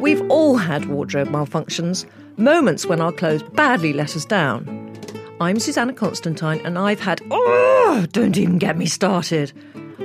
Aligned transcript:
We've 0.00 0.22
all 0.30 0.56
had 0.56 0.86
wardrobe 0.86 1.28
malfunctions, 1.28 2.06
moments 2.38 2.86
when 2.86 3.02
our 3.02 3.12
clothes 3.12 3.42
badly 3.42 3.92
let 3.92 4.16
us 4.16 4.24
down. 4.24 4.96
I'm 5.42 5.60
Susannah 5.60 5.92
Constantine, 5.92 6.62
and 6.64 6.78
I've 6.78 7.00
had. 7.00 7.20
Oh, 7.30 8.06
don't 8.10 8.38
even 8.38 8.56
get 8.56 8.78
me 8.78 8.86
started. 8.86 9.52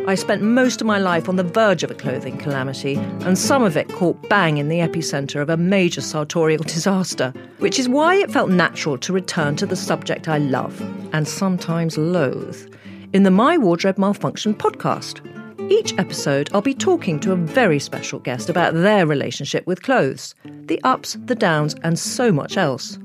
I 0.06 0.16
spent 0.16 0.42
most 0.42 0.82
of 0.82 0.88
my 0.88 0.98
life 0.98 1.30
on 1.30 1.38
the 1.38 1.44
verge 1.44 1.82
of 1.82 1.92
a 1.92 1.96
clothing 1.96 2.38
calamity, 2.38 2.96
and 3.22 3.38
some 3.38 3.64
of 3.64 3.78
it 3.78 3.88
caught 3.88 4.28
bang 4.28 4.58
in 4.58 4.68
the 4.68 4.80
epicentre 4.80 5.42
of 5.42 5.50
a 5.50 5.56
major 5.56 6.02
sartorial 6.02 6.64
disaster, 6.68 7.34
which 7.60 7.80
is 7.80 7.88
why 7.88 8.16
it 8.16 8.30
felt 8.30 8.50
natural 8.50 8.98
to 8.98 9.14
return 9.14 9.56
to 9.56 9.66
the 9.66 9.78
subject 9.78 10.28
I 10.28 10.40
love, 10.40 10.82
and 11.14 11.26
sometimes 11.26 11.98
loathe, 11.98 12.70
in 13.14 13.24
the 13.24 13.32
My 13.32 13.58
Wardrobe 13.58 13.98
Malfunction 13.98 14.56
podcast. 14.56 15.22
Each 15.70 15.98
episode, 15.98 16.50
I'll 16.54 16.62
be 16.62 16.76
talking 16.76 17.20
to 17.22 17.32
a 17.32 17.36
very 17.36 17.80
special 17.80 18.20
guest 18.20 18.50
about 18.50 18.76
their 18.76 19.08
relationship 19.08 19.66
with 19.66 19.82
clothes, 19.82 20.36
the 20.46 20.80
ups, 20.84 21.18
the 21.26 21.34
downs, 21.34 21.76
and 21.82 21.98
so 21.98 22.32
much 22.32 22.56
else. 22.56 23.00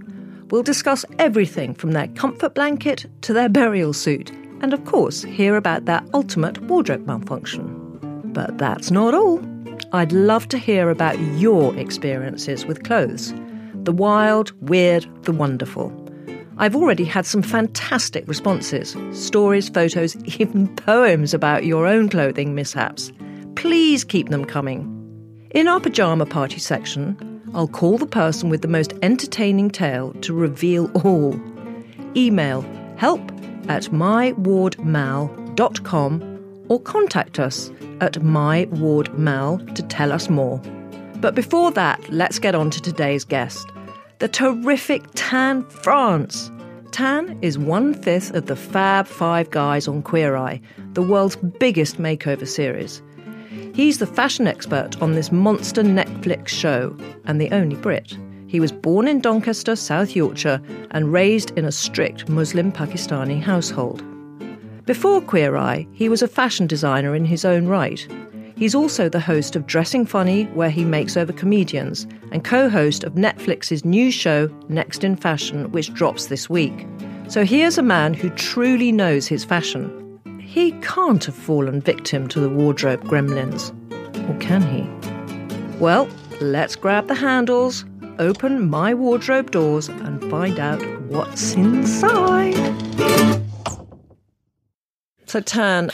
We'll 0.51 0.63
discuss 0.63 1.07
everything 1.19 1.73
from 1.75 1.93
their 1.93 2.09
comfort 2.09 2.55
blanket 2.55 3.07
to 3.23 3.33
their 3.33 3.49
burial 3.61 3.95
suit, 3.95 4.31
and 4.61 4.75
of 4.75 4.85
course, 4.85 5.23
hear 5.23 5.57
about 5.57 5.87
their 5.87 6.03
ultimate 6.13 6.61
wardrobe 6.63 7.07
malfunction. 7.07 7.99
But 8.25 8.59
that's 8.59 8.91
not 8.91 9.15
all. 9.15 9.41
I'd 9.93 10.13
love 10.13 10.47
to 10.49 10.59
hear 10.59 10.91
about 10.91 11.19
your 11.39 11.75
experiences 11.77 12.67
with 12.67 12.85
clothes 12.85 13.33
the 13.85 13.93
wild, 13.93 14.53
weird, 14.69 15.07
the 15.23 15.33
wonderful. 15.33 15.89
I've 16.61 16.77
already 16.77 17.05
had 17.05 17.25
some 17.25 17.41
fantastic 17.41 18.29
responses 18.29 18.95
stories, 19.13 19.71
photos, 19.71 20.15
even 20.39 20.69
poems 20.77 21.33
about 21.33 21.65
your 21.65 21.87
own 21.87 22.11
clothing 22.11 22.55
mishaps. 22.55 23.11
Please 23.57 24.05
keep 24.05 24.29
them 24.29 24.45
coming. 24.45 24.87
In 25.53 25.69
our 25.69 25.81
pyjama 25.81 26.27
party 26.27 26.59
section, 26.59 27.17
I'll 27.55 27.67
call 27.67 27.97
the 27.97 28.05
person 28.05 28.51
with 28.51 28.61
the 28.61 28.69
most 28.69 28.93
entertaining 29.01 29.71
tale 29.71 30.13
to 30.21 30.35
reveal 30.35 30.91
all. 31.03 31.41
Email 32.15 32.61
help 32.99 33.23
at 33.71 33.85
mywardmal.com 33.85 36.67
or 36.69 36.81
contact 36.81 37.41
us 37.41 37.71
at 38.03 38.13
mywardmal 38.17 39.75
to 39.75 39.83
tell 39.85 40.13
us 40.13 40.29
more. 40.29 40.59
But 41.17 41.35
before 41.35 41.71
that, 41.71 42.07
let's 42.11 42.39
get 42.39 42.55
on 42.55 42.69
to 42.69 42.83
today's 42.83 43.25
guest 43.25 43.67
the 44.21 44.29
terrific 44.29 45.03
Tan 45.15 45.65
France. 45.65 46.51
Tan 46.91 47.39
is 47.41 47.59
one 47.59 47.95
fifth 47.95 48.35
of 48.35 48.47
the 48.47 48.57
Fab 48.57 49.07
Five 49.07 49.49
guys 49.51 49.89
on 49.89 50.03
Queer 50.03 50.37
Eye, 50.37 50.61
the 50.93 51.03
world's 51.03 51.37
biggest 51.37 51.97
makeover 51.97 52.47
series. 52.47 53.01
He's 53.75 53.97
the 53.97 54.07
fashion 54.07 54.47
expert 54.47 55.01
on 55.01 55.15
this 55.15 55.33
monster 55.33 55.83
Netflix 55.83 56.49
show, 56.49 56.95
and 57.25 57.41
the 57.41 57.51
only 57.51 57.77
Brit. 57.77 58.15
He 58.47 58.61
was 58.61 58.73
born 58.73 59.09
in 59.09 59.23
Doncaster, 59.23 59.75
South 59.75 60.15
Yorkshire, 60.15 60.61
and 60.91 61.13
raised 61.13 61.53
in 61.53 61.65
a 61.65 61.73
strict 61.73 62.29
Muslim 62.29 62.71
Pakistani 62.71 63.41
household. 63.41 64.03
Before 64.85 65.23
Queer 65.23 65.57
Eye, 65.57 65.87
he 65.93 66.11
was 66.11 66.21
a 66.21 66.29
fashion 66.29 66.67
designer 66.67 67.15
in 67.15 67.25
his 67.25 67.47
own 67.47 67.69
right. 67.69 68.07
He's 68.55 68.75
also 68.75 69.09
the 69.09 69.19
host 69.19 69.57
of 69.57 69.67
Dressing 69.67 70.05
Funny, 70.05 70.45
where 70.49 70.69
he 70.69 70.85
makes 70.85 71.17
over 71.17 71.33
comedians, 71.33 72.07
and 72.33 72.45
co 72.45 72.69
host 72.69 73.05
of 73.05 73.15
Netflix's 73.15 73.85
new 73.85 74.11
show, 74.11 74.49
Next 74.69 75.05
in 75.05 75.17
Fashion, 75.17 75.71
which 75.73 75.93
drops 75.93 76.27
this 76.27 76.49
week. 76.49 76.87
So 77.29 77.45
here's 77.45 77.79
a 77.79 77.83
man 77.83 78.15
who 78.15 78.31
truly 78.31 78.93
knows 78.93 79.27
his 79.27 79.45
fashion. 79.45 80.21
He 80.41 80.73
can't 80.83 81.25
have 81.25 81.35
fallen 81.35 81.81
victim 81.81 82.27
to 82.29 82.41
the 82.41 82.49
wardrobe 82.49 83.05
gremlins. 83.05 83.71
Or 84.29 84.39
can 84.41 84.63
he? 84.63 85.79
Well, 85.79 86.09
let's 86.41 86.75
grab 86.77 87.07
the 87.07 87.15
handles, 87.15 87.85
open 88.19 88.69
my 88.69 88.95
wardrobe 88.95 89.51
doors, 89.51 89.89
and 89.89 90.21
find 90.31 90.59
out 90.59 90.85
what's 91.03 91.55
inside. 91.55 92.57
So, 95.27 95.41
Tan, 95.41 95.91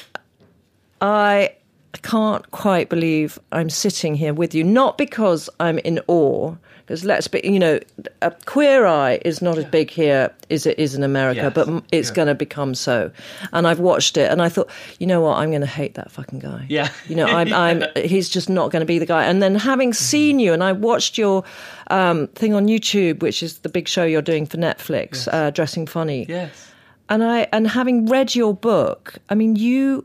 I 1.02 1.54
can't 2.02 2.50
quite 2.50 2.88
believe 2.88 3.38
I'm 3.52 3.70
sitting 3.70 4.14
here 4.14 4.34
with 4.34 4.54
you. 4.54 4.64
Not 4.64 4.98
because 4.98 5.48
I'm 5.60 5.78
in 5.78 6.00
awe, 6.08 6.54
because 6.84 7.04
let's 7.04 7.26
be, 7.26 7.40
you 7.42 7.58
know, 7.58 7.80
a 8.22 8.30
Queer 8.44 8.86
Eye 8.86 9.18
is 9.24 9.42
not 9.42 9.58
as 9.58 9.64
big 9.64 9.90
here 9.90 10.30
as 10.50 10.66
it 10.66 10.78
is 10.78 10.94
in 10.94 11.02
America, 11.02 11.40
Yes. 11.42 11.52
but 11.54 11.82
it's 11.90 12.08
Yeah. 12.10 12.14
going 12.14 12.28
to 12.28 12.34
become 12.34 12.74
so. 12.76 13.10
And 13.52 13.66
I've 13.66 13.80
watched 13.80 14.16
it, 14.16 14.30
and 14.30 14.40
I 14.40 14.48
thought, 14.48 14.70
you 15.00 15.06
know 15.06 15.20
what, 15.20 15.38
I'm 15.38 15.50
going 15.50 15.62
to 15.62 15.66
hate 15.66 15.94
that 15.94 16.10
fucking 16.12 16.38
guy. 16.38 16.66
Yeah. 16.68 16.88
you 17.08 17.16
know, 17.16 17.26
I'm, 17.26 17.52
I'm, 17.52 17.82
he's 18.04 18.28
just 18.28 18.48
not 18.48 18.70
going 18.70 18.80
to 18.80 18.86
be 18.86 18.98
the 19.00 19.06
guy. 19.06 19.24
And 19.24 19.42
then 19.42 19.56
having 19.56 19.92
seen 19.92 20.38
you, 20.38 20.52
and 20.52 20.62
I 20.62 20.72
watched 20.72 21.18
your 21.18 21.42
um, 21.88 22.28
thing 22.28 22.54
on 22.54 22.66
YouTube, 22.68 23.20
which 23.20 23.42
is 23.42 23.58
the 23.58 23.68
big 23.68 23.88
show 23.88 24.04
you're 24.04 24.22
doing 24.22 24.46
for 24.46 24.56
Netflix, 24.58 25.26
uh, 25.32 25.50
Dressing 25.50 25.86
Funny 25.86 26.26
Yes. 26.28 26.70
and 27.08 27.22
I 27.24 27.46
and 27.52 27.66
having 27.68 28.06
read 28.06 28.34
your 28.34 28.54
book, 28.54 29.14
I 29.28 29.34
mean, 29.34 29.56
you 29.56 30.04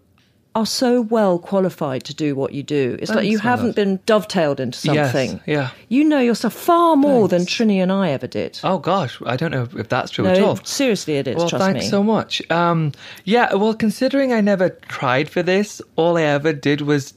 are 0.53 0.65
so 0.65 1.01
well 1.01 1.39
qualified 1.39 2.03
to 2.03 2.13
do 2.13 2.35
what 2.35 2.53
you 2.53 2.61
do. 2.61 2.97
It's 2.99 3.11
like 3.11 3.25
you 3.25 3.39
haven't 3.39 3.75
been 3.75 3.99
dovetailed 4.05 4.59
into 4.59 4.77
something. 4.77 5.31
Yes, 5.31 5.41
yeah. 5.45 5.69
you 5.87 6.03
know 6.03 6.19
yourself 6.19 6.53
far 6.53 6.95
more 6.97 7.27
than 7.27 7.43
Trinny 7.43 7.81
and 7.81 7.91
I 7.91 8.09
ever 8.11 8.27
did. 8.27 8.59
Oh 8.63 8.77
gosh, 8.77 9.21
I 9.25 9.37
don't 9.37 9.51
know 9.51 9.67
if 9.77 9.87
that's 9.87 10.11
true 10.11 10.25
no, 10.25 10.31
at 10.31 10.39
all. 10.41 10.55
seriously, 10.57 11.15
it 11.15 11.27
is. 11.27 11.37
Well, 11.37 11.47
thanks 11.49 11.85
me. 11.85 11.89
so 11.89 12.03
much. 12.03 12.41
Um, 12.51 12.91
yeah, 13.23 13.53
well, 13.53 13.73
considering 13.73 14.33
I 14.33 14.41
never 14.41 14.69
tried 14.69 15.29
for 15.29 15.41
this, 15.41 15.81
all 15.95 16.17
I 16.17 16.23
ever 16.23 16.51
did 16.51 16.81
was 16.81 17.13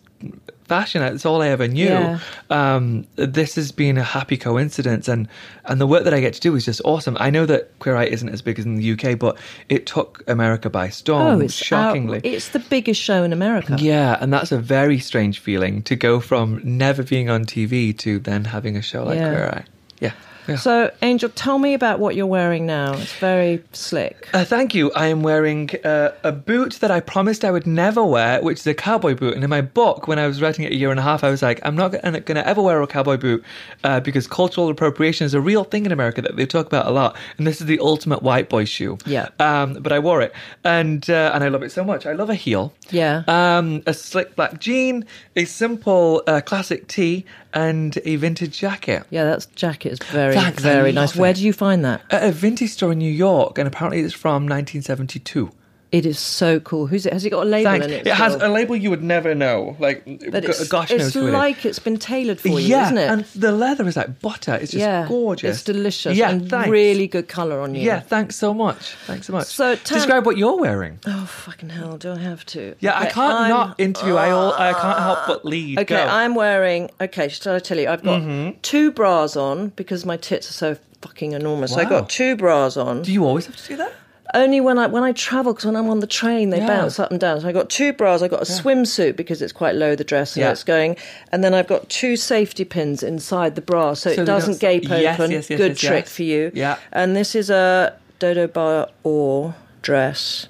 fashion. 0.65 1.01
That's 1.03 1.25
all 1.27 1.43
I 1.43 1.49
ever 1.49 1.69
knew. 1.69 1.85
Yeah. 1.87 2.19
Um, 2.51 3.07
this 3.17 3.55
has 3.57 3.73
been 3.73 3.99
a 3.99 4.03
happy 4.03 4.37
coincidence, 4.37 5.09
and 5.09 5.29
and 5.65 5.81
the 5.81 5.87
work 5.87 6.05
that 6.05 6.15
I 6.15 6.21
get 6.21 6.35
to 6.35 6.41
do 6.41 6.55
is 6.57 6.65
just 6.65 6.81
awesome. 6.85 7.17
I 7.21 7.31
know 7.31 7.47
that 7.47 7.79
Queer 7.79 7.97
Eye 7.97 8.05
isn't 8.07 8.29
as 8.29 8.43
big 8.43 8.59
as 8.59 8.65
in 8.65 8.77
the 8.77 8.93
UK, 8.93 9.19
but 9.19 9.39
it 9.69 9.87
took 9.87 10.23
America 10.29 10.71
by 10.71 10.89
storm. 10.89 11.23
oh, 11.23 11.41
it's 11.41 11.55
shockingly. 11.55 12.19
out- 12.19 12.25
it's 12.27 12.49
the 12.51 12.59
biggest 12.61 13.01
show 13.01 13.25
in 13.25 13.33
America. 13.33 13.77
yeah, 13.79 14.19
and 14.21 14.33
that's 14.33 14.53
a 14.53 14.59
very 14.59 14.99
strange 14.99 15.39
feeling 15.39 15.83
to 15.83 15.97
go 15.97 16.21
from 16.21 16.61
never 16.65 17.03
being 17.03 17.29
on 17.31 17.45
TV 17.45 17.97
to 17.99 18.19
then 18.19 18.45
having 18.45 18.77
a 18.77 18.83
show 18.83 19.05
like 19.05 19.17
Yeah. 19.19 19.31
Queer 19.31 19.47
Eye. 19.49 19.65
Yeah. 20.01 20.13
Yeah. 20.49 20.57
So, 20.57 20.91
Angel, 21.03 21.29
tell 21.31 21.59
me 21.59 21.75
about 21.75 22.01
what 22.01 22.17
you're 22.17 22.27
wearing 22.27 22.67
now. 22.67 22.95
It's 22.95 23.15
very 23.15 23.63
slick. 23.73 24.29
Uh, 24.33 24.45
thank 24.45 24.75
you. 24.75 24.93
I 24.93 25.07
am 25.07 25.23
wearing 25.23 25.71
uh, 25.85 26.13
a 26.23 26.33
boot 26.33 26.75
that 26.81 26.91
I 26.91 27.01
promised 27.01 27.45
I 27.45 27.51
would 27.51 27.67
never 27.67 28.05
wear, 28.05 28.43
which 28.43 28.61
is 28.61 28.67
a 28.67 28.75
cowboy 28.75 29.15
boot. 29.15 29.35
And 29.35 29.45
in 29.45 29.51
my 29.51 29.61
book, 29.61 30.07
when 30.07 30.19
I 30.19 30.27
was 30.27 30.43
writing 30.43 30.65
it 30.65 30.73
a 30.73 30.77
year 30.77 30.91
and 30.91 31.01
a 31.01 31.03
half, 31.03 31.25
I 31.25 31.31
was 31.31 31.43
like, 31.43 31.61
I'm 31.63 31.77
not 31.77 31.93
going 31.93 32.23
to 32.23 32.47
ever 32.47 32.63
wear 32.63 32.83
a 32.83 32.87
cowboy 32.87 33.17
boot 33.17 33.45
uh, 33.85 34.01
because 34.01 34.27
cultural 34.27 34.69
appropriation 34.69 35.25
is 35.25 35.35
a 35.35 35.41
real 35.41 35.65
thing 35.65 35.87
in 35.87 35.93
America 35.93 36.21
that 36.23 36.37
they 36.37 36.47
talk 36.47 36.67
about 36.67 36.87
a 36.87 36.91
lot. 36.91 37.17
And 37.39 37.47
this 37.47 37.61
is 37.61 37.67
the 37.67 37.79
ultimate 37.81 38.23
white 38.23 38.49
boy 38.49 38.65
shoe. 38.65 38.99
Yeah. 39.07 39.29
Um, 39.39 39.75
but 39.75 39.93
I 39.93 39.99
wore 39.99 40.23
it, 40.23 40.33
and 40.65 41.09
uh, 41.09 41.33
and 41.35 41.43
I 41.43 41.49
love 41.49 41.63
it 41.63 41.73
so 41.73 41.85
much. 41.85 42.07
I 42.07 42.13
love 42.13 42.31
a 42.31 42.35
heel. 42.35 42.73
Yeah. 42.91 43.23
Um, 43.29 43.83
a 43.87 43.95
slick 43.95 44.37
black 44.37 44.61
jean, 44.61 45.05
a 45.37 45.45
simple 45.45 46.23
uh, 46.27 46.41
classic 46.41 46.89
tee, 46.89 47.25
and 47.55 47.99
a 48.05 48.17
vintage 48.17 48.59
jacket. 48.59 49.05
Yeah, 49.11 49.25
that 49.25 49.47
jacket 49.55 49.93
is 49.93 49.99
very, 50.11 50.35
Thanks, 50.35 50.63
very 50.63 50.93
nice. 50.93 51.17
Where 51.17 51.33
do 51.33 51.43
you 51.43 51.53
find 51.53 51.85
that? 51.85 52.03
At 52.11 52.25
a 52.25 52.33
vintage 52.33 52.71
store 52.71 52.93
in 52.93 52.99
New 52.99 53.11
York, 53.11 53.59
and 53.59 53.67
apparently 53.67 54.01
it's 54.01 54.15
from 54.15 54.47
1972. 54.47 55.51
It 55.95 56.07
is 56.07 56.19
so 56.19 56.59
cool. 56.59 56.89
Who's 56.89 57.07
it? 57.07 57.13
Has 57.13 57.25
it 57.25 57.31
got 57.31 57.47
a 57.47 57.49
label 57.49 57.71
Thanks. 57.71 57.87
in 57.87 57.93
it? 57.93 58.07
It 58.07 58.15
has 58.15 58.35
a 58.35 58.49
label 58.49 58.75
you 58.75 58.91
would 58.91 59.03
never 59.05 59.33
know. 59.35 59.77
Like, 59.79 60.05
But 60.05 60.43
g- 60.43 60.49
it's, 60.49 60.67
gosh 60.69 60.91
it's 60.91 61.05
knows 61.05 61.15
who 61.15 61.29
it 61.29 61.33
like 61.33 61.65
it's 61.65 61.79
been 61.79 61.99
tailored 61.99 62.41
for 62.41 62.49
you, 62.49 62.59
yeah, 62.59 62.87
isn't 62.87 62.99
it? 62.99 63.09
and 63.09 63.25
the 63.37 63.53
leather 63.53 63.87
is 63.87 63.97
like 63.97 64.21
butter. 64.21 64.55
It's 64.55 64.73
just 64.73 64.81
yeah, 64.81 65.07
gorgeous. 65.09 65.57
It's 65.59 65.63
delicious. 65.65 66.17
Yeah, 66.17 66.31
and 66.31 66.51
thanks. 66.51 66.69
really 66.69 67.07
good 67.07 67.29
colour 67.29 67.61
on 67.61 67.75
you. 67.77 67.83
Yeah, 67.83 68.01
thanks 68.01 68.35
so 68.35 68.53
much. 68.53 68.97
Thanks 69.07 69.29
so 69.29 69.33
much. 69.35 69.47
So, 69.47 69.77
describe 69.77 70.27
what 70.27 70.37
you're 70.37 70.59
wearing. 70.59 70.99
Oh 71.07 71.27
fucking 71.27 71.69
hell! 71.71 71.97
Do 71.97 72.11
I 72.13 72.19
have 72.19 72.45
to? 72.47 72.75
Yeah, 72.81 72.99
I 72.99 73.07
can't 73.07 73.35
I'm- 73.35 73.51
not 73.51 73.79
interview. 73.79 74.17
I 74.17 74.31
all, 74.33 74.53
I 74.53 74.73
can't 74.73 74.99
help 74.99 75.21
but 75.29 75.45
lead. 75.45 75.79
Okay, 75.79 75.95
Go. 75.95 76.01
Mm-hmm. 76.01 76.11
I'm 76.11 76.35
wearing. 76.35 76.91
Okay, 77.01 77.29
shall 77.29 77.55
I 77.55 77.61
tell 77.61 77.79
you? 77.79 77.89
I've 77.89 78.03
got 78.03 78.21
two 78.63 78.91
bras 78.91 79.37
on 79.37 79.69
because 79.77 80.05
my 80.05 80.17
tits 80.17 80.51
are 80.51 80.55
so 80.55 80.77
fucking 81.03 81.33
enormous. 81.33 81.73
So 81.73 81.81
I 81.81 81.85
Wow. 81.85 82.01
got 82.01 82.11
two 82.11 82.35
bras 82.37 82.77
on. 82.77 83.03
Do 83.03 83.13
you 83.13 83.25
always 83.25 83.47
have 83.47 83.57
to 83.57 83.69
do 83.69 83.77
that? 83.77 83.93
Only 84.35 84.61
when 84.61 84.79
I 84.79 84.87
when 84.89 85.03
I 85.05 85.13
travel 85.13 85.53
because 85.53 85.65
when 85.65 85.77
I'm 85.77 85.89
on 85.89 86.01
the 86.01 86.07
train 86.07 86.51
they 86.51 86.59
Yeah. 86.59 86.67
bounce 86.67 86.99
up 86.99 87.11
and 87.11 87.21
down. 87.21 87.41
So 87.41 87.49
I 87.49 87.53
got 87.53 87.71
two 87.71 87.93
bras. 87.93 88.21
I 88.21 88.29
got 88.29 88.43
a 88.43 88.45
swimsuit 88.45 89.15
because 89.17 89.41
it's 89.41 89.53
quite 89.53 89.75
low 89.77 89.95
the 89.95 90.05
dress 90.05 90.35
and 90.35 90.43
Yeah. 90.43 90.51
it's 90.51 90.65
going, 90.65 90.97
and 91.33 91.43
then 91.45 91.55
I've 91.55 91.69
got 91.69 91.89
two 91.89 92.17
safety 92.17 92.65
pins 92.65 93.03
inside 93.03 93.55
the 93.55 93.61
bra 93.63 93.95
so, 93.95 94.13
So 94.13 94.23
it 94.23 94.25
doesn't 94.25 94.61
gape 94.61 94.89
Yes, 94.89 95.19
open. 95.21 95.31
yes, 95.31 95.49
yes, 95.49 95.57
Good 95.57 95.77
trick 95.77 96.07
for 96.09 96.25
you. 96.25 96.51
Yeah. 96.53 96.77
And 96.93 97.15
this 97.17 97.35
is 97.35 97.49
a 97.49 97.95
Dodo 98.19 98.47
Bar 98.49 98.89
Or 99.05 99.55
dress. 99.83 100.49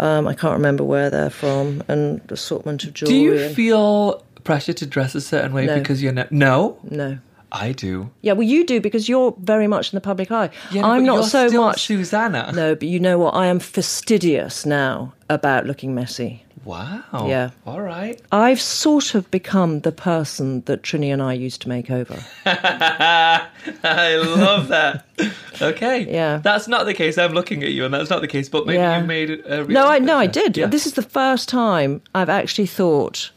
Um, 0.00 0.26
I 0.26 0.34
can't 0.34 0.54
remember 0.54 0.82
where 0.82 1.10
they're 1.10 1.30
from 1.30 1.82
and 1.88 2.22
assortment 2.30 2.82
of 2.84 2.94
jewelry. 2.94 3.12
Do 3.14 3.20
you 3.20 3.48
feel 3.50 4.24
pressure 4.42 4.72
to 4.72 4.86
dress 4.86 5.14
a 5.14 5.20
certain 5.20 5.52
way 5.52 5.66
No. 5.66 5.78
because 5.78 6.02
you're 6.02 6.12
no? 6.14 6.24
No, 6.30 6.78
no. 6.90 7.18
I 7.54 7.72
do. 7.72 8.10
Yeah, 8.22 8.32
well, 8.32 8.48
you 8.48 8.64
do 8.64 8.80
because 8.80 9.08
you're 9.08 9.34
very 9.38 9.66
much 9.66 9.92
in 9.92 9.96
the 9.96 10.00
public 10.00 10.30
eye. 10.32 10.48
Yeah, 10.70 10.86
I'm 10.86 11.02
but 11.02 11.06
not 11.06 11.14
you're 11.16 11.22
so 11.24 11.50
much. 11.50 11.82
Susannah. 11.86 12.50
No, 12.54 12.74
but 12.74 12.88
you 12.88 12.98
know 12.98 13.18
what? 13.18 13.34
I 13.34 13.46
am 13.46 13.58
fastidious 13.60 14.64
now 14.64 15.12
about 15.28 15.66
looking 15.66 15.94
messy. 15.94 16.44
Wow. 16.64 17.26
Yeah. 17.28 17.50
All 17.66 17.80
right. 17.80 18.20
I've 18.30 18.60
sort 18.60 19.14
of 19.16 19.28
become 19.32 19.80
the 19.80 19.90
person 19.90 20.60
that 20.62 20.82
Trinny 20.82 21.12
and 21.12 21.20
I 21.20 21.32
used 21.32 21.60
to 21.62 21.68
make 21.68 21.90
over. 21.90 22.24
I 22.46 24.16
love 24.16 24.68
that. 24.68 25.04
Okay. 25.60 26.10
Yeah. 26.12 26.38
That's 26.38 26.66
not 26.66 26.86
the 26.86 26.94
case. 26.94 27.18
I'm 27.18 27.34
looking 27.34 27.62
at 27.62 27.70
you, 27.70 27.84
and 27.84 27.94
that's 27.94 28.10
not 28.10 28.20
the 28.20 28.26
case. 28.26 28.48
But 28.48 28.66
maybe 28.66 28.78
Yeah. 28.78 29.00
you 29.00 29.06
made 29.06 29.30
it. 29.30 29.46
A 29.46 29.62
No, 29.64 29.86
I 29.86 30.00
no, 30.00 30.16
I 30.16 30.26
did. 30.26 30.56
Yeah. 30.56 30.66
This 30.66 30.86
is 30.86 30.94
the 30.94 31.02
first 31.02 31.48
time 31.48 32.00
I've 32.14 32.30
actually 32.30 32.66
thought 32.66 33.30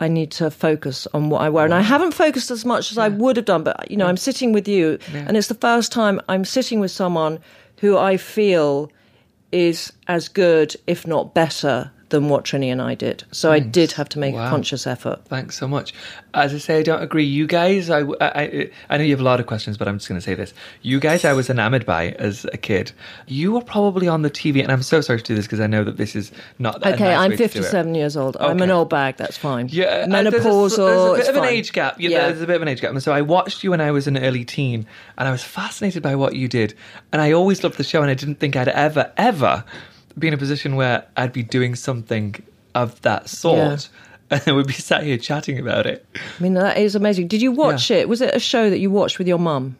I 0.00 0.08
need 0.08 0.30
to 0.32 0.50
focus 0.50 1.06
on 1.12 1.28
what 1.28 1.42
I 1.42 1.50
wear, 1.50 1.64
and 1.64 1.74
I 1.74 1.82
haven't 1.82 2.12
focused 2.12 2.50
as 2.50 2.64
much 2.64 2.90
as 2.90 2.98
I 2.98 3.08
would 3.08 3.36
have 3.36 3.44
done. 3.44 3.62
But 3.62 3.90
you 3.90 3.96
know, 3.96 4.06
I'm 4.06 4.16
sitting 4.16 4.52
with 4.52 4.66
you, 4.66 4.98
and 5.12 5.36
it's 5.36 5.48
the 5.48 5.54
first 5.54 5.92
time 5.92 6.20
I'm 6.28 6.44
sitting 6.44 6.80
with 6.80 6.90
someone 6.90 7.38
who 7.80 7.96
I 7.98 8.16
feel 8.16 8.90
is 9.52 9.92
as 10.08 10.28
good, 10.28 10.74
if 10.86 11.06
not 11.06 11.34
better, 11.34 11.90
than 12.10 12.28
what 12.28 12.44
Trinny 12.44 12.70
and 12.70 12.82
I 12.82 12.94
did. 12.94 13.24
So 13.32 13.50
I 13.50 13.58
did 13.60 13.92
have 13.92 14.08
to 14.10 14.18
make 14.18 14.34
Wow. 14.34 14.46
a 14.46 14.50
conscious 14.50 14.86
effort. 14.86 15.20
Thanks 15.26 15.56
so 15.56 15.66
much. 15.66 15.94
As 16.34 16.52
I 16.54 16.58
say, 16.58 16.78
I 16.78 16.82
don't 16.82 17.02
agree. 17.02 17.24
You 17.24 17.46
guys, 17.46 17.88
I, 17.90 18.00
I, 18.20 18.70
I 18.88 18.98
know 18.98 19.04
you 19.04 19.10
have 19.12 19.20
a 19.20 19.24
lot 19.24 19.40
of 19.40 19.46
questions, 19.46 19.76
but 19.78 19.88
I'm 19.88 19.96
just 19.98 20.08
going 20.08 20.20
to 20.20 20.24
say 20.24 20.34
this. 20.34 20.52
You 20.82 21.00
guys, 21.00 21.24
I 21.24 21.32
was 21.32 21.48
enamored 21.50 21.86
by 21.86 22.10
as 22.10 22.44
a 22.52 22.56
kid. 22.56 22.92
You 23.26 23.52
were 23.52 23.62
probably 23.62 24.06
on 24.06 24.22
the 24.22 24.30
TV, 24.30 24.62
and 24.62 24.70
I'm 24.70 24.82
so 24.82 25.00
sorry 25.00 25.18
to 25.18 25.24
do 25.24 25.34
this 25.34 25.46
because 25.46 25.60
I 25.60 25.66
know 25.66 25.82
that 25.84 25.96
this 25.96 26.14
is 26.14 26.30
not. 26.58 26.84
Okay, 26.86 26.90
nice 27.04 27.18
I'm 27.18 27.30
way 27.30 27.36
to 27.36 27.42
do 27.42 27.44
it. 27.44 27.52
57 27.52 27.94
years 27.94 28.16
old. 28.16 28.36
I'm 28.38 28.60
an 28.60 28.70
old 28.70 28.90
bag. 28.90 29.16
That's 29.16 29.36
fine. 29.36 29.68
Yeah, 29.70 30.06
menopausal. 30.06 30.30
There's 30.32 30.78
a, 30.78 30.78
there's 30.78 31.28
a 31.28 31.32
bit 31.32 31.36
of 31.36 31.36
an 31.36 31.44
age 31.48 31.72
gap. 31.72 32.00
Yeah, 32.00 32.08
Yeah. 32.10 32.28
there's 32.28 32.42
a 32.42 32.46
bit 32.46 32.56
of 32.56 32.62
an 32.62 32.68
age 32.68 32.80
gap. 32.80 32.90
And 32.90 33.02
so 33.02 33.12
I 33.12 33.22
watched 33.22 33.64
you 33.64 33.70
when 33.70 33.80
I 33.80 33.90
was 33.90 34.06
an 34.06 34.18
early 34.18 34.44
teen, 34.44 34.86
and 35.18 35.28
I 35.28 35.30
was 35.32 35.42
fascinated 35.42 36.02
by 36.02 36.14
what 36.16 36.34
you 36.36 36.48
did. 36.48 36.74
And 37.12 37.22
I 37.22 37.32
always 37.32 37.62
loved 37.64 37.76
the 37.76 37.84
show, 37.84 38.02
and 38.02 38.10
I 38.10 38.14
didn't 38.14 38.36
think 38.40 38.56
I'd 38.56 38.68
ever, 38.68 39.12
ever 39.16 39.64
be 40.18 40.28
in 40.28 40.34
a 40.34 40.38
position 40.38 40.76
where 40.76 41.06
I'd 41.16 41.32
be 41.32 41.42
doing 41.42 41.74
something 41.74 42.36
of 42.74 43.00
that 43.02 43.28
sort. 43.28 43.88
And 44.32 44.40
then 44.42 44.54
we'd 44.54 44.68
be 44.68 44.74
sat 44.74 45.02
here 45.02 45.18
chatting 45.18 45.58
about 45.58 45.86
it. 45.86 46.06
I 46.14 46.42
mean, 46.42 46.54
that 46.54 46.78
is 46.78 46.94
amazing. 46.94 47.26
Did 47.26 47.42
you 47.42 47.50
watch 47.50 47.90
it? 47.90 48.08
Was 48.08 48.20
it 48.20 48.32
a 48.32 48.38
show 48.38 48.70
that 48.70 48.78
you 48.78 48.88
watched 48.88 49.18
with 49.18 49.26
your 49.26 49.40
mum? 49.40 49.76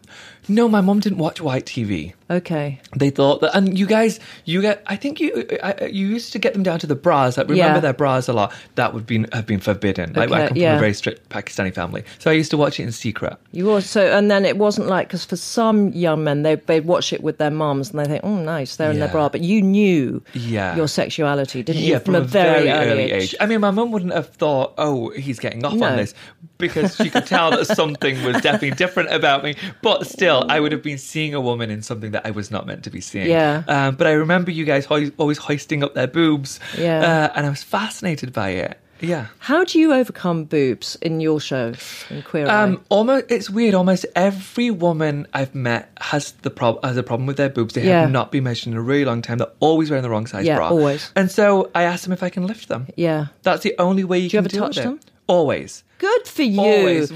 No, 0.50 0.68
my 0.68 0.80
mom 0.80 0.98
didn't 1.00 1.18
watch 1.18 1.40
white 1.40 1.64
TV. 1.64 2.12
Okay. 2.28 2.80
They 2.94 3.10
thought 3.10 3.40
that, 3.40 3.56
and 3.56 3.76
you 3.78 3.86
guys, 3.86 4.20
you 4.44 4.60
get. 4.62 4.82
I 4.86 4.96
think 4.96 5.18
you, 5.20 5.46
I, 5.62 5.86
you 5.86 6.06
used 6.06 6.32
to 6.32 6.38
get 6.38 6.52
them 6.52 6.62
down 6.62 6.78
to 6.80 6.86
the 6.86 6.94
bras. 6.94 7.36
Like, 7.36 7.48
remember 7.48 7.74
Yeah. 7.76 7.80
their 7.80 7.92
bras 7.92 8.28
a 8.28 8.32
lot. 8.32 8.52
That 8.76 8.94
would 8.94 9.04
be 9.06 9.24
have 9.32 9.46
been 9.46 9.58
forbidden. 9.60 10.12
Like, 10.12 10.30
I 10.30 10.42
Okay, 10.44 10.48
come 10.48 10.56
from 10.56 10.76
a 10.76 10.78
very 10.78 10.94
strict 10.94 11.28
Pakistani 11.28 11.74
family, 11.74 12.04
so 12.18 12.30
I 12.30 12.34
used 12.34 12.50
to 12.52 12.56
watch 12.56 12.78
it 12.78 12.84
in 12.84 12.92
secret. 12.92 13.36
You 13.52 13.70
also, 13.70 14.06
and 14.12 14.30
then 14.30 14.44
it 14.44 14.58
wasn't 14.58 14.86
like 14.88 15.08
because 15.08 15.24
for 15.24 15.36
some 15.36 15.88
young 15.92 16.22
men 16.24 16.42
they 16.42 16.54
they 16.56 16.80
watch 16.80 17.12
it 17.12 17.22
with 17.22 17.38
their 17.38 17.50
moms 17.50 17.90
and 17.90 17.98
they 17.98 18.04
think, 18.04 18.22
oh, 18.24 18.36
nice, 18.36 18.76
they're 18.76 18.90
in 18.92 18.98
their 19.00 19.08
bra. 19.08 19.28
But 19.28 19.40
you 19.40 19.60
knew 19.62 20.22
Yeah. 20.34 20.76
your 20.76 20.86
sexuality, 20.88 21.62
didn't 21.64 21.82
Yeah, 21.82 21.94
you, 21.94 21.98
from, 22.00 22.14
a 22.14 22.20
very, 22.20 22.70
early, 22.70 23.10
age. 23.12 23.34
I 23.40 23.46
mean, 23.46 23.60
my 23.60 23.70
mum 23.72 23.90
wouldn't 23.92 24.12
have 24.12 24.28
thought, 24.28 24.74
"Oh, 24.78 25.10
he's 25.10 25.38
getting 25.40 25.64
off 25.64 25.74
No. 25.74 25.86
on 25.86 25.96
this," 25.96 26.14
because 26.58 26.94
she 26.94 27.10
could 27.10 27.26
tell 27.26 27.50
that 27.50 27.66
something 27.66 28.22
was 28.22 28.40
definitely 28.40 28.72
different 28.72 29.12
about 29.12 29.42
me. 29.42 29.56
But 29.82 30.06
still, 30.06 30.39
I 30.48 30.60
would 30.60 30.72
have 30.72 30.82
been 30.82 30.98
seeing 30.98 31.34
a 31.34 31.40
woman 31.40 31.70
in 31.70 31.82
something 31.82 32.12
that 32.12 32.26
I 32.26 32.30
was 32.30 32.50
not 32.50 32.66
meant 32.66 32.84
to 32.84 32.90
be 32.90 33.00
seeing. 33.00 33.28
Yeah. 33.28 33.62
Um, 33.68 33.96
but 33.96 34.06
I 34.06 34.12
remember 34.12 34.50
you 34.50 34.64
guys 34.64 34.84
hoi- 34.84 35.12
always 35.18 35.38
hoisting 35.38 35.82
up 35.84 35.94
their 35.94 36.06
boobs. 36.06 36.60
Yeah. 36.78 37.00
Uh, 37.00 37.32
and 37.36 37.46
I 37.46 37.50
was 37.50 37.62
fascinated 37.62 38.32
by 38.32 38.50
it. 38.50 38.78
Yeah. 39.02 39.28
How 39.38 39.64
do 39.64 39.78
you 39.78 39.94
overcome 39.94 40.44
boobs 40.44 40.94
in 40.96 41.20
your 41.20 41.40
show 41.40 41.72
in 42.10 42.20
Queer 42.20 42.46
Eye? 42.46 42.62
Um, 42.64 42.84
almost, 42.90 43.24
it's 43.30 43.48
weird. 43.48 43.72
Almost 43.74 44.04
every 44.14 44.70
woman 44.70 45.26
I've 45.32 45.54
met 45.54 45.90
has 46.02 46.32
the 46.42 46.50
prob- 46.50 46.84
has 46.84 46.98
a 46.98 47.02
problem 47.02 47.26
with 47.26 47.38
their 47.38 47.48
boobs. 47.48 47.72
They 47.72 47.86
Yeah. 47.86 48.02
have 48.02 48.10
not 48.10 48.30
been 48.30 48.44
measured 48.44 48.72
in 48.72 48.76
a 48.76 48.82
really 48.82 49.06
long 49.06 49.22
time. 49.22 49.38
They're 49.38 49.46
always 49.60 49.88
wearing 49.88 50.02
the 50.02 50.10
wrong 50.10 50.26
size 50.26 50.44
Yeah, 50.44 50.56
bra. 50.56 50.68
always. 50.68 51.10
And 51.16 51.30
so 51.30 51.70
I 51.74 51.84
asked 51.84 52.04
them 52.04 52.12
if 52.12 52.22
I 52.22 52.28
can 52.28 52.46
lift 52.46 52.68
them. 52.68 52.88
yeah. 52.94 53.28
That's 53.42 53.62
the 53.62 53.74
only 53.78 54.04
way 54.04 54.18
you 54.18 54.28
Do 54.28 54.36
you 54.36 54.42
can 54.42 54.44
ever 54.44 54.48
deal 54.50 54.62
touch 54.64 54.76
with 54.76 54.84
it. 54.84 54.88
them? 54.88 55.00
Always. 55.28 55.82
Good 55.96 56.26
for 56.26 56.42
you. 56.42 56.60
Always. 56.60 57.10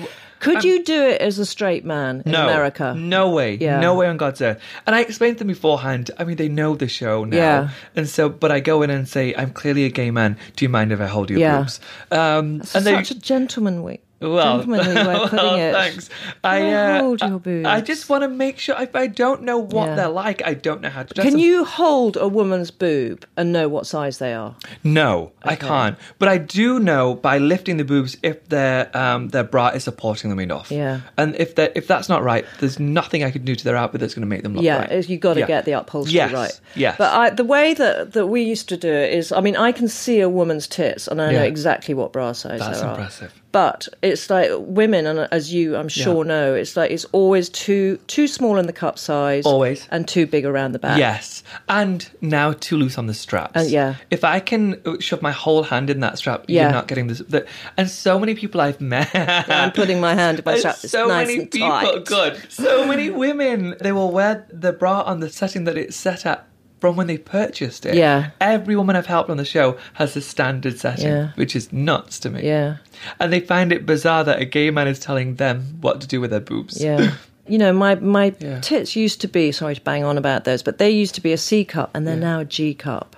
Could 0.44 0.56
I'm- 0.58 0.66
you 0.66 0.84
do 0.84 1.02
it 1.02 1.20
as 1.20 1.38
a 1.38 1.46
straight 1.46 1.84
man 1.84 2.22
in 2.24 2.32
No, 2.32 2.44
America? 2.44 2.94
no 2.96 3.30
way, 3.30 3.56
Yeah. 3.60 3.80
no 3.80 3.94
way 3.94 4.06
on 4.06 4.16
God's 4.16 4.40
earth. 4.42 4.60
And 4.86 4.94
I 4.94 5.00
explained 5.00 5.38
to 5.38 5.44
them 5.44 5.48
beforehand. 5.48 6.10
I 6.18 6.24
mean, 6.24 6.36
they 6.36 6.48
know 6.48 6.74
the 6.76 6.86
show 6.86 7.24
now, 7.24 7.36
Yeah. 7.36 7.68
and 7.96 8.08
so. 8.08 8.28
But 8.28 8.52
I 8.52 8.60
go 8.60 8.82
in 8.82 8.90
and 8.90 9.08
say, 9.08 9.34
"I'm 9.36 9.50
clearly 9.50 9.84
a 9.84 9.88
gay 9.90 10.10
man. 10.10 10.36
Do 10.56 10.64
you 10.64 10.68
mind 10.68 10.92
if 10.92 11.00
I 11.00 11.06
hold 11.06 11.30
your 11.30 11.38
Yeah. 11.40 11.58
boobs?" 11.60 11.80
Um, 12.12 12.62
and 12.74 12.84
they, 12.86 12.94
such 12.94 13.10
a 13.10 13.18
gentlemanly, 13.18 14.00
well, 14.32 14.58
gentlemanly 14.58 14.94
way 14.94 15.14
of 15.14 15.30
putting 15.30 15.36
well, 15.44 15.56
it. 15.56 15.72
Thanks. 15.72 16.10
I 16.42 16.72
uh, 16.72 16.98
hold 17.00 17.20
your 17.20 17.38
boobs? 17.38 17.66
I 17.66 17.80
just 17.80 18.08
want 18.08 18.22
to 18.22 18.28
make 18.28 18.58
sure. 18.58 18.76
If 18.80 18.94
I 18.96 19.06
don't 19.06 19.42
know 19.42 19.58
what 19.58 19.86
Yeah. 19.88 19.94
they're 19.96 20.08
like, 20.08 20.42
I 20.46 20.54
don't 20.54 20.80
know 20.80 20.90
how 20.90 21.02
to. 21.02 21.14
dress 21.14 21.24
Can 21.24 21.32
them. 21.34 21.40
you 21.40 21.64
hold 21.64 22.16
a 22.16 22.28
woman's 22.28 22.70
boob 22.70 23.24
and 23.36 23.52
know 23.52 23.68
what 23.68 23.86
size 23.86 24.18
they 24.18 24.34
are? 24.34 24.56
No, 24.82 25.32
I 25.42 25.56
can't. 25.56 25.96
But 26.18 26.28
I 26.28 26.38
do 26.38 26.78
know 26.80 27.14
by 27.14 27.38
lifting 27.38 27.76
the 27.76 27.84
boobs 27.84 28.16
if 28.22 28.48
their 28.48 28.94
um, 28.96 29.28
their 29.28 29.44
bra 29.44 29.68
is 29.68 29.84
supporting 29.84 30.30
them 30.30 30.40
enough. 30.40 30.70
Yeah. 30.70 31.00
And 31.16 31.34
if 31.36 31.54
that 31.56 31.72
if 31.76 31.86
that's 31.86 32.08
not 32.08 32.22
right, 32.22 32.44
there's 32.60 32.78
nothing 32.78 33.24
I 33.24 33.30
can 33.30 33.44
do 33.44 33.54
to 33.54 33.64
their 33.64 33.76
outfit 33.76 34.00
that's 34.00 34.14
going 34.14 34.22
to 34.22 34.26
make 34.28 34.42
them 34.42 34.54
look 34.54 34.64
yeah, 34.64 34.78
right. 34.80 34.92
is 34.92 35.08
you 35.08 35.18
got 35.18 35.34
to 35.34 35.40
Yeah. 35.40 35.46
get 35.46 35.64
the 35.64 35.72
upholstery 35.72 36.14
Yes, 36.14 36.32
right. 36.32 36.60
yes. 36.74 36.96
But 36.98 37.12
I, 37.12 37.30
the 37.30 37.44
way 37.44 37.74
that, 37.74 38.12
that 38.12 38.26
we 38.26 38.42
used 38.42 38.68
to 38.70 38.76
do 38.76 38.92
it 38.92 39.12
is, 39.12 39.32
I 39.32 39.40
mean, 39.40 39.56
I 39.56 39.72
can 39.72 39.88
see 39.88 40.20
a 40.20 40.28
woman's 40.28 40.66
tits 40.66 41.06
and 41.08 41.20
I 41.20 41.32
know 41.32 41.38
Yeah. 41.40 41.44
exactly 41.44 41.94
what 41.94 42.12
bra 42.12 42.32
size 42.32 42.60
That's 42.60 42.80
there 42.80 42.88
are. 42.88 42.94
impressive. 42.94 43.32
But 43.54 43.86
it's 44.02 44.30
like 44.30 44.50
women, 44.58 45.06
and 45.06 45.28
as 45.30 45.54
you, 45.54 45.76
I'm 45.76 45.88
sure, 45.88 46.24
know, 46.24 46.54
it's 46.54 46.76
like 46.76 46.90
it's 46.90 47.04
always 47.12 47.48
too 47.48 47.98
too 48.08 48.26
small 48.26 48.58
in 48.58 48.66
the 48.66 48.72
cup 48.72 48.98
size, 48.98 49.46
Always. 49.46 49.86
and 49.92 50.08
too 50.08 50.26
big 50.26 50.44
around 50.44 50.72
the 50.72 50.80
back. 50.80 50.98
Yes, 50.98 51.44
and 51.68 52.10
now 52.20 52.52
too 52.52 52.76
loose 52.76 52.98
on 52.98 53.06
the 53.06 53.14
straps. 53.14 53.56
Uh, 53.56 53.66
yeah. 53.68 53.94
If 54.10 54.24
I 54.24 54.40
can 54.40 54.82
shove 54.98 55.22
my 55.22 55.30
whole 55.30 55.62
hand 55.62 55.88
in 55.88 56.00
that 56.00 56.18
strap, 56.18 56.46
Yeah. 56.48 56.62
you're 56.64 56.72
not 56.72 56.88
getting 56.88 57.06
this. 57.06 57.20
The, 57.20 57.46
and 57.76 57.88
so 57.88 58.18
many 58.18 58.34
people 58.34 58.60
I've 58.60 58.80
met. 58.80 59.14
I'm 59.48 59.70
putting 59.70 60.00
my 60.00 60.14
hand 60.16 60.40
in 60.40 60.44
my 60.44 60.58
strap. 60.58 60.78
It's 60.82 60.90
so 60.90 61.06
nice 61.06 61.28
many 61.28 61.46
people, 61.46 61.68
tight. 61.68 62.04
good. 62.06 62.42
So 62.50 62.84
many 62.88 63.08
women, 63.10 63.76
they 63.80 63.92
will 63.92 64.10
wear 64.10 64.48
the 64.52 64.72
bra 64.72 65.02
on 65.02 65.20
the 65.20 65.30
setting 65.30 65.62
that 65.64 65.78
it's 65.78 65.94
set 65.96 66.26
at 66.26 66.44
from 66.84 66.96
when 66.96 67.06
they 67.06 67.16
purchased 67.16 67.86
it. 67.86 67.94
Yeah. 67.94 68.32
Every 68.42 68.76
woman 68.76 68.94
I've 68.94 69.06
helped 69.06 69.30
on 69.30 69.38
the 69.38 69.44
show 69.46 69.78
has 69.94 70.12
the 70.12 70.20
standard 70.20 70.78
setting, 70.78 71.06
Yeah. 71.06 71.28
which 71.34 71.56
is 71.56 71.72
nuts 71.72 72.18
to 72.18 72.28
me. 72.28 72.42
Yeah, 72.46 72.76
And 73.18 73.32
they 73.32 73.40
find 73.40 73.72
it 73.72 73.86
bizarre 73.86 74.22
that 74.24 74.38
a 74.38 74.44
gay 74.44 74.70
man 74.70 74.86
is 74.86 74.98
telling 74.98 75.36
them 75.36 75.78
what 75.80 76.02
to 76.02 76.06
do 76.06 76.20
with 76.20 76.30
their 76.30 76.40
boobs. 76.40 76.78
yeah. 76.82 77.12
You 77.48 77.56
know, 77.58 77.72
my 77.72 77.94
my 77.94 78.34
Yeah. 78.38 78.60
tits 78.60 78.96
used 78.96 79.22
to 79.22 79.28
be. 79.28 79.50
Sorry 79.52 79.74
to 79.74 79.80
bang 79.80 80.04
on 80.04 80.18
about 80.18 80.44
those, 80.44 80.62
but 80.62 80.76
they 80.76 80.90
used 80.90 81.14
to 81.14 81.22
be 81.22 81.32
a 81.32 81.38
C 81.38 81.64
cup, 81.64 81.90
and 81.94 82.06
they're 82.06 82.16
now 82.16 82.40
a 82.40 82.44
G 82.44 82.74
cup. 82.74 83.16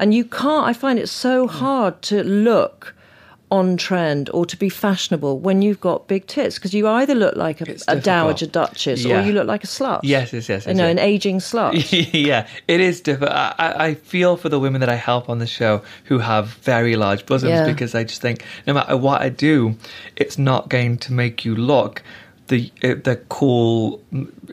And 0.00 0.14
you 0.14 0.24
can't. 0.24 0.66
I 0.66 0.72
find 0.72 0.98
it 0.98 1.08
so 1.08 1.46
mm. 1.46 1.50
hard 1.50 2.02
to 2.02 2.22
look 2.24 2.94
on 3.52 3.76
trend 3.76 4.30
or 4.32 4.46
to 4.46 4.56
be 4.56 4.68
fashionable 4.70 5.38
when 5.38 5.60
you've 5.60 5.80
got 5.80 6.08
big 6.08 6.26
tits 6.26 6.56
because 6.56 6.72
you 6.72 6.88
either 6.88 7.14
look 7.14 7.36
like 7.36 7.60
a, 7.60 7.76
a 7.86 8.00
dowager 8.00 8.46
duchess 8.46 9.04
Yeah. 9.04 9.20
or 9.20 9.26
you 9.26 9.32
look 9.34 9.46
like 9.46 9.62
a 9.62 9.66
slut. 9.66 10.00
Yes, 10.02 10.32
yes, 10.32 10.48
yes. 10.48 10.64
You 10.64 10.70
yes, 10.70 10.78
know, 10.78 10.86
yes. 10.86 10.92
an 10.92 10.98
aging 10.98 11.38
slut. 11.38 11.72
yeah, 12.14 12.46
it 12.66 12.80
is 12.80 13.02
different. 13.02 13.32
I, 13.34 13.52
I 13.88 13.94
feel 13.94 14.36
for 14.38 14.48
the 14.48 14.58
women 14.58 14.80
that 14.80 14.88
I 14.88 14.94
help 14.94 15.28
on 15.28 15.38
the 15.38 15.46
show 15.46 15.82
who 16.04 16.18
have 16.18 16.48
very 16.64 16.96
large 16.96 17.26
bosoms 17.26 17.50
Yeah. 17.50 17.66
because 17.66 17.94
I 17.94 18.04
just 18.04 18.22
think 18.22 18.42
no 18.66 18.72
matter 18.72 18.96
what 18.96 19.20
I 19.20 19.28
do, 19.28 19.76
it's 20.16 20.38
not 20.38 20.70
going 20.70 20.96
to 20.98 21.12
make 21.12 21.44
you 21.44 21.54
look 21.54 22.02
the 22.48 22.72
uh, 22.82 22.94
the 23.04 23.16
cool 23.28 24.00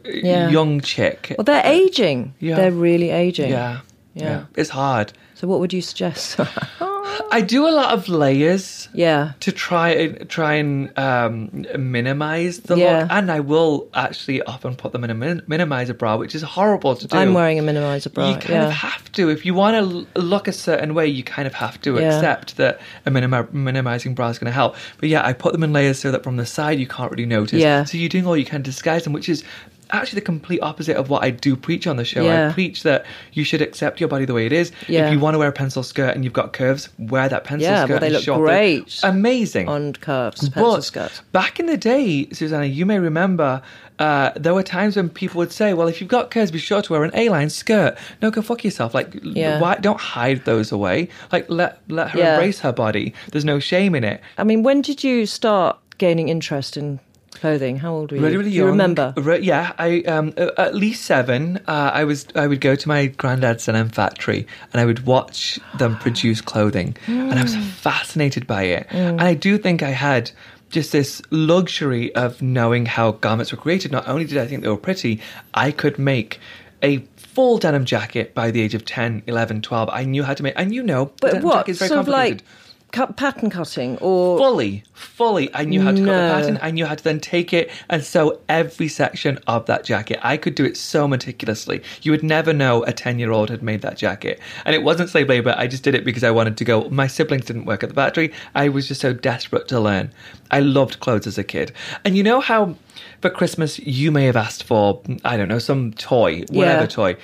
Yeah. 0.04 0.50
young 0.50 0.82
chick. 0.82 1.34
Well, 1.38 1.46
they're 1.46 1.66
aging. 1.66 2.34
Yeah. 2.40 2.56
They're 2.58 2.72
really 2.90 3.12
aging. 3.12 3.50
yeah, 3.52 3.80
yeah, 4.14 4.24
Yeah. 4.24 4.44
it's 4.58 4.70
hard. 4.72 5.14
So, 5.36 5.48
what 5.48 5.60
would 5.62 5.72
you 5.72 5.82
suggest? 5.82 6.38
I 7.32 7.42
do 7.42 7.68
a 7.68 7.72
lot 7.72 7.94
of 7.94 8.08
layers. 8.10 8.88
yeah. 8.94 9.34
To 9.42 9.52
try 9.52 10.08
try 10.28 10.54
and 10.56 10.98
um, 10.98 11.66
minimize 11.78 12.60
the 12.62 12.76
Yeah. 12.78 13.00
look, 13.02 13.12
and 13.12 13.32
I 13.32 13.40
will 13.40 13.88
actually 13.94 14.42
often 14.44 14.76
put 14.76 14.92
them 14.92 15.04
in 15.04 15.10
a 15.10 15.14
min- 15.14 15.42
minimizer 15.48 15.98
bra, 15.98 16.18
which 16.18 16.36
is 16.36 16.42
horrible 16.42 16.96
to 16.96 17.08
do. 17.08 17.18
I'm 17.18 17.34
wearing 17.34 17.60
a 17.60 17.64
minimizer 17.64 18.14
bra. 18.14 18.30
you 18.30 18.36
kind 18.36 18.50
yeah. 18.50 18.68
of 18.68 18.74
have 18.74 19.12
to 19.14 19.30
if 19.30 19.46
you 19.46 19.54
want 19.54 19.76
to 19.76 20.20
look 20.20 20.48
a 20.48 20.52
certain 20.54 20.94
way 20.94 21.08
you 21.08 21.24
kind 21.24 21.48
of 21.48 21.54
have 21.54 21.80
to 21.82 21.96
Yeah. 21.96 22.16
accept 22.16 22.58
that 22.58 22.80
a 23.06 23.12
minimi- 23.12 23.52
minimizing 23.54 24.14
bra 24.16 24.30
is 24.30 24.40
going 24.40 24.52
to 24.52 24.60
help 24.62 24.76
but 25.00 25.10
yeah 25.10 25.26
i 25.26 25.34
put 25.34 25.52
them 25.54 25.64
in 25.64 25.74
layers 25.74 26.00
so 26.00 26.12
that 26.12 26.24
from 26.24 26.38
the 26.38 26.46
side 26.46 26.80
you 26.80 26.88
can't 26.88 27.12
really 27.12 27.26
notice 27.26 27.60
Yeah. 27.62 27.84
so 27.86 27.98
you're 27.98 28.10
doing 28.10 28.26
all 28.28 28.38
you 28.38 28.46
can 28.46 28.62
to 28.64 28.70
disguise 28.72 29.04
them 29.04 29.14
which 29.14 29.30
is 29.30 29.44
actually 29.92 30.20
the 30.20 30.26
complete 30.26 30.60
opposite 30.62 30.96
of 30.96 31.10
what 31.10 31.24
i 31.24 31.30
do 31.30 31.56
preach 31.56 31.88
on 31.88 31.96
the 31.98 32.06
show 32.06 32.24
Yeah. 32.24 32.50
i 32.50 32.54
preach 32.54 32.84
that 32.84 33.06
you 33.34 33.44
should 33.44 33.62
accept 33.62 34.00
your 34.00 34.08
body 34.10 34.26
the 34.26 34.34
way 34.34 34.46
it 34.46 34.52
is 34.54 34.72
Yeah. 34.88 35.08
if 35.08 35.14
you 35.14 35.20
want 35.20 35.36
to 35.36 35.40
wear 35.40 35.50
a 35.50 35.52
pencil 35.52 35.84
skirt 35.84 36.16
and 36.16 36.24
you've 36.24 36.34
got 36.34 36.54
curves 36.54 36.90
wear 36.98 37.28
that 37.30 37.44
pencil 37.44 37.70
Yeah, 37.70 37.86
skirt 37.86 37.90
well, 37.94 38.00
they 38.00 38.10
look 38.10 38.26
great 38.26 39.00
amazing 39.04 39.68
on 39.68 39.94
curves, 39.94 40.50
pencil 40.50 40.76
but 40.76 40.84
skirts. 40.84 41.22
back 41.32 41.60
in 41.60 41.66
the 41.66 41.78
day, 41.78 42.28
Susannah, 42.32 42.66
you 42.66 42.86
may 42.86 43.00
remember 43.00 43.62
uh, 44.00 44.32
there 44.38 44.54
were 44.54 44.64
times 44.64 44.96
when 44.96 45.10
people 45.10 45.40
would 45.40 45.52
say, 45.52 45.74
"Well, 45.74 45.90
if 45.90 46.00
you've 46.00 46.10
got 46.10 46.32
curves, 46.32 46.52
be 46.52 46.58
sure 46.58 46.82
to 46.82 46.94
wear 46.94 47.04
an 47.04 47.12
A-line 47.14 47.50
skirt." 47.50 47.98
No, 48.22 48.32
go 48.32 48.42
fuck 48.42 48.64
yourself. 48.64 48.94
Like, 48.94 49.14
Yeah. 49.24 49.60
why 49.60 49.76
don't 49.76 50.00
hide 50.00 50.46
those 50.46 50.72
away? 50.72 51.10
Like, 51.34 51.48
let 51.50 51.82
let 51.90 52.12
her 52.12 52.20
Yeah. 52.20 52.34
embrace 52.36 52.60
her 52.62 52.72
body. 52.72 53.14
There's 53.34 53.44
no 53.44 53.60
shame 53.60 53.96
in 53.96 54.06
it. 54.06 54.22
I 54.38 54.46
mean, 54.46 54.64
when 54.64 54.82
did 54.82 55.04
you 55.04 55.26
start 55.26 55.78
gaining 55.98 56.30
interest 56.30 56.78
in 56.78 57.02
clothing? 57.40 57.78
How 57.78 57.94
old 57.94 58.12
were 58.12 58.18
you? 58.18 58.24
Really, 58.24 58.38
really 58.38 58.50
Do 58.52 58.56
you 58.56 58.62
young. 58.64 58.72
remember? 58.72 59.14
Re- 59.18 59.40
yeah, 59.42 59.74
I 59.78 60.02
um 60.02 60.34
at 60.38 60.76
least 60.76 61.06
seven. 61.06 61.58
Uh, 61.68 61.92
I 61.94 62.04
was 62.04 62.28
I 62.36 62.48
would 62.48 62.62
go 62.62 62.76
to 62.76 62.88
my 62.88 63.08
granddad's 63.08 63.66
Denim 63.66 63.90
factory 63.90 64.46
and 64.74 64.82
I 64.82 64.86
would 64.86 65.06
watch 65.06 65.60
them 65.78 65.98
produce 66.06 66.42
clothing, 66.42 66.96
and 67.08 67.34
I 67.34 67.44
was 67.44 67.56
Mm. 67.56 67.64
fascinated 67.64 68.46
by 68.48 68.64
it. 68.64 68.88
And 68.92 69.22
I 69.22 69.34
do 69.34 69.58
think 69.58 69.82
I 69.84 69.92
had 69.92 70.32
just 70.70 70.92
this 70.92 71.22
luxury 71.32 72.14
of 72.16 72.42
knowing 72.42 72.86
how 72.86 73.14
garments 73.14 73.52
were 73.52 73.58
created. 73.58 73.92
Not 73.92 74.08
only 74.08 74.26
did 74.26 74.38
I 74.38 74.46
think 74.46 74.62
they 74.62 74.70
were 74.70 74.78
pretty, 74.78 75.20
I 75.54 75.72
could 75.72 75.98
make 75.98 76.40
a 76.84 77.04
full 77.18 77.58
denim 77.58 77.86
jacket 77.86 78.34
by 78.36 78.52
the 78.52 78.62
age 78.62 78.76
of 78.76 78.86
10, 78.86 79.24
11, 79.28 79.62
12. 79.62 79.90
I 79.92 80.04
knew 80.04 80.24
how 80.24 80.34
to 80.36 80.44
make, 80.44 80.54
and 80.56 80.74
you 80.74 80.84
know, 80.84 81.12
But 81.22 81.42
what? 81.42 81.54
jacket 81.60 81.72
is 81.72 81.80
very 81.80 81.90
Sort 81.90 82.00
of 82.02 82.06
complicated. 82.06 82.42
like 82.42 82.69
cut, 82.92 83.16
pattern 83.18 83.50
cutting 83.50 83.98
or. 84.00 84.38
fully, 84.38 84.84
fully. 84.94 85.50
I 85.54 85.64
knew 85.64 85.82
how 85.82 85.92
to 85.92 85.98
cut 85.98 86.06
No. 86.06 86.28
the 86.28 86.34
pattern. 86.34 86.60
I 86.62 86.72
knew 86.72 86.86
how 86.86 86.96
to 86.96 87.04
then 87.04 87.20
take 87.20 87.54
it 87.54 87.70
and 87.90 88.04
sew 88.04 88.40
every 88.50 88.88
section 88.88 89.40
of 89.48 89.66
that 89.68 89.84
jacket. 89.84 90.20
I 90.24 90.38
could 90.38 90.56
do 90.56 90.66
it 90.66 90.78
so 90.78 91.08
meticulously. 91.08 91.82
You 92.02 92.12
would 92.12 92.24
never 92.24 92.54
know 92.54 92.84
a 92.84 92.92
10 92.94 93.20
year 93.20 93.32
old 93.32 93.50
had 93.50 93.62
made 93.64 93.82
that 93.82 93.98
jacket. 93.98 94.40
And 94.66 94.76
it 94.76 94.84
wasn't 94.84 95.10
slave 95.10 95.30
labor. 95.30 95.54
I 95.58 95.68
just 95.68 95.84
did 95.84 95.96
it 95.96 96.04
because 96.06 96.24
I 96.24 96.32
wanted 96.32 96.58
to 96.58 96.66
go. 96.66 96.90
My 96.90 97.08
siblings 97.08 97.46
didn't 97.46 97.66
work 97.66 97.84
at 97.84 97.90
the 97.90 97.96
factory. 97.96 98.32
I 98.56 98.70
was 98.70 98.88
just 98.88 99.02
so 99.02 99.14
desperate 99.14 99.68
to 99.70 99.80
learn. 99.80 100.12
I 100.52 100.62
loved 100.62 101.00
clothes 101.00 101.28
as 101.28 101.38
a 101.38 101.44
kid. 101.44 101.72
And 102.04 102.18
you 102.18 102.24
know 102.24 102.40
how 102.40 102.76
for 103.22 103.30
Christmas 103.30 103.78
you 103.80 104.12
may 104.12 104.26
have 104.26 104.36
asked 104.36 104.64
for, 104.64 105.02
I 105.24 105.38
don't 105.38 105.48
know, 105.48 105.60
some 105.60 105.94
toy, 105.94 106.44
whatever 106.50 106.82
Yeah. 106.82 106.88
toy. 106.88 107.18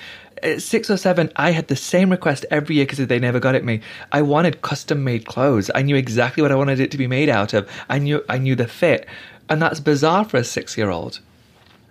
At 0.46 0.62
six 0.62 0.90
or 0.90 0.98
seven, 0.98 1.32
I 1.36 1.52
had 1.52 1.68
the 1.68 1.76
same 1.76 2.10
request 2.12 2.46
every 2.52 2.76
year 2.76 2.86
because 2.86 3.06
they 3.08 3.20
never 3.20 3.40
got 3.40 3.56
it 3.56 3.64
me. 3.66 3.82
I 4.12 4.22
wanted 4.22 4.62
custom 4.62 5.04
made 5.04 5.26
clothes. 5.26 5.72
I 5.74 5.82
knew 5.82 5.96
exactly 5.96 6.42
what 6.44 6.52
I 6.52 6.56
wanted 6.56 6.80
it 6.80 6.92
to 6.92 6.98
be 6.98 7.08
made 7.08 7.30
out 7.30 7.54
of. 7.54 7.68
I 7.90 7.98
knew 8.00 8.24
I 8.30 8.38
knew 8.38 8.56
the 8.56 8.68
fit, 8.68 9.08
and 9.50 9.62
that's 9.62 9.80
bizarre 9.80 10.24
for 10.24 10.38
a 10.38 10.44
six 10.44 10.78
year 10.78 10.90
old. 10.92 11.20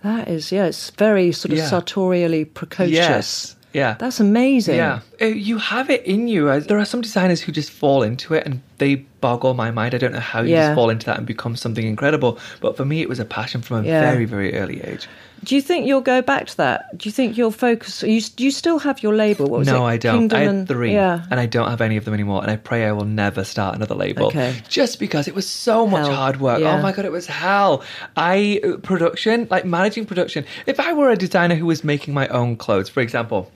That 0.03 0.27
is, 0.27 0.51
yeah, 0.51 0.65
it's 0.65 0.89
very 0.91 1.31
sort 1.31 1.51
of 1.51 1.57
Yeah. 1.57 1.67
sartorially 1.67 2.45
precocious. 2.45 2.93
Yes, 2.93 3.55
yeah, 3.73 3.95
That's 3.97 4.19
amazing. 4.19 4.75
yeah. 4.75 4.99
Uh, 5.21 5.25
You 5.25 5.57
have 5.57 5.89
it 5.89 6.03
in 6.05 6.27
you. 6.27 6.47
Uh, 6.49 6.59
There 6.59 6.77
are 6.77 6.85
some 6.85 7.01
designers 7.01 7.41
who 7.41 7.51
just 7.51 7.71
fall 7.71 8.03
into 8.03 8.35
it, 8.35 8.45
and 8.45 8.61
they 8.77 8.95
boggle 9.19 9.53
my 9.55 9.71
mind. 9.71 9.95
I 9.95 9.97
don't 9.97 10.13
know 10.13 10.19
how 10.33 10.41
you 10.43 10.53
Yeah. 10.53 10.67
just 10.67 10.75
fall 10.75 10.89
into 10.91 11.05
that 11.07 11.17
and 11.17 11.25
become 11.25 11.55
something 11.55 11.85
incredible. 11.87 12.37
But 12.61 12.77
for 12.77 12.85
me, 12.85 13.01
it 13.01 13.09
was 13.09 13.19
a 13.19 13.25
passion 13.25 13.61
from 13.61 13.83
a 13.83 13.87
Yeah. 13.87 13.99
very, 14.11 14.25
very 14.25 14.55
early 14.55 14.79
age. 14.83 15.07
Do 15.43 15.55
you 15.55 15.61
think 15.61 15.85
you'll 15.85 16.01
go 16.01 16.21
back 16.21 16.47
to 16.47 16.57
that? 16.57 16.97
Do 16.97 17.07
you 17.07 17.13
think 17.13 17.37
you'll 17.37 17.51
focus? 17.51 18.01
You, 18.01 18.19
do 18.21 18.43
you 18.43 18.51
still 18.51 18.79
have 18.79 19.03
your 19.03 19.13
label? 19.13 19.45
What 19.47 19.59
was 19.59 19.67
no, 19.67 19.85
it? 19.85 19.91
I 19.91 19.97
don't. 19.97 20.19
Kingdom 20.21 20.37
I 20.37 20.41
had 20.41 20.49
and- 20.49 20.67
three, 20.67 20.93
Yeah. 20.93 21.23
and 21.29 21.39
I 21.39 21.45
don't 21.45 21.69
have 21.69 21.81
any 21.81 21.97
of 21.97 22.05
them 22.05 22.13
anymore. 22.13 22.41
And 22.41 22.49
I 22.49 22.55
pray 22.55 22.85
I 22.85 22.91
will 22.93 23.05
never 23.05 23.43
start 23.43 23.75
another 23.75 23.93
label. 23.95 24.27
Okay. 24.27 24.55
Just 24.69 24.99
because 24.99 25.27
it 25.27 25.35
was 25.35 25.47
so 25.47 25.85
much 25.85 26.07
Hell. 26.07 26.15
hard 26.15 26.39
work. 26.39 26.61
Yeah. 26.61 26.77
Oh 26.77 26.81
my 26.81 26.91
god, 26.91 27.05
it 27.05 27.11
was 27.11 27.27
hell. 27.27 27.83
I 28.15 28.59
uh, 28.63 28.77
production, 28.77 29.47
like 29.51 29.65
managing 29.65 30.05
production. 30.05 30.45
If 30.65 30.79
I 30.79 30.93
were 30.93 31.09
a 31.09 31.15
designer 31.15 31.55
who 31.55 31.65
was 31.67 31.83
making 31.83 32.13
my 32.13 32.27
own 32.29 32.55
clothes, 32.55 32.89
for 32.89 33.01
example. 33.01 33.51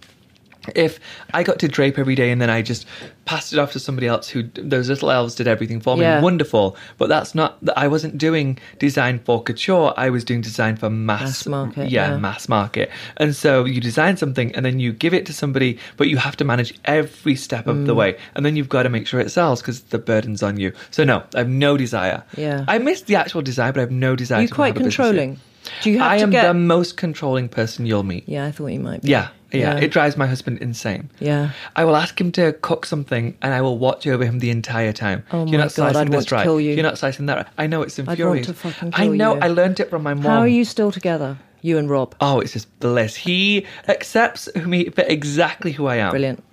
If 0.76 1.00
I 1.34 1.44
got 1.44 1.60
to 1.60 1.68
drape 1.68 1.98
every 2.00 2.16
day 2.16 2.32
and 2.32 2.42
then 2.42 2.50
I 2.50 2.62
just 2.62 2.86
passed 3.26 3.54
it 3.54 3.60
off 3.60 3.72
to 3.74 3.80
somebody 3.80 4.08
else 4.08 4.28
who 4.30 4.44
those 4.56 4.90
little 4.90 5.12
elves 5.12 5.36
did 5.36 5.48
everything 5.48 5.80
for 5.80 5.96
me, 5.96 6.04
Yeah. 6.04 6.22
wonderful. 6.22 6.76
But 6.98 7.10
that's 7.10 7.36
not. 7.36 7.58
I 7.78 7.88
wasn't 7.88 8.18
doing 8.18 8.58
design 8.80 9.20
for 9.20 9.42
couture. 9.44 9.94
I 9.98 10.10
was 10.10 10.24
doing 10.24 10.42
design 10.42 10.78
for 10.78 10.90
mass, 10.90 11.22
Mass 11.22 11.46
market, 11.48 11.90
Yeah, 11.90 12.12
yeah. 12.12 12.18
mass 12.18 12.50
market. 12.50 12.90
And 13.18 13.36
so 13.36 13.66
you 13.66 13.80
design 13.82 14.18
something 14.18 14.54
and 14.56 14.66
then 14.66 14.80
you 14.80 14.92
give 14.94 15.14
it 15.14 15.26
to 15.28 15.34
somebody, 15.34 15.78
but 15.98 16.08
you 16.08 16.18
have 16.18 16.36
to 16.38 16.44
manage 16.46 16.74
every 16.86 17.36
step 17.36 17.68
of 17.68 17.76
Mm. 17.78 17.86
the 17.86 17.96
way. 17.96 18.18
And 18.36 18.46
then 18.46 18.56
you've 18.56 18.70
got 18.70 18.84
to 18.84 18.90
make 18.90 19.06
sure 19.08 19.20
it 19.20 19.30
sells 19.32 19.62
because 19.62 19.82
the 19.82 20.00
burden's 20.00 20.42
on 20.42 20.60
you. 20.60 20.72
So 20.92 21.04
no, 21.04 21.24
I 21.36 21.40
have 21.40 21.50
no 21.50 21.78
desire. 21.78 22.24
Yeah. 22.36 22.66
I 22.68 22.78
miss 22.80 23.02
the 23.04 23.16
actual 23.16 23.42
design, 23.42 23.74
but 23.74 23.80
I 23.80 23.82
have 23.82 23.92
no 23.92 24.16
desire. 24.16 24.40
Are 24.40 24.42
you 24.42 24.48
to 24.48 24.54
quite 24.56 24.76
controlling? 24.76 25.40
Do 25.84 25.92
you 25.92 26.00
have 26.00 26.12
I 26.12 26.16
am 26.18 26.32
get? 26.32 26.48
the 26.48 26.54
most 26.54 26.98
controlling 26.98 27.48
person 27.50 27.86
you'll 27.86 28.04
meet. 28.04 28.24
yeah, 28.28 28.46
I 28.46 28.52
thought 28.52 28.68
you 28.68 28.80
might. 28.80 29.02
Be. 29.04 29.10
Yeah, 29.10 29.28
yeah, 29.52 29.76
Yeah. 29.76 29.80
It 29.80 29.92
drives 29.92 30.16
my 30.18 30.28
husband 30.28 30.60
insane. 30.60 31.10
Yeah. 31.20 31.52
I 31.76 31.86
will 31.86 31.96
ask 31.96 32.20
him 32.20 32.32
to 32.34 32.54
cook 32.54 32.86
something 32.86 33.38
and 33.42 33.54
I 33.54 33.62
will 33.62 33.78
watch 33.78 34.06
over 34.08 34.24
him 34.26 34.40
the 34.40 34.50
entire 34.52 34.94
time. 34.94 35.24
Oh 35.32 35.40
You're 35.46 35.60
my 35.60 35.66
not 35.66 35.76
God, 35.76 35.92
slicing 35.94 35.98
I'd 36.02 36.08
this 36.08 36.14
want 36.16 36.28
to 36.30 36.36
right. 36.36 36.44
kill 36.44 36.62
you. 36.62 36.74
You're 36.74 36.84
not 36.84 36.98
slicing 36.98 37.26
that 37.28 37.38
right. 37.38 37.48
I 37.58 37.68
know 37.68 37.82
it's 37.82 37.98
infuriating. 38.00 38.26
I'd 38.28 38.36
want 38.36 38.46
to 38.46 38.54
fucking 38.54 38.94
I 38.94 39.06
kill 39.06 39.14
know. 39.14 39.36
you. 39.36 39.42
I 39.42 39.48
learned 39.48 39.80
it 39.80 39.90
from 39.90 40.04
my 40.04 40.14
mom. 40.14 40.24
How 40.24 40.40
are 40.40 40.48
you 40.48 40.66
still 40.66 40.92
together? 40.92 41.38
You 41.62 41.78
and 41.78 41.90
Rob. 41.90 42.16
Oh, 42.22 42.40
it's 42.40 42.54
just 42.54 42.80
bliss. 42.80 43.16
He 43.16 43.66
accepts 43.88 44.48
me 44.56 44.90
for 44.90 45.02
exactly 45.02 45.72
who 45.74 45.88
I 45.88 45.98
am. 45.98 46.12
Brilliant. 46.12 46.44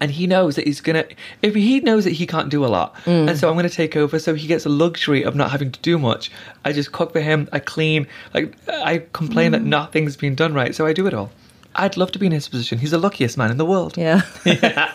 And 0.00 0.10
he 0.10 0.26
knows 0.26 0.56
that 0.56 0.66
he's 0.66 0.82
gonna. 0.82 1.04
If 1.42 1.54
he 1.54 1.80
knows 1.80 2.04
that 2.04 2.10
he 2.12 2.26
can't 2.26 2.50
do 2.50 2.64
a 2.64 2.68
lot, 2.68 2.94
Mm. 3.06 3.28
and 3.30 3.38
so 3.38 3.48
I'm 3.48 3.56
gonna 3.56 3.70
take 3.70 3.96
over, 3.96 4.18
so 4.18 4.34
he 4.34 4.46
gets 4.46 4.64
the 4.64 4.70
luxury 4.70 5.22
of 5.22 5.34
not 5.34 5.50
having 5.50 5.70
to 5.72 5.80
do 5.80 5.98
much. 5.98 6.30
I 6.66 6.72
just 6.72 6.92
cook 6.92 7.12
for 7.14 7.20
him. 7.20 7.48
I 7.50 7.58
clean. 7.60 8.06
Like 8.34 8.54
I 8.68 9.02
complain 9.14 9.48
Mm. 9.50 9.52
that 9.52 9.62
nothing's 9.62 10.16
been 10.16 10.34
done 10.34 10.52
right, 10.52 10.74
so 10.74 10.84
I 10.84 10.92
do 10.92 11.06
it 11.06 11.14
all. 11.14 11.30
I'd 11.76 11.96
love 11.96 12.12
to 12.12 12.18
be 12.18 12.26
in 12.26 12.32
his 12.32 12.48
position. 12.48 12.78
He's 12.78 12.90
the 12.90 12.98
luckiest 12.98 13.36
man 13.38 13.50
in 13.50 13.56
the 13.56 13.64
world. 13.66 13.96
Yeah. 13.96 14.22
yeah. 14.44 14.92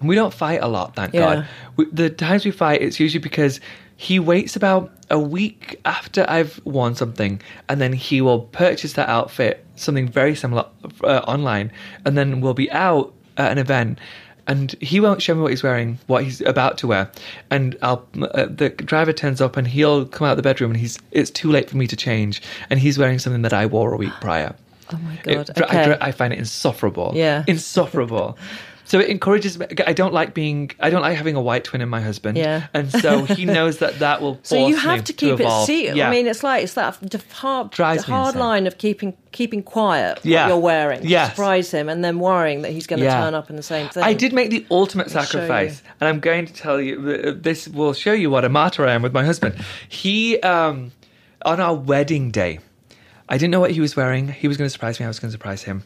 We 0.00 0.14
don't 0.14 0.32
fight 0.32 0.60
a 0.62 0.68
lot, 0.68 0.94
thank 0.96 1.12
Yeah. 1.14 1.20
God. 1.34 1.46
We, 1.76 1.86
the 1.92 2.10
times 2.10 2.44
we 2.44 2.50
fight, 2.50 2.82
it's 2.82 2.98
usually 2.98 3.20
because 3.22 3.60
he 3.96 4.18
waits 4.18 4.56
about 4.56 4.90
a 5.10 5.18
week 5.18 5.80
after 5.84 6.24
I've 6.28 6.60
worn 6.64 6.94
something, 6.94 7.40
and 7.68 7.80
then 7.80 7.92
he 7.92 8.20
will 8.20 8.40
purchase 8.40 8.94
that 8.94 9.08
outfit, 9.08 9.64
something 9.76 10.08
very 10.08 10.34
similar, 10.34 10.66
uh, 11.04 11.18
online, 11.26 11.70
and 12.04 12.16
then 12.16 12.40
we'll 12.40 12.54
be 12.54 12.70
out 12.72 13.12
at 13.36 13.52
an 13.52 13.58
event. 13.58 13.98
And 14.48 14.72
he 14.80 14.98
won't 14.98 15.22
show 15.22 15.36
me 15.36 15.40
what 15.42 15.52
he's 15.52 15.62
wearing, 15.62 16.00
what 16.08 16.24
he's 16.24 16.40
about 16.40 16.78
to 16.78 16.88
wear, 16.88 17.12
and 17.50 17.76
I'll. 17.80 18.04
Uh, 18.20 18.46
the 18.46 18.70
driver 18.70 19.12
turns 19.12 19.40
up 19.40 19.56
and 19.56 19.68
he'll 19.68 20.04
come 20.04 20.26
out 20.26 20.32
of 20.32 20.36
the 20.36 20.42
bedroom 20.42 20.72
and 20.72 20.80
he's. 20.80 20.98
It's 21.12 21.30
too 21.30 21.48
late 21.48 21.70
for 21.70 21.76
me 21.76 21.86
to 21.86 21.94
change, 21.94 22.42
and 22.68 22.80
he's 22.80 22.98
wearing 22.98 23.20
something 23.20 23.42
that 23.42 23.52
I 23.52 23.66
wore 23.66 23.94
a 23.94 23.96
week 23.96 24.12
prior. 24.20 24.56
Oh 24.94 24.98
my 24.98 25.16
god. 25.22 25.50
I, 25.56 25.62
okay. 25.64 25.98
I 26.00 26.12
find 26.12 26.32
it 26.32 26.38
insufferable. 26.38 27.12
Yeah. 27.14 27.44
Insufferable. 27.48 28.36
So 28.84 28.98
it 28.98 29.08
encourages 29.08 29.58
me. 29.58 29.66
I 29.86 29.92
don't 29.94 30.12
like 30.12 30.34
being. 30.34 30.70
I 30.80 30.90
don't 30.90 31.00
like 31.02 31.16
having 31.16 31.36
a 31.36 31.40
white 31.40 31.62
twin 31.64 31.80
in 31.80 31.88
my 31.88 32.00
husband. 32.00 32.36
Yeah. 32.36 32.66
And 32.74 32.90
so 32.90 33.24
he 33.24 33.44
knows 33.56 33.78
that 33.78 34.00
that 34.00 34.20
will. 34.20 34.38
so 34.42 34.66
you 34.66 34.76
have 34.76 35.04
to 35.04 35.12
keep 35.12 35.34
it 35.34 35.40
evolve. 35.44 35.66
secret. 35.66 35.96
Yeah. 35.96 36.08
I 36.08 36.10
mean, 36.10 36.26
it's 36.26 36.42
like 36.42 36.64
it's 36.64 36.74
that 36.74 36.98
hard, 37.30 37.70
Drives 37.70 38.02
hard 38.04 38.34
line 38.34 38.66
of 38.66 38.76
keeping 38.78 39.14
keeping 39.30 39.62
quiet 39.62 40.18
Yeah. 40.24 40.42
what 40.42 40.48
you're 40.48 40.58
wearing, 40.58 41.00
Yes. 41.04 41.30
surprise 41.30 41.70
him, 41.70 41.88
and 41.88 42.04
then 42.04 42.18
worrying 42.18 42.62
that 42.62 42.72
he's 42.72 42.86
going 42.88 42.98
to 43.00 43.06
Yeah. 43.06 43.22
turn 43.22 43.34
up 43.34 43.48
in 43.48 43.56
the 43.56 43.62
same 43.62 43.88
thing. 43.88 44.02
I 44.02 44.12
did 44.14 44.32
make 44.34 44.50
the 44.50 44.66
ultimate 44.70 45.10
show 45.10 45.22
sacrifice, 45.22 45.80
and 46.00 46.08
I'm 46.08 46.20
going 46.20 46.44
to 46.46 46.52
tell 46.52 46.78
you. 46.80 47.22
uh, 47.28 47.32
This 47.40 47.68
will 47.68 47.94
show 47.94 48.12
you 48.12 48.28
what 48.30 48.44
a 48.44 48.48
martyr 48.50 48.86
I 48.86 48.92
am 48.92 49.00
with 49.00 49.14
my 49.14 49.24
husband. 49.24 49.54
He, 49.88 50.38
um, 50.40 50.92
on 51.46 51.60
our 51.60 51.74
wedding 51.74 52.30
day, 52.30 52.58
I 53.32 53.38
didn't 53.38 53.50
know 53.50 53.60
what 53.60 53.70
he 53.70 53.80
was 53.80 53.96
wearing. 53.96 54.28
He 54.28 54.46
was 54.46 54.56
going 54.58 54.66
to 54.66 54.70
surprise 54.70 55.00
me. 55.00 55.06
I 55.06 55.08
was 55.08 55.18
going 55.18 55.30
to 55.30 55.32
surprise 55.32 55.62
him. 55.62 55.82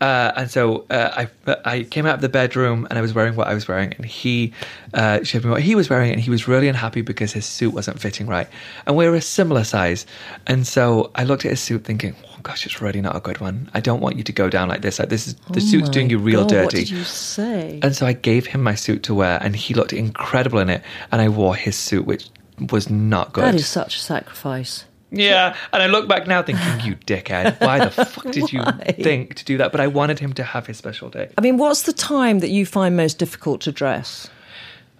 Uh, 0.00 0.30
and 0.36 0.50
so 0.50 0.84
uh, 0.90 1.24
I 1.46 1.54
I 1.64 1.82
came 1.84 2.04
out 2.04 2.16
of 2.16 2.20
the 2.20 2.28
bedroom 2.28 2.86
and 2.90 2.98
I 2.98 3.02
was 3.02 3.14
wearing 3.14 3.34
what 3.34 3.46
I 3.46 3.54
was 3.54 3.66
wearing, 3.66 3.94
and 3.94 4.04
he 4.04 4.52
uh, 4.92 5.22
showed 5.22 5.44
me 5.44 5.50
what 5.50 5.62
he 5.62 5.74
was 5.74 5.88
wearing, 5.88 6.12
and 6.12 6.20
he 6.20 6.28
was 6.28 6.46
really 6.46 6.68
unhappy 6.68 7.00
because 7.00 7.32
his 7.32 7.46
suit 7.46 7.72
wasn't 7.72 7.98
fitting 7.98 8.26
right, 8.26 8.46
and 8.86 8.94
we 8.94 9.08
were 9.08 9.14
a 9.14 9.22
similar 9.22 9.64
size, 9.64 10.04
and 10.46 10.66
so 10.66 11.10
I 11.14 11.24
looked 11.24 11.46
at 11.46 11.50
his 11.50 11.60
suit 11.60 11.84
thinking, 11.84 12.14
oh 12.26 12.38
gosh, 12.42 12.66
it's 12.66 12.82
really 12.82 13.00
not 13.00 13.16
a 13.16 13.20
good 13.20 13.40
one. 13.40 13.70
I 13.72 13.80
don't 13.80 14.00
want 14.00 14.16
you 14.18 14.22
to 14.24 14.32
go 14.32 14.50
down 14.50 14.68
like 14.68 14.82
this. 14.82 14.98
Like 14.98 15.08
this 15.08 15.26
is 15.26 15.34
the 15.50 15.60
Oh 15.64 15.70
suit's 15.70 15.88
doing 15.88 16.10
you 16.10 16.18
real 16.18 16.42
God, 16.42 16.50
dirty. 16.50 16.64
What 16.64 16.72
did 16.74 16.90
you 16.90 17.04
say? 17.04 17.80
And 17.82 17.96
so 17.96 18.04
I 18.06 18.12
gave 18.12 18.44
him 18.44 18.62
my 18.62 18.74
suit 18.74 19.02
to 19.04 19.14
wear, 19.14 19.38
and 19.42 19.56
he 19.56 19.72
looked 19.72 19.94
incredible 19.94 20.58
in 20.58 20.68
it. 20.68 20.82
And 21.10 21.22
I 21.22 21.30
wore 21.30 21.56
his 21.56 21.74
suit, 21.74 22.04
which 22.04 22.28
was 22.70 22.90
not 22.90 23.32
good. 23.32 23.44
that 23.44 23.54
is 23.54 23.66
such 23.66 23.96
a 23.96 24.00
sacrifice. 24.00 24.84
Yeah. 25.10 25.56
And 25.72 25.82
I 25.82 25.86
look 25.86 26.08
back 26.08 26.26
now 26.26 26.42
thinking, 26.42 26.80
you 26.86 26.96
dickhead, 26.96 27.60
why 27.60 27.78
the 27.84 27.90
fuck 28.04 28.30
did 28.32 28.52
you 28.52 28.62
think 29.02 29.34
to 29.36 29.44
do 29.44 29.56
that? 29.58 29.72
But 29.72 29.80
I 29.80 29.86
wanted 29.86 30.18
him 30.18 30.32
to 30.34 30.42
have 30.42 30.66
his 30.66 30.76
special 30.78 31.08
day. 31.10 31.30
I 31.38 31.40
mean, 31.40 31.56
what's 31.58 31.82
the 31.82 31.92
time 31.92 32.40
that 32.40 32.50
you 32.50 32.66
find 32.66 32.96
most 32.96 33.18
difficult 33.18 33.60
to 33.62 33.72
dress? 33.72 34.28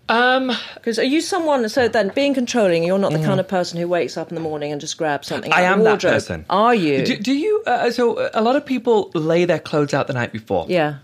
Um, 0.08 0.52
Because 0.76 1.00
are 1.00 1.04
you 1.04 1.20
someone? 1.20 1.68
So 1.68 1.88
then, 1.88 2.12
being 2.14 2.32
controlling, 2.34 2.84
you're 2.84 2.98
not 2.98 3.10
the 3.12 3.18
kind 3.24 3.40
of 3.40 3.48
person 3.48 3.80
who 3.80 3.88
wakes 3.88 4.16
up 4.16 4.28
in 4.28 4.36
the 4.36 4.40
morning 4.40 4.70
and 4.70 4.80
just 4.80 4.96
grabs 4.96 5.26
something. 5.26 5.50
Mm. 5.50 5.56
I 5.56 5.64
out 5.64 5.66
of 5.66 5.72
am 5.72 5.78
the 5.78 5.84
that 5.84 5.90
wardrobe. 5.90 6.12
person. 6.14 6.46
Are 6.48 6.74
you? 6.74 7.04
do, 7.04 7.16
do 7.16 7.32
you? 7.32 7.62
Uh, 7.66 7.90
so 7.90 8.14
uh, 8.14 8.30
a 8.32 8.40
lot 8.42 8.54
of 8.54 8.64
people 8.64 9.10
lay 9.14 9.44
their 9.46 9.58
clothes 9.58 9.92
out 9.94 10.06
the 10.06 10.12
night 10.12 10.32
before. 10.32 10.66
yeah. 10.68 10.98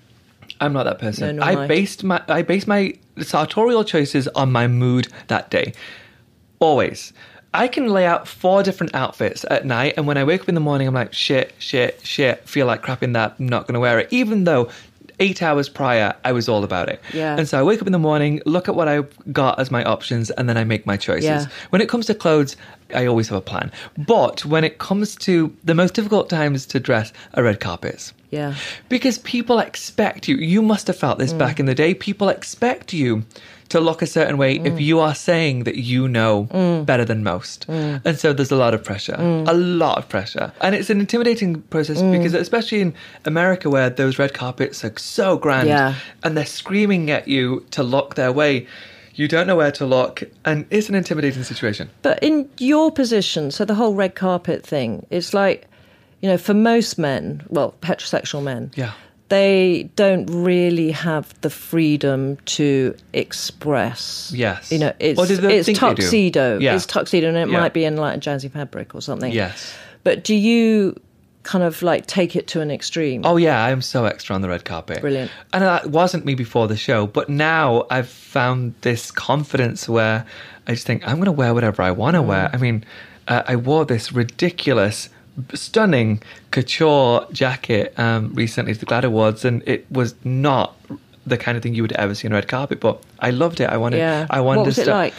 I'm 0.61 0.73
not 0.73 0.85
that 0.85 1.01
person. 1.01 1.25
No, 1.39 1.45
nor 1.45 1.51
am 1.51 1.59
I 1.59 1.65
I. 1.65 1.67
based 1.67 2.05
my 2.05 2.23
I 2.29 2.43
base 2.43 2.69
my 2.69 2.95
sartorial 3.21 3.83
choices 3.83 4.29
on 4.29 4.53
my 4.53 4.69
mood 4.69 5.09
that 5.27 5.51
day. 5.51 5.73
Always. 6.61 7.13
I 7.55 7.69
can 7.69 7.89
lay 7.89 8.07
out 8.07 8.27
four 8.27 8.63
different 8.63 8.95
outfits 8.95 9.45
at 9.51 9.67
night, 9.67 9.95
and 9.97 10.07
when 10.07 10.17
I 10.17 10.25
wake 10.25 10.43
up 10.43 10.49
in 10.49 10.55
the 10.55 10.61
morning, 10.61 10.89
I'm 10.89 10.95
like, 10.95 11.13
shit, 11.13 11.55
shit, 11.59 12.01
shit, 12.03 12.49
feel 12.49 12.67
like 12.67 12.83
crap 12.83 13.03
in 13.03 13.13
that, 13.13 13.37
I'm 13.39 13.49
not 13.49 13.67
going 13.67 13.75
to 13.75 13.81
wear 13.81 13.99
it. 13.99 14.09
Even 14.11 14.45
though 14.45 14.71
eight 15.21 15.43
hours 15.43 15.69
prior, 15.69 16.15
I 16.25 16.33
was 16.33 16.49
all 16.49 16.65
about 16.65 16.89
it. 16.89 17.01
Yeah. 17.13 17.37
And 17.37 17.47
so 17.47 17.59
I 17.59 17.63
wake 17.63 17.81
up 17.81 17.87
in 17.87 17.93
the 17.93 17.99
morning, 17.99 18.41
look 18.47 18.69
at 18.69 18.75
what 18.75 18.89
I've 18.89 19.15
got 19.33 19.59
as 19.59 19.71
my 19.71 19.85
options, 19.85 20.31
and 20.31 20.49
then 20.49 20.57
I 20.57 20.65
make 20.65 20.87
my 20.87 20.97
choices. 20.97 21.25
Yeah. 21.25 21.47
When 21.71 21.81
it 21.81 21.89
comes 21.89 22.07
to 22.07 22.15
clothes, 22.15 22.57
I 22.95 23.07
always 23.07 23.29
have 23.29 23.39
a 23.39 23.43
plan. 23.43 23.71
But 23.97 24.45
when 24.45 24.65
it 24.65 24.79
comes 24.79 25.15
to 25.17 25.55
the 25.65 25.75
most 25.75 25.95
difficult 25.95 26.29
times 26.29 26.67
to 26.67 26.81
dress 26.81 27.13
are 27.35 27.43
red 27.43 27.61
carpets. 27.61 28.13
Yeah. 28.31 28.55
Because 28.89 29.19
people 29.19 29.59
expect 29.59 30.27
you. 30.27 30.37
You 30.37 30.63
must 30.63 30.87
have 30.87 30.97
felt 30.97 31.19
this 31.19 31.33
mm. 31.33 31.39
back 31.39 31.61
in 31.61 31.67
the 31.67 31.75
day. 31.75 31.95
People 31.95 32.29
expect 32.29 32.93
you 32.93 33.25
to 33.73 33.81
look 33.81 34.03
a 34.03 34.07
certain 34.07 34.37
way 34.37 34.57
if 34.57 34.75
mm. 34.75 34.83
you 34.83 35.01
are 35.01 35.15
saying 35.15 35.65
that 35.65 35.77
you 35.77 36.07
know 36.07 36.47
mm. 36.51 36.85
better 36.85 37.07
than 37.07 37.25
most. 37.25 37.67
Mm. 37.69 38.03
And 38.05 38.19
so 38.19 38.35
there's 38.35 38.51
a 38.51 38.57
lot 38.57 38.75
of 38.75 38.85
pressure, 38.85 39.15
a 39.15 39.55
lot 39.55 39.97
of 39.97 40.09
pressure. 40.11 40.53
And 40.61 40.75
it's 40.75 40.91
an 40.91 41.01
intimidating 41.01 41.63
process 41.63 42.03
because, 42.03 42.35
especially 42.35 42.83
in 42.83 42.95
America, 43.25 43.71
where 43.71 43.89
those 43.89 44.19
red 44.19 44.35
carpets 44.35 44.85
are 44.85 44.93
so 44.99 45.39
grand 45.39 45.69
Yeah. 45.69 45.95
and 46.23 46.37
they're 46.37 46.45
screaming 46.45 47.11
at 47.11 47.29
you 47.29 47.65
to 47.71 47.83
look 47.83 48.15
their 48.15 48.31
way. 48.31 48.67
You 49.15 49.27
don't 49.27 49.47
know 49.47 49.57
where 49.57 49.73
to 49.73 49.87
look, 49.87 50.23
and 50.45 50.67
it's 50.71 50.89
an 50.91 50.95
intimidating 50.95 51.43
situation. 51.43 51.89
But 52.03 52.23
in 52.23 52.49
your 52.59 52.91
position, 52.91 53.51
so 53.51 53.65
the 53.65 53.75
whole 53.75 53.95
red 53.95 54.15
carpet 54.15 54.67
thing, 54.67 55.07
it's 55.11 55.33
like, 55.33 55.67
you 56.21 56.29
know, 56.29 56.39
for 56.39 56.55
most 56.55 56.99
men, 56.99 57.43
well, 57.49 57.75
heterosexual 57.83 58.43
men, 58.43 58.71
Yeah. 58.75 58.93
They 59.33 59.89
don't 59.97 60.27
really 60.27 60.91
have 60.91 61.33
the 61.41 61.49
freedom 61.49 62.37
to 62.45 62.95
express. 63.15 64.31
Yes. 64.35 64.71
You 64.71 64.79
know, 64.79 64.93
it's, 64.99 65.19
it's 65.19 65.41
think 65.41 65.41
they 65.41 65.63
do? 65.63 65.73
tuxedo. 65.75 66.59
Yeah. 66.59 66.75
It's 66.75 66.85
tuxedo, 66.85 67.29
and 67.29 67.39
it 67.39 67.49
Yeah. 67.49 67.59
might 67.61 67.73
be 67.73 67.87
in 67.87 67.97
like 67.97 68.19
a 68.19 68.21
jazzy 68.21 68.51
fabric 68.51 68.95
or 68.95 69.01
something. 69.01 69.33
Yes. 69.33 69.75
But 70.05 70.23
do 70.23 70.35
you 70.35 71.01
kind 71.45 71.65
of 71.65 71.81
like 71.83 72.07
take 72.07 72.37
it 72.37 72.47
to 72.49 72.61
an 72.61 72.71
extreme? 72.71 73.23
Oh 73.25 73.39
yeah, 73.39 73.65
I'm 73.65 73.81
so 73.81 74.05
extra 74.05 74.35
on 74.35 74.43
the 74.43 74.51
red 74.51 74.67
carpet. 74.67 75.01
Brilliant. 75.01 75.31
And 75.55 75.65
that 75.65 75.87
wasn't 75.87 76.27
me 76.27 76.35
before 76.35 76.69
the 76.69 76.77
show, 76.77 77.07
but 77.07 77.31
now 77.31 77.87
I've 77.91 78.11
found 78.11 78.75
this 78.83 79.11
confidence 79.11 79.89
where 79.89 80.27
I 80.67 80.73
just 80.75 80.87
think 80.87 81.09
I'm 81.09 81.17
going 81.17 81.25
to 81.25 81.33
wear 81.33 81.55
whatever 81.55 81.81
I 81.81 81.91
want 81.93 82.17
to 82.17 82.23
wear. 82.23 82.51
I 82.53 82.59
mean, 82.59 82.85
uh, 83.29 83.45
I 83.47 83.57
wore 83.57 83.87
this 83.87 84.13
ridiculous, 84.13 85.09
stunning 85.55 86.23
couture 86.51 87.27
jacket 87.33 87.99
um, 87.99 88.33
recently 88.35 88.75
to 88.75 88.81
the 88.81 88.87
GLAAD 88.87 89.05
Awards, 89.05 89.45
and 89.45 89.63
it 89.67 89.91
was 89.91 90.15
not 90.25 90.77
the 91.27 91.39
kind 91.39 91.57
of 91.57 91.63
thing 91.63 91.75
you 91.75 91.83
would 91.83 91.93
ever 91.93 92.15
see 92.15 92.27
on 92.29 92.33
a 92.33 92.37
red 92.37 92.49
carpet. 92.49 92.81
But 92.81 93.03
I 93.21 93.31
loved 93.31 93.61
it. 93.61 93.69
I 93.71 93.77
wanted. 93.77 93.99
Yeah. 93.99 94.27
I 94.31 94.41
wanted 94.41 94.59
What 94.61 94.67
was 94.67 94.75
to 94.77 94.81
it 94.83 94.85
stu- 94.85 94.91
like? 94.91 95.15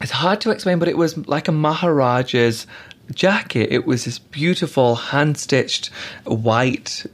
It's 0.00 0.12
hard 0.12 0.40
to 0.42 0.50
explain, 0.50 0.78
but 0.78 0.88
it 0.88 0.96
was 0.96 1.16
like 1.28 1.48
a 1.48 1.52
Maharaja's 1.52 2.66
jacket. 3.14 3.70
It 3.70 3.86
was 3.86 4.04
this 4.04 4.18
beautiful 4.18 4.94
hand 4.96 5.36
stitched 5.38 5.88
white 6.24 7.04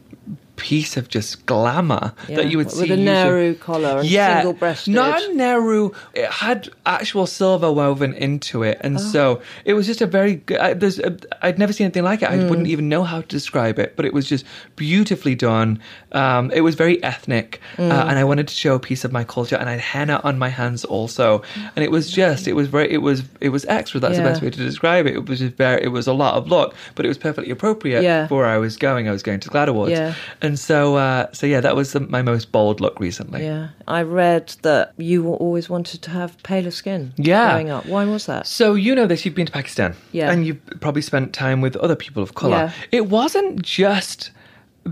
piece 0.59 0.97
of 0.97 1.09
just 1.09 1.47
glamour 1.47 2.13
Yeah, 2.29 2.37
that 2.37 2.51
you 2.51 2.59
would 2.59 2.67
with 2.67 2.75
see 2.75 2.91
With 2.91 2.99
a 2.99 3.03
Nehru 3.03 3.55
collar 3.55 4.01
and 4.01 4.09
yeah, 4.09 4.39
single-breasted. 4.41 4.93
Not 4.93 5.35
Nehru. 5.35 5.93
It 6.15 6.29
had 6.31 6.69
actual 6.85 7.27
silver 7.27 7.73
woven 7.73 8.13
into 8.15 8.63
it, 8.65 8.77
Oh. 8.81 8.87
and 8.87 9.01
so 9.01 9.41
it 9.65 9.73
was 9.75 9.87
just 9.87 10.01
a 10.03 10.07
very. 10.07 10.35
good- 10.37 10.59
I, 10.59 10.75
there's, 10.75 10.99
a, 10.99 11.17
I'd 11.43 11.59
never 11.59 11.73
seen 11.73 11.87
anything 11.87 12.05
like 12.05 12.23
it. 12.23 12.29
I 12.29 12.37
Hmm. 12.37 12.49
wouldn't 12.49 12.69
even 12.69 12.89
know 12.89 13.05
how 13.05 13.21
to 13.23 13.27
describe 13.27 13.79
it, 13.79 13.95
but 13.97 14.05
it 14.05 14.13
was 14.13 14.29
just 14.29 14.45
beautifully 14.77 15.35
done. 15.35 15.81
Um, 16.13 16.51
it 16.53 16.61
was 16.63 16.75
very 16.75 17.03
ethnic, 17.03 17.61
Hmm. 17.77 17.91
uh, 17.91 18.05
and 18.09 18.19
I 18.19 18.25
wanted 18.25 18.49
to 18.49 18.55
show 18.55 18.75
a 18.75 18.81
piece 18.81 19.05
of 19.05 19.13
my 19.13 19.25
culture. 19.25 19.57
And 19.57 19.69
I 19.69 19.73
had 19.73 19.81
henna 19.81 20.21
on 20.25 20.39
my 20.39 20.49
hands 20.49 20.85
also, 20.85 21.43
and 21.75 21.85
it 21.85 21.91
was 21.91 22.11
just. 22.11 22.47
It 22.49 22.55
was 22.55 22.69
very. 22.69 22.91
It 22.93 23.03
was. 23.03 23.23
It 23.41 23.51
was 23.51 23.65
extra. 23.67 24.01
That's 24.01 24.17
the 24.19 24.23
best 24.25 24.43
way 24.43 24.51
to 24.51 24.59
describe 24.71 25.07
it. 25.07 25.15
It 25.15 25.27
was 25.29 25.39
just 25.41 25.57
very. 25.57 25.83
It 25.83 25.89
was 25.89 26.07
a 26.07 26.13
lot 26.13 26.35
of 26.35 26.49
look, 26.49 26.75
but 26.95 27.05
it 27.05 27.09
was 27.09 27.19
perfectly 27.19 27.51
appropriate 27.51 28.03
Yeah. 28.03 28.27
for 28.29 28.37
where 28.39 28.47
I 28.47 28.59
was 28.59 28.77
going. 28.77 29.09
I 29.09 29.13
was 29.13 29.23
going 29.23 29.41
to 29.41 29.49
GLAAD 29.49 29.69
Awards, 29.69 29.93
Yeah. 29.93 30.15
and 30.43 30.48
so. 30.57 30.95
Uh, 30.97 31.27
so 31.33 31.47
yeah, 31.47 31.61
that 31.61 31.75
was 31.75 31.93
the, 31.93 32.01
my 32.01 32.23
most 32.23 32.53
bold 32.53 32.81
look 32.81 33.01
recently. 33.01 33.43
Yeah, 33.45 33.71
I 33.89 34.03
read 34.03 34.55
that 34.63 34.93
you 34.97 35.27
always 35.35 35.69
wanted 35.69 36.03
to 36.03 36.11
have 36.11 36.41
paler 36.45 36.71
skin. 36.71 37.13
Yeah. 37.17 37.51
growing 37.51 37.71
up. 37.71 37.87
Why 37.87 38.05
was 38.05 38.27
that? 38.27 38.47
So 38.47 38.75
you 38.75 38.95
know 38.95 39.07
this. 39.07 39.25
You've 39.25 39.35
been 39.35 39.47
to 39.47 39.53
Pakistan, 39.53 39.97
Yeah. 40.13 40.31
and 40.31 40.47
you've 40.47 40.65
probably 40.81 41.03
spent 41.03 41.33
time 41.33 41.61
with 41.61 41.75
other 41.77 41.97
people 41.97 42.23
of 42.23 42.35
color. 42.35 42.57
Yeah. 42.57 42.73
It 42.93 43.09
wasn't 43.09 43.63
just 43.63 44.31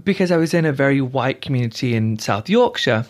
because 0.04 0.32
I 0.32 0.36
was 0.36 0.52
in 0.52 0.64
a 0.64 0.72
very 0.72 1.00
white 1.00 1.40
community 1.40 1.94
in 1.94 2.18
South 2.18 2.48
Yorkshire. 2.48 3.06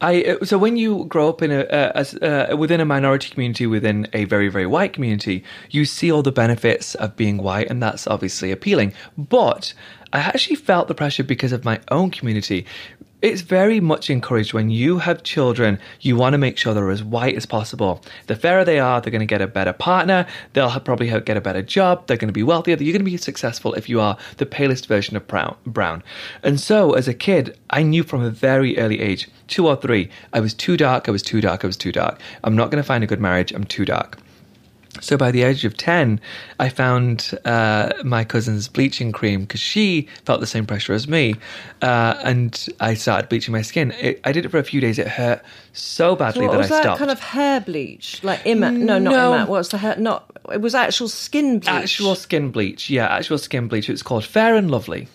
I 0.00 0.36
so 0.42 0.58
when 0.58 0.76
you 0.76 1.06
grow 1.06 1.28
up 1.30 1.40
in 1.40 1.50
a 1.50 1.60
uh, 1.60 1.92
as, 1.94 2.14
uh, 2.16 2.54
within 2.58 2.80
a 2.80 2.84
minority 2.84 3.30
community 3.30 3.66
within 3.66 4.06
a 4.12 4.24
very 4.24 4.48
very 4.48 4.66
white 4.66 4.92
community, 4.92 5.42
you 5.70 5.86
see 5.86 6.12
all 6.12 6.22
the 6.22 6.32
benefits 6.32 6.94
of 6.96 7.16
being 7.16 7.38
white, 7.38 7.70
and 7.70 7.82
that's 7.82 8.06
obviously 8.06 8.52
appealing. 8.52 8.92
But 9.16 9.72
I 10.12 10.20
actually 10.20 10.56
felt 10.56 10.88
the 10.88 10.94
pressure 10.94 11.24
because 11.24 11.52
of 11.52 11.64
my 11.64 11.80
own 11.90 12.10
community. 12.10 12.66
It's 13.22 13.40
very 13.40 13.80
much 13.80 14.10
encouraged 14.10 14.52
when 14.52 14.70
you 14.70 14.98
have 14.98 15.22
children, 15.22 15.80
you 16.00 16.16
want 16.16 16.34
to 16.34 16.38
make 16.38 16.58
sure 16.58 16.74
they're 16.74 16.90
as 16.90 17.02
white 17.02 17.34
as 17.34 17.46
possible. 17.46 18.04
The 18.26 18.36
fairer 18.36 18.64
they 18.64 18.78
are, 18.78 19.00
they're 19.00 19.10
going 19.10 19.20
to 19.20 19.26
get 19.26 19.40
a 19.40 19.46
better 19.46 19.72
partner, 19.72 20.26
they'll 20.52 20.78
probably 20.80 21.08
get 21.08 21.36
a 21.36 21.40
better 21.40 21.62
job, 21.62 22.06
they're 22.06 22.18
going 22.18 22.28
to 22.28 22.32
be 22.32 22.42
wealthier, 22.42 22.76
you're 22.76 22.92
going 22.92 23.04
to 23.04 23.10
be 23.10 23.16
successful 23.16 23.74
if 23.74 23.88
you 23.88 24.00
are 24.00 24.18
the 24.36 24.46
palest 24.46 24.86
version 24.86 25.16
of 25.16 25.26
brown. 25.26 26.02
And 26.42 26.60
so, 26.60 26.92
as 26.92 27.08
a 27.08 27.14
kid, 27.14 27.58
I 27.70 27.82
knew 27.82 28.02
from 28.02 28.22
a 28.22 28.30
very 28.30 28.78
early 28.78 29.00
age, 29.00 29.28
two 29.48 29.66
or 29.66 29.76
three, 29.76 30.10
I 30.32 30.40
was 30.40 30.52
too 30.52 30.76
dark, 30.76 31.08
I 31.08 31.10
was 31.10 31.22
too 31.22 31.40
dark, 31.40 31.64
I 31.64 31.66
was 31.66 31.76
too 31.78 31.92
dark. 31.92 32.20
I'm 32.44 32.54
not 32.54 32.70
going 32.70 32.82
to 32.82 32.86
find 32.86 33.02
a 33.02 33.08
good 33.08 33.20
marriage, 33.20 33.50
I'm 33.52 33.64
too 33.64 33.86
dark. 33.86 34.18
So 35.00 35.16
by 35.16 35.30
the 35.30 35.42
age 35.42 35.64
of 35.64 35.76
10, 35.76 36.20
I 36.58 36.68
found 36.68 37.38
uh, 37.44 37.92
my 38.04 38.24
cousin's 38.24 38.68
bleaching 38.68 39.12
cream 39.12 39.42
because 39.42 39.60
she 39.60 40.08
felt 40.24 40.40
the 40.40 40.46
same 40.46 40.66
pressure 40.66 40.92
as 40.92 41.08
me. 41.08 41.34
Uh, 41.82 42.20
and 42.24 42.68
I 42.80 42.94
started 42.94 43.28
bleaching 43.28 43.52
my 43.52 43.62
skin. 43.62 43.92
It, 43.92 44.20
I 44.24 44.32
did 44.32 44.44
it 44.44 44.50
for 44.50 44.58
a 44.58 44.64
few 44.64 44.80
days. 44.80 44.98
It 44.98 45.08
hurt 45.08 45.42
so 45.72 46.16
badly 46.16 46.46
So 46.46 46.52
that 46.52 46.58
was 46.58 46.70
I 46.70 46.82
that 46.82 46.98
kind 46.98 47.10
of 47.10 47.20
hair 47.20 47.60
bleach, 47.60 48.22
like 48.22 48.40
Immac? 48.44 48.72
No, 48.74 48.98
not 48.98 49.12
No. 49.12 49.32
Immac. 49.32 49.48
What's 49.48 49.68
the 49.68 49.78
hair? 49.78 49.96
Not. 49.96 50.30
It 50.52 50.60
was 50.60 50.74
actual 50.74 51.08
skin 51.08 51.58
bleach. 51.58 51.68
Actual 51.68 52.14
skin 52.14 52.50
bleach. 52.50 52.88
Yeah, 52.90 53.06
actual 53.06 53.38
skin 53.38 53.68
bleach. 53.68 53.88
It's 53.90 54.02
called 54.02 54.24
Fair 54.24 54.56
and 54.56 54.70
Lovely. 54.70 55.08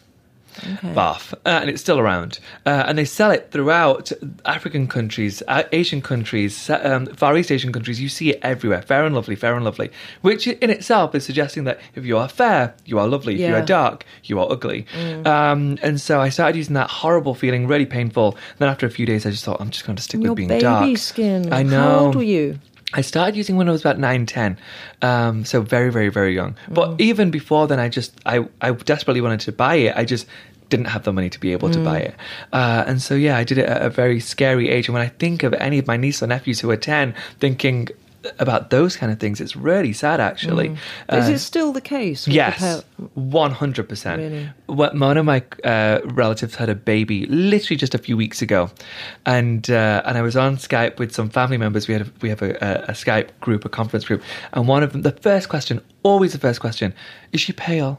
Okay. 0.78 0.94
Bath, 0.94 1.34
uh, 1.46 1.50
and 1.62 1.70
it's 1.70 1.82
still 1.82 2.00
around. 2.00 2.40
Uh, 2.66 2.84
and 2.88 2.98
they 2.98 3.06
sell 3.06 3.32
it 3.32 3.50
throughout 3.52 4.12
African 4.46 4.88
countries, 4.88 5.42
uh, 5.48 5.64
Asian 5.72 6.02
countries, 6.02 6.70
um, 6.70 7.06
Far 7.08 7.36
East 7.38 7.52
Asian 7.52 7.72
countries. 7.72 8.00
You 8.00 8.10
see 8.10 8.30
it 8.32 8.40
everywhere. 8.44 8.82
Fair 8.82 9.06
and 9.06 9.16
lovely, 9.16 9.36
fair 9.36 9.56
and 9.56 9.66
lovely. 9.66 9.90
Which 10.22 10.48
in 10.48 10.70
itself 10.70 11.16
is 11.16 11.26
suggesting 11.26 11.64
that 11.66 11.80
if 11.96 12.06
you 12.06 12.18
are 12.18 12.28
fair, 12.30 12.76
you 12.86 13.00
are 13.00 13.08
lovely. 13.08 13.36
If 13.36 13.50
you 13.50 13.56
are 13.56 13.62
dark, 13.66 14.06
you 14.26 14.40
are 14.40 14.52
ugly. 14.52 14.86
Um, 15.26 15.78
and 15.82 16.00
so 16.00 16.20
I 16.22 16.30
started 16.30 16.56
using 16.58 16.74
that 16.76 16.90
horrible 16.90 17.36
feeling, 17.36 17.68
really 17.68 17.86
painful. 17.86 18.38
then 18.60 18.70
after 18.70 18.86
a 18.86 18.92
few 18.92 19.06
days, 19.06 19.26
I 19.26 19.32
just 19.32 19.44
thought, 19.44 19.60
I'm 19.62 19.70
just 19.70 19.86
going 19.86 19.96
to 19.96 20.04
stick 20.04 20.20
with 20.22 20.36
being 20.36 20.48
baby 20.50 20.62
dark. 20.62 20.98
skin. 20.98 21.52
I 21.52 21.64
know. 21.64 21.80
How 21.82 22.00
old 22.06 22.16
were 22.16 22.24
you? 22.24 22.60
I 22.94 23.00
started 23.02 23.38
using 23.38 23.56
when 23.56 23.70
I 23.70 23.72
was 23.72 23.80
about 23.82 24.00
9, 24.00 24.26
10. 24.26 24.58
Um, 25.02 25.46
so 25.46 25.62
very, 25.62 25.90
very, 25.92 26.10
very 26.10 26.36
young. 26.36 26.58
But 26.70 26.90
Mm. 26.92 27.02
even 27.02 27.32
before 27.32 27.66
then, 27.68 27.80
I 27.80 27.88
just, 27.88 28.14
I, 28.26 28.46
I 28.60 28.72
desperately 28.72 29.22
wanted 29.22 29.40
to 29.42 29.54
buy 29.54 29.76
it. 29.76 29.94
I 29.96 30.04
just 30.04 30.28
didn't 30.72 30.88
have 30.96 31.04
the 31.04 31.14
money 31.14 31.30
to 31.30 31.40
be 31.40 31.52
able 31.54 31.70
to 31.70 31.80
buy 31.80 32.00
Mm. 32.00 32.06
it. 32.10 32.16
Uh, 32.54 32.84
and 32.90 33.02
so, 33.02 33.14
yeah, 33.14 33.38
I 33.38 33.44
did 33.44 33.58
it 33.60 33.68
at 33.68 33.82
a 33.84 33.90
very 33.90 34.20
scary 34.20 34.70
age. 34.76 34.88
And 34.88 34.94
when 34.96 35.04
I 35.06 35.12
think 35.20 35.44
of 35.44 35.54
any 35.54 35.78
of 35.78 35.86
my 35.86 35.98
nieces 35.98 36.24
or 36.24 36.28
nephews 36.28 36.60
who 36.62 36.70
are 36.72 36.78
10 36.78 37.14
thinking 37.40 37.90
about 38.38 38.70
those 38.70 38.96
kind 38.96 39.12
of 39.12 39.20
things, 39.20 39.42
it's 39.42 39.56
really 39.56 39.94
sad, 39.94 40.20
actually. 40.20 40.68
Is 41.12 41.28
Uh, 41.28 41.34
it 41.34 41.40
still 41.40 41.74
the 41.74 41.82
case? 41.82 42.28
Yes, 42.28 42.84
one 43.16 43.50
hundred 43.52 43.90
percent. 43.90 44.20
One 44.68 45.18
of 45.18 45.26
my 45.26 45.42
uh, 45.64 46.00
relatives 46.06 46.54
had 46.56 46.70
a 46.70 46.76
baby 46.76 47.26
literally 47.28 47.78
just 47.78 47.96
a 47.96 47.98
few 47.98 48.16
weeks 48.16 48.40
ago, 48.44 48.70
and 49.26 49.68
uh, 49.72 50.04
and 50.06 50.18
I 50.20 50.22
was 50.22 50.36
on 50.36 50.58
Skype 50.58 51.00
with 51.00 51.12
some 51.16 51.30
family 51.32 51.58
members. 51.58 51.88
We 51.88 51.94
had 51.98 52.04
a, 52.06 52.12
we 52.22 52.30
have 52.30 52.44
a, 52.44 52.52
a, 52.62 52.72
a 52.92 52.94
Skype 52.94 53.30
group, 53.46 53.66
a 53.66 53.70
conference 53.70 54.06
group, 54.06 54.22
and 54.54 54.68
one 54.68 54.84
of 54.86 54.92
them, 54.92 55.02
the 55.02 55.18
first 55.30 55.50
question, 55.50 55.82
always 56.04 56.32
the 56.32 56.40
first 56.48 56.60
question, 56.62 56.94
is 57.34 57.42
she 57.42 57.54
pale? 57.54 57.94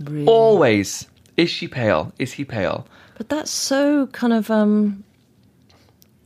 Really? 0.00 0.26
Always, 0.26 1.06
is 1.36 1.50
she 1.50 1.68
pale? 1.68 2.12
Is 2.18 2.32
he 2.32 2.44
pale? 2.44 2.86
But 3.18 3.28
that's 3.28 3.50
so 3.50 4.06
kind 4.08 4.32
of 4.32 4.50
um, 4.50 5.04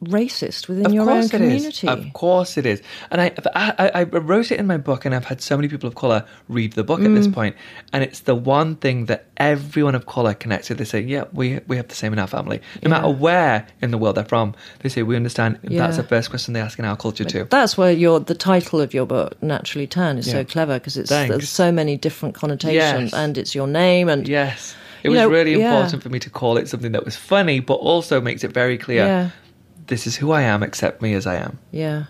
racist 0.02 0.68
within 0.68 0.86
Of 0.86 0.94
your 0.94 1.10
own 1.10 1.18
it 1.18 1.24
is. 1.24 1.30
community. 1.30 1.88
Of 1.88 2.12
course 2.12 2.56
it 2.56 2.64
is. 2.64 2.80
And 3.10 3.20
I, 3.20 3.32
I, 3.54 3.90
I 3.94 4.02
wrote 4.04 4.52
it 4.52 4.60
in 4.60 4.66
my 4.66 4.76
book, 4.76 5.04
and 5.04 5.12
I've 5.14 5.24
had 5.24 5.40
so 5.42 5.56
many 5.56 5.68
people 5.68 5.88
of 5.88 5.96
color 5.96 6.24
read 6.48 6.74
the 6.74 6.84
book 6.84 7.00
at 7.00 7.06
Mm. 7.06 7.14
this 7.16 7.26
point, 7.26 7.56
and 7.92 8.04
it's 8.04 8.20
the 8.20 8.34
one 8.34 8.76
thing 8.76 9.06
that 9.06 9.26
everyone 9.38 9.94
of 9.96 10.06
color 10.06 10.34
connects 10.34 10.68
to. 10.68 10.74
They 10.76 10.84
say, 10.84 11.00
"Yeah, 11.00 11.24
we 11.32 11.60
we 11.66 11.76
have 11.76 11.88
the 11.88 11.94
same 11.96 12.12
in 12.12 12.18
our 12.20 12.28
family, 12.28 12.60
no 12.82 12.90
matter 12.90 13.08
where 13.08 13.66
in 13.82 13.90
the 13.90 13.98
world 13.98 14.16
they're 14.16 14.24
from." 14.24 14.54
They 14.80 14.88
say 14.88 15.02
we 15.02 15.16
understand. 15.16 15.58
Yeah. 15.62 15.80
That's 15.80 15.96
the 15.96 16.04
first 16.04 16.30
question 16.30 16.54
they 16.54 16.60
ask 16.60 16.78
in 16.78 16.84
our 16.84 16.96
culture 16.96 17.24
too. 17.24 17.48
That's 17.50 17.76
where 17.76 17.92
your 17.92 18.20
the 18.20 18.34
title 18.36 18.80
of 18.80 18.94
your 18.94 19.04
book, 19.04 19.42
Naturally 19.42 19.88
Tan, 19.88 20.16
is 20.18 20.26
Yeah. 20.28 20.32
so 20.34 20.44
clever 20.44 20.74
because 20.78 20.96
it's 20.96 21.10
Thanks. 21.10 21.30
there's 21.30 21.48
so 21.50 21.72
many 21.72 21.96
different 21.96 22.34
connotations, 22.36 23.10
Yes. 23.10 23.14
and 23.14 23.36
it's 23.36 23.54
your 23.54 23.66
name, 23.66 24.08
and 24.08 24.26
Yes. 24.28 24.74
It 25.02 25.08
was 25.10 25.18
know, 25.18 25.28
really 25.28 25.58
yeah. 25.58 25.74
important 25.76 26.02
for 26.02 26.08
me 26.08 26.18
to 26.20 26.30
call 26.30 26.56
it 26.56 26.68
something 26.68 26.92
that 26.92 27.04
was 27.04 27.16
funny, 27.16 27.60
but 27.60 27.74
also 27.74 28.20
makes 28.20 28.42
it 28.44 28.52
very 28.52 28.78
clear 28.78 29.04
yeah, 29.04 29.30
this 29.86 30.06
is 30.06 30.16
who 30.16 30.32
I 30.32 30.42
am, 30.42 30.62
accept 30.62 31.00
me 31.02 31.14
as 31.14 31.26
I 31.26 31.36
am. 31.36 31.58
yeah. 31.70 32.04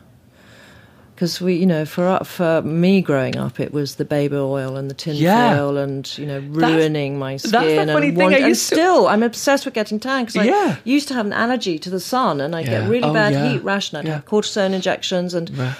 Because 1.14 1.40
we, 1.40 1.54
you 1.56 1.66
know, 1.66 1.84
for 1.84 2.20
for 2.22 2.62
me 2.62 3.00
growing 3.00 3.36
up, 3.36 3.58
it 3.58 3.72
was 3.72 3.96
the 3.96 4.04
baby 4.04 4.36
oil 4.36 4.76
and 4.76 4.88
the 4.88 4.94
tin 4.94 5.16
Yeah. 5.16 5.56
foil, 5.56 5.76
and 5.76 6.16
you 6.16 6.24
know, 6.26 6.38
ruining 6.50 7.18
my 7.18 7.38
skin. 7.38 7.50
that's 7.50 7.64
the 7.66 7.78
and, 7.80 7.90
want- 8.16 8.34
I 8.34 8.38
and 8.38 8.54
to- 8.54 8.54
still, 8.54 9.08
I'm 9.08 9.24
obsessed 9.24 9.64
with 9.64 9.74
getting 9.74 9.98
tan 9.98 10.26
because 10.26 10.36
I 10.36 10.44
Yeah. 10.44 10.76
used 10.84 11.08
to 11.08 11.14
have 11.14 11.26
an 11.26 11.32
allergy 11.32 11.76
to 11.80 11.90
the 11.90 11.98
sun, 11.98 12.40
and 12.40 12.54
I 12.54 12.60
Yeah. 12.60 12.66
get 12.82 12.88
really 12.88 13.02
Oh, 13.08 13.12
bad 13.12 13.32
yeah. 13.32 13.50
heat 13.50 13.64
rash, 13.64 13.92
and 13.92 14.06
Yeah. 14.06 14.14
have 14.14 14.26
cortisone 14.26 14.72
injections, 14.74 15.34
and 15.34 15.50
Yeah. 15.50 15.74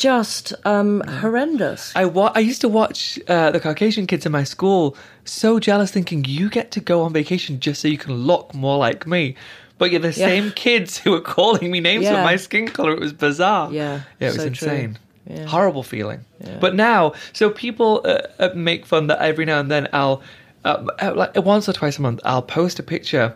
Just 0.00 0.54
um, 0.64 1.00
horrendous. 1.20 1.92
I 1.94 2.04
wa- 2.06 2.32
I 2.34 2.40
used 2.40 2.60
to 2.62 2.68
watch 2.68 3.18
uh, 3.28 3.50
the 3.50 3.60
Caucasian 3.60 4.06
kids 4.06 4.24
in 4.26 4.32
my 4.32 4.44
school, 4.44 4.96
so 5.24 5.58
jealous, 5.60 5.90
thinking 5.90 6.24
you 6.24 6.48
get 6.48 6.70
to 6.72 6.80
go 6.80 7.02
on 7.02 7.12
vacation 7.12 7.60
just 7.60 7.80
so 7.82 7.88
you 7.88 7.98
can 7.98 8.14
look 8.14 8.54
more 8.54 8.78
like 8.78 9.06
me. 9.06 9.34
but 9.78 9.90
you're 9.90 9.98
the 10.00 10.08
Yeah. 10.20 10.26
same 10.28 10.50
kids 10.52 10.98
who 10.98 11.10
were 11.12 11.22
calling 11.36 11.70
me 11.70 11.80
names 11.80 12.04
Yeah. 12.04 12.12
with 12.16 12.24
my 12.24 12.36
skin 12.36 12.66
color. 12.68 12.92
It 12.92 13.00
was 13.00 13.14
bizarre. 13.14 13.72
Yeah, 13.72 14.00
yeah, 14.20 14.28
it 14.28 14.34
was 14.36 14.42
so 14.42 14.50
true. 14.50 14.68
insane. 14.68 14.98
Yeah. 15.26 15.46
Horrible 15.46 15.82
feeling. 15.82 16.20
But 16.60 16.74
now, 16.74 17.12
so 17.32 17.48
people 17.48 17.90
uh, 18.04 18.18
uh, 18.38 18.50
make 18.54 18.84
fun 18.84 19.06
that 19.06 19.18
every 19.30 19.46
now 19.46 19.58
and 19.58 19.70
then 19.70 19.88
I'll, 19.94 20.20
uh, 20.66 20.84
uh, 21.00 21.14
like 21.16 21.32
once 21.54 21.66
or 21.66 21.72
twice 21.72 21.96
a 21.98 22.02
month, 22.02 22.20
I'll 22.26 22.42
post 22.60 22.78
a 22.78 22.82
picture. 22.82 23.32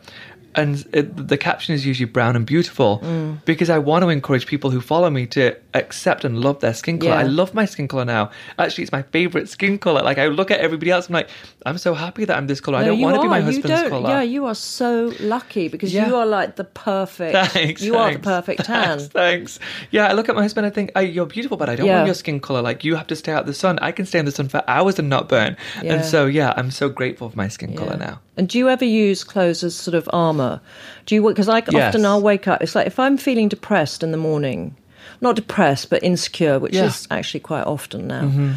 And 0.55 0.85
it, 0.93 1.29
the 1.29 1.39
caption 1.39 1.75
is 1.75 1.87
usually 1.87 2.11
brown 2.17 2.37
and 2.37 2.45
beautiful 2.47 3.01
Mm. 3.03 3.39
because 3.47 3.71
I 3.71 3.79
want 3.79 4.03
to 4.05 4.09
encourage 4.11 4.45
people 4.47 4.71
who 4.71 4.81
follow 4.83 5.09
me 5.11 5.27
to 5.29 5.57
accept 5.75 6.25
and 6.25 6.41
love 6.41 6.61
their 6.61 6.73
skin 6.75 6.99
color. 6.99 7.13
Yeah. 7.13 7.19
I 7.21 7.23
love 7.25 7.53
my 7.55 7.65
skin 7.65 7.89
color 7.89 8.05
now. 8.05 8.31
Actually, 8.59 8.83
it's 8.85 8.93
my 8.93 9.03
favorite 9.03 9.49
skin 9.49 9.79
color. 9.79 10.03
Like 10.03 10.19
I 10.19 10.27
look 10.29 10.51
at 10.51 10.61
everybody 10.61 10.91
else, 10.91 11.09
I'm 11.09 11.15
like, 11.15 11.29
I'm 11.67 11.79
so 11.79 11.95
happy 11.95 12.25
that 12.25 12.37
I'm 12.37 12.47
this 12.47 12.61
color. 12.61 12.79
I 12.79 12.85
don't 12.85 13.01
want 13.01 13.17
to 13.17 13.23
be 13.23 13.29
my 13.29 13.41
husband's 13.41 13.89
color. 13.89 14.09
Yeah, 14.09 14.23
you 14.23 14.47
are 14.47 14.55
so 14.55 15.13
lucky 15.21 15.69
because 15.69 15.93
Yeah. 15.93 16.07
you 16.09 16.17
are 16.17 16.27
like 16.27 16.57
the 16.57 16.65
perfect. 16.65 17.35
Thanks. 17.53 17.83
you 17.83 17.97
are 17.97 18.07
the 18.13 18.19
thanks, 18.19 18.25
perfect 18.27 18.65
tan. 18.67 18.99
Thanks, 18.99 19.13
thanks. 19.13 19.59
Yeah, 19.91 20.07
I 20.09 20.13
look 20.13 20.29
at 20.29 20.35
my 20.37 20.43
husband. 20.43 20.67
I 20.67 20.71
think 20.71 20.93
oh, 20.97 21.01
you're 21.01 21.27
beautiful, 21.27 21.57
but 21.57 21.69
I 21.69 21.77
don't 21.77 21.87
Yeah. 21.87 21.97
want 21.97 22.07
your 22.07 22.15
skin 22.15 22.41
color. 22.41 22.63
Like 22.63 22.85
you 22.85 22.95
have 22.97 23.07
to 23.09 23.17
stay 23.17 23.33
out 23.33 23.47
the 23.47 23.55
sun. 23.55 23.79
I 23.81 23.93
can 23.93 24.07
stay 24.07 24.19
in 24.19 24.25
the 24.25 24.33
sun 24.33 24.49
for 24.49 24.63
hours 24.69 24.99
and 24.99 25.09
not 25.09 25.29
burn. 25.29 25.57
And 25.83 26.05
so 26.05 26.27
yeah, 26.27 26.55
I'm 26.57 26.71
so 26.71 26.89
grateful 26.89 27.31
for 27.31 27.37
my 27.37 27.49
skin 27.49 27.75
color 27.77 27.97
now. 27.97 28.21
And 28.37 28.49
do 28.49 28.59
you 28.59 28.69
ever 28.69 28.85
use 28.85 29.23
clothes 29.25 29.63
as 29.63 29.75
sort 29.77 29.95
of 29.95 30.09
armor? 30.13 30.61
Do 31.07 31.15
you? 31.15 31.23
Because 31.29 31.49
I 31.49 31.63
Yes. 31.71 31.89
often 31.95 32.05
I'll 32.07 32.21
wake 32.23 32.47
up. 32.49 32.63
It's 32.63 32.75
like 32.75 32.87
if 32.87 32.99
I'm 32.99 33.17
feeling 33.17 33.49
depressed 33.49 34.03
in 34.03 34.11
the 34.11 34.17
morning, 34.19 34.77
not 35.25 35.37
depressed 35.37 35.91
but 35.91 36.03
insecure, 36.05 36.59
which 36.61 36.75
Yeah. 36.75 36.87
is 36.87 37.09
actually 37.11 37.41
quite 37.41 37.65
often 37.67 38.07
now. 38.07 38.57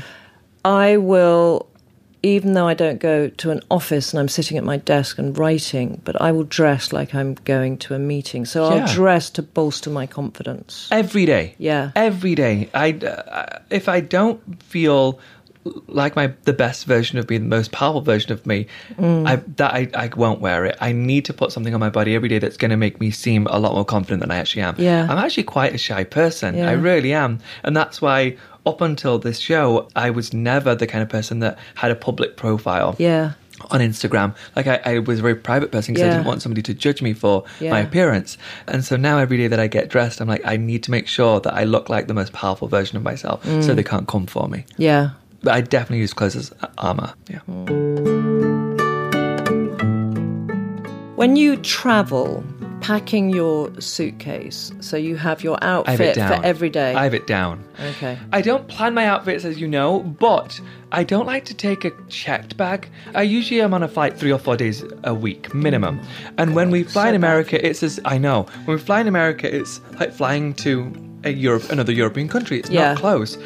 I 0.65 0.97
will, 0.97 1.67
even 2.23 2.53
though 2.53 2.67
I 2.67 2.73
don't 2.73 2.99
go 2.99 3.29
to 3.29 3.51
an 3.51 3.61
office 3.71 4.11
and 4.11 4.19
I'm 4.19 4.27
sitting 4.27 4.57
at 4.57 4.63
my 4.63 4.77
desk 4.77 5.17
and 5.17 5.37
writing, 5.37 6.01
but 6.03 6.19
I 6.21 6.31
will 6.31 6.43
dress 6.43 6.91
like 6.91 7.15
I'm 7.15 7.35
going 7.45 7.77
to 7.79 7.93
a 7.95 7.99
meeting. 7.99 8.45
So 8.45 8.65
I'll 8.65 8.85
dress 8.93 9.29
to 9.31 9.41
bolster 9.41 9.89
my 9.89 10.05
confidence. 10.07 10.89
Every 10.91 11.25
day. 11.25 11.55
Yeah. 11.57 11.91
Every 11.95 12.35
day. 12.35 12.69
I 12.73 12.91
uh, 12.93 13.59
if 13.69 13.87
I 13.87 14.01
don't 14.01 14.39
feel 14.63 15.19
like 15.87 16.15
my 16.15 16.33
the 16.43 16.53
best 16.53 16.85
version 16.85 17.17
of 17.19 17.29
me, 17.29 17.37
the 17.37 17.45
most 17.45 17.71
powerful 17.71 18.01
version 18.01 18.31
of 18.31 18.45
me, 18.45 18.67
Mm. 18.97 19.27
I 19.27 19.35
that 19.57 19.73
I, 19.73 19.87
I 19.93 20.09
won't 20.15 20.41
wear 20.41 20.65
it. 20.65 20.77
I 20.81 20.91
need 20.91 21.25
to 21.25 21.33
put 21.33 21.51
something 21.51 21.73
on 21.73 21.79
my 21.79 21.89
body 21.89 22.15
every 22.15 22.29
day 22.29 22.39
that's 22.39 22.57
going 22.57 22.71
to 22.71 22.77
make 22.77 22.99
me 22.99 23.11
seem 23.11 23.47
a 23.47 23.59
lot 23.59 23.73
more 23.73 23.85
confident 23.85 24.21
than 24.21 24.31
I 24.31 24.37
actually 24.37 24.63
am. 24.63 24.75
Yeah. 24.77 25.07
I'm 25.09 25.17
actually 25.17 25.43
quite 25.43 25.73
a 25.73 25.77
shy 25.77 26.03
person. 26.03 26.55
Yeah. 26.55 26.69
I 26.69 26.73
really 26.73 27.13
am, 27.13 27.39
and 27.63 27.75
that's 27.75 28.01
why 28.01 28.37
up 28.65 28.81
until 28.81 29.17
this 29.19 29.39
show, 29.39 29.87
I 29.95 30.09
was 30.09 30.33
never 30.33 30.75
the 30.75 30.87
kind 30.87 31.01
of 31.01 31.09
person 31.09 31.39
that 31.39 31.57
had 31.75 31.89
a 31.91 31.95
public 31.95 32.35
profile 32.35 32.95
Yeah. 32.99 33.31
on 33.71 33.79
Instagram. 33.79 34.35
Like 34.57 34.67
I, 34.67 34.81
I 34.85 34.99
was 34.99 35.19
a 35.19 35.21
very 35.21 35.35
private 35.35 35.71
person 35.71 35.93
because 35.93 36.07
I 36.09 36.11
didn't 36.13 36.27
want 36.27 36.41
somebody 36.41 36.61
to 36.63 36.73
judge 36.73 37.01
me 37.01 37.13
for 37.13 37.45
Yeah. 37.61 37.71
my 37.71 37.79
appearance. 37.79 38.37
And 38.67 38.83
so 38.83 38.97
now 38.97 39.19
every 39.19 39.37
day 39.37 39.47
that 39.47 39.59
I 39.59 39.67
get 39.67 39.87
dressed, 39.87 40.19
I'm 40.19 40.27
like, 40.27 40.45
I 40.45 40.57
need 40.57 40.83
to 40.83 40.91
make 40.91 41.07
sure 41.07 41.39
that 41.39 41.53
I 41.53 41.63
look 41.63 41.87
like 41.89 42.07
the 42.07 42.13
most 42.13 42.33
powerful 42.33 42.67
version 42.67 42.97
of 42.97 43.03
myself 43.03 43.41
Mm. 43.45 43.63
so 43.63 43.73
they 43.73 43.83
can't 43.83 44.05
come 44.07 44.25
for 44.25 44.49
me. 44.49 44.65
Yeah. 44.77 45.11
But 45.43 45.53
I 45.53 45.61
definitely 45.61 45.99
use 45.99 46.13
clothes 46.13 46.35
as 46.35 46.53
armor. 46.77 47.13
Yeah. 47.29 47.39
When 51.15 51.35
you 51.35 51.57
travel, 51.57 52.43
packing 52.81 53.29
your 53.31 53.71
suitcase, 53.81 54.71
so 54.81 54.95
you 54.97 55.15
have 55.15 55.43
your 55.43 55.57
I 55.61 55.65
have 55.65 55.87
outfit 55.89 56.15
for 56.15 56.45
every 56.45 56.69
day. 56.69 56.93
I 56.93 57.03
have 57.03 57.13
it 57.15 57.25
down. 57.27 57.63
Okay. 57.81 58.17
I 58.31 58.41
don't 58.41 58.67
plan 58.67 58.93
my 58.93 59.05
outfits 59.05 59.43
as 59.43 59.59
you 59.59 59.67
know, 59.67 60.01
but 60.01 60.61
I 60.91 61.03
don't 61.03 61.25
like 61.25 61.43
to 61.45 61.53
take 61.53 61.85
a 61.85 61.91
checked 62.07 62.55
bag. 62.55 62.87
I 63.15 63.23
usually 63.23 63.61
am 63.61 63.73
on 63.73 63.81
a 63.83 63.87
flight 63.87 64.17
three 64.17 64.31
or 64.31 64.37
four 64.39 64.55
days 64.55 64.83
a 65.03 65.13
week 65.13 65.53
minimum. 65.53 65.99
And 66.37 66.55
when 66.55 66.69
we 66.69 66.83
fly 66.83 67.05
so 67.05 67.09
in 67.09 67.13
bad 67.13 67.15
America, 67.15 67.67
it's 67.67 67.81
as 67.83 67.99
I 68.05 68.17
know. 68.17 68.43
When 68.65 68.77
we 68.77 68.81
fly 68.81 69.01
in 69.01 69.07
America, 69.07 69.53
it's 69.53 69.81
like 69.99 70.13
flying 70.13 70.53
to 70.55 70.93
a 71.23 71.31
Europe, 71.31 71.69
another 71.71 71.91
European 71.91 72.27
country. 72.29 72.59
It's 72.59 72.69
Yeah. 72.69 72.93
not 72.93 72.99
close. 72.99 73.37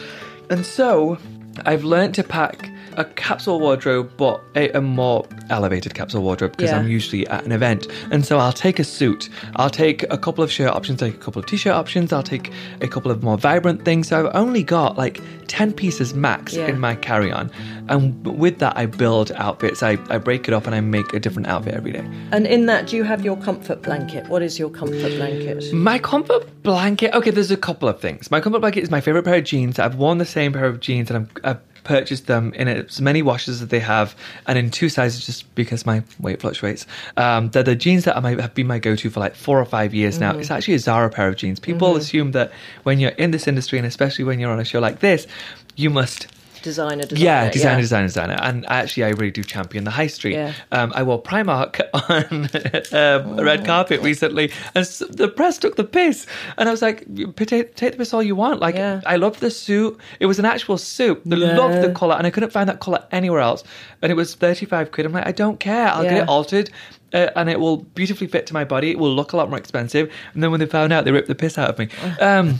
And 0.49 0.65
so 0.65 1.17
I've 1.65 1.83
learned 1.83 2.15
to 2.15 2.23
pack 2.23 2.70
a 2.97 3.05
capsule 3.05 3.59
wardrobe, 3.59 4.11
but 4.17 4.41
a, 4.55 4.69
a 4.71 4.81
more 4.81 5.25
elevated 5.49 5.93
capsule 5.93 6.21
wardrobe 6.21 6.51
because 6.51 6.71
Yeah. 6.71 6.79
I'm 6.79 6.87
usually 6.87 7.27
at 7.27 7.43
an 7.45 7.51
event. 7.51 7.87
And 8.11 8.25
so 8.25 8.37
I'll 8.39 8.51
take 8.53 8.79
a 8.79 8.83
suit, 8.83 9.29
I'll 9.55 9.69
take 9.69 10.03
a 10.11 10.17
couple 10.17 10.43
of 10.43 10.51
shirt 10.51 10.71
options, 10.71 10.99
take 10.99 11.13
a 11.15 11.17
couple 11.17 11.39
of 11.39 11.45
t 11.45 11.57
shirt 11.57 11.73
options, 11.73 12.11
I'll 12.13 12.23
take 12.23 12.51
a 12.81 12.87
couple 12.87 13.11
of 13.11 13.23
more 13.23 13.37
vibrant 13.37 13.85
things. 13.85 14.07
So 14.09 14.27
I've 14.27 14.35
only 14.35 14.63
got 14.63 14.97
like 14.97 15.21
10 15.47 15.73
pieces 15.73 16.13
max 16.13 16.53
Yeah. 16.55 16.67
in 16.67 16.79
my 16.79 16.95
carry 16.95 17.31
on. 17.31 17.51
And 17.89 18.25
with 18.25 18.59
that, 18.59 18.77
I 18.77 18.85
build 18.85 19.31
outfits. 19.33 19.83
I, 19.83 19.97
I 20.09 20.17
break 20.17 20.47
it 20.47 20.53
up 20.53 20.65
and 20.65 20.73
I 20.73 20.79
make 20.79 21.13
a 21.13 21.19
different 21.19 21.47
outfit 21.49 21.73
every 21.73 21.91
day. 21.91 22.05
And 22.31 22.47
in 22.47 22.65
that, 22.67 22.87
do 22.87 22.95
you 22.95 23.03
have 23.03 23.23
your 23.25 23.35
comfort 23.37 23.81
blanket? 23.81 24.27
What 24.29 24.41
is 24.41 24.57
your 24.57 24.69
comfort 24.69 25.11
blanket? 25.17 25.73
My 25.73 25.99
comfort 25.99 26.47
blanket. 26.63 27.13
Okay, 27.13 27.31
there's 27.31 27.51
a 27.51 27.57
couple 27.57 27.89
of 27.89 27.99
things. 27.99 28.31
My 28.31 28.39
comfort 28.39 28.59
blanket 28.59 28.81
is 28.83 28.91
my 28.91 29.01
favorite 29.01 29.23
pair 29.23 29.35
of 29.35 29.43
jeans. 29.43 29.77
I've 29.79 29.95
worn 29.95 30.19
the 30.19 30.25
same 30.25 30.53
pair 30.53 30.65
of 30.65 30.79
jeans, 30.79 31.09
and 31.11 31.17
I'm, 31.17 31.29
I've 31.43 31.59
purchased 31.83 32.27
them 32.27 32.53
in 32.53 32.67
as 32.67 33.01
many 33.01 33.21
washes 33.21 33.61
as 33.61 33.67
they 33.67 33.79
have, 33.79 34.15
and 34.47 34.57
in 34.57 34.71
two 34.71 34.89
sizes, 34.89 35.25
just 35.25 35.53
because 35.55 35.85
my 35.85 36.03
weight 36.19 36.41
fluctuates. 36.41 36.85
Um, 37.17 37.49
they're 37.49 37.63
the 37.63 37.75
jeans 37.75 38.05
that 38.05 38.17
I 38.17 38.19
might 38.19 38.39
have 38.39 38.53
been 38.53 38.67
my 38.67 38.79
go-to 38.79 39.09
for 39.09 39.19
like 39.19 39.35
four 39.35 39.59
or 39.59 39.65
five 39.65 39.93
years 39.93 40.19
now. 40.19 40.37
It's 40.37 40.51
actually 40.51 40.75
a 40.75 40.79
Zara 40.79 41.09
pair 41.09 41.27
of 41.27 41.35
jeans. 41.35 41.59
People 41.59 41.95
assume 41.95 42.31
that 42.31 42.51
when 42.83 42.99
you're 42.99 43.11
in 43.11 43.31
this 43.31 43.47
industry, 43.47 43.77
and 43.77 43.87
especially 43.87 44.25
when 44.25 44.39
you're 44.39 44.51
on 44.51 44.59
a 44.59 44.65
show 44.65 44.79
like 44.79 44.99
this, 44.99 45.27
you 45.75 45.89
must 45.89 46.27
Designer, 46.61 47.03
designer. 47.03 47.23
yeah, 47.25 47.49
designer, 47.49 47.81
designer, 47.81 48.07
designer. 48.07 48.37
And 48.41 48.65
actually, 48.67 49.05
I 49.05 49.09
really 49.09 49.31
do 49.31 49.43
champion 49.43 49.83
the 49.83 49.91
high 49.91 50.07
street. 50.07 50.33
Yeah. 50.33 50.53
Um, 50.71 50.91
I 50.95 51.03
wore 51.03 51.21
Primark 51.21 51.81
on 51.93 52.49
um, 52.93 53.39
a 53.39 53.43
red 53.43 53.65
carpet 53.65 54.01
recently, 54.01 54.51
and 54.75 54.85
the 54.85 55.27
press 55.27 55.57
took 55.57 55.75
the 55.75 55.83
piss. 55.83 56.25
And 56.57 56.67
I 56.69 56.71
was 56.71 56.81
like, 56.81 57.05
take, 57.35 57.75
take 57.75 57.91
the 57.93 57.97
piss 57.97 58.13
all 58.13 58.23
you 58.23 58.35
want. 58.35 58.59
Like, 58.59 58.75
Yeah. 58.75 59.01
I 59.05 59.15
love 59.17 59.39
the 59.39 59.51
suit. 59.51 59.99
It 60.19 60.25
was 60.25 60.39
an 60.39 60.45
actual 60.45 60.77
suit. 60.77 61.21
I 61.31 61.35
love 61.35 61.81
the 61.81 61.93
colour, 61.93 62.15
and 62.15 62.27
I 62.27 62.29
couldn't 62.29 62.51
find 62.51 62.67
that 62.69 62.79
colour 62.79 63.03
anywhere 63.11 63.41
else. 63.41 63.63
And 64.01 64.11
it 64.11 64.15
was 64.15 64.35
35 64.35 64.91
quid. 64.91 65.05
I'm 65.05 65.11
like, 65.13 65.27
I 65.27 65.31
don't 65.31 65.59
care. 65.59 65.87
I'll 65.89 66.03
get 66.03 66.17
it 66.23 66.27
altered. 66.29 66.69
Uh, 67.13 67.29
and 67.35 67.49
it 67.49 67.59
will 67.59 67.77
beautifully 67.77 68.27
fit 68.27 68.45
to 68.47 68.53
my 68.53 68.63
body. 68.63 68.91
It 68.91 68.99
will 68.99 69.13
look 69.13 69.33
a 69.33 69.37
lot 69.37 69.49
more 69.49 69.57
expensive. 69.59 70.11
And 70.33 70.41
then 70.41 70.49
when 70.51 70.59
they 70.59 70.65
found 70.65 70.93
out, 70.93 71.03
they 71.05 71.11
ripped 71.11 71.27
the 71.27 71.35
piss 71.35 71.57
out 71.57 71.69
of 71.69 71.77
me. 71.79 71.89
Um, 72.21 72.59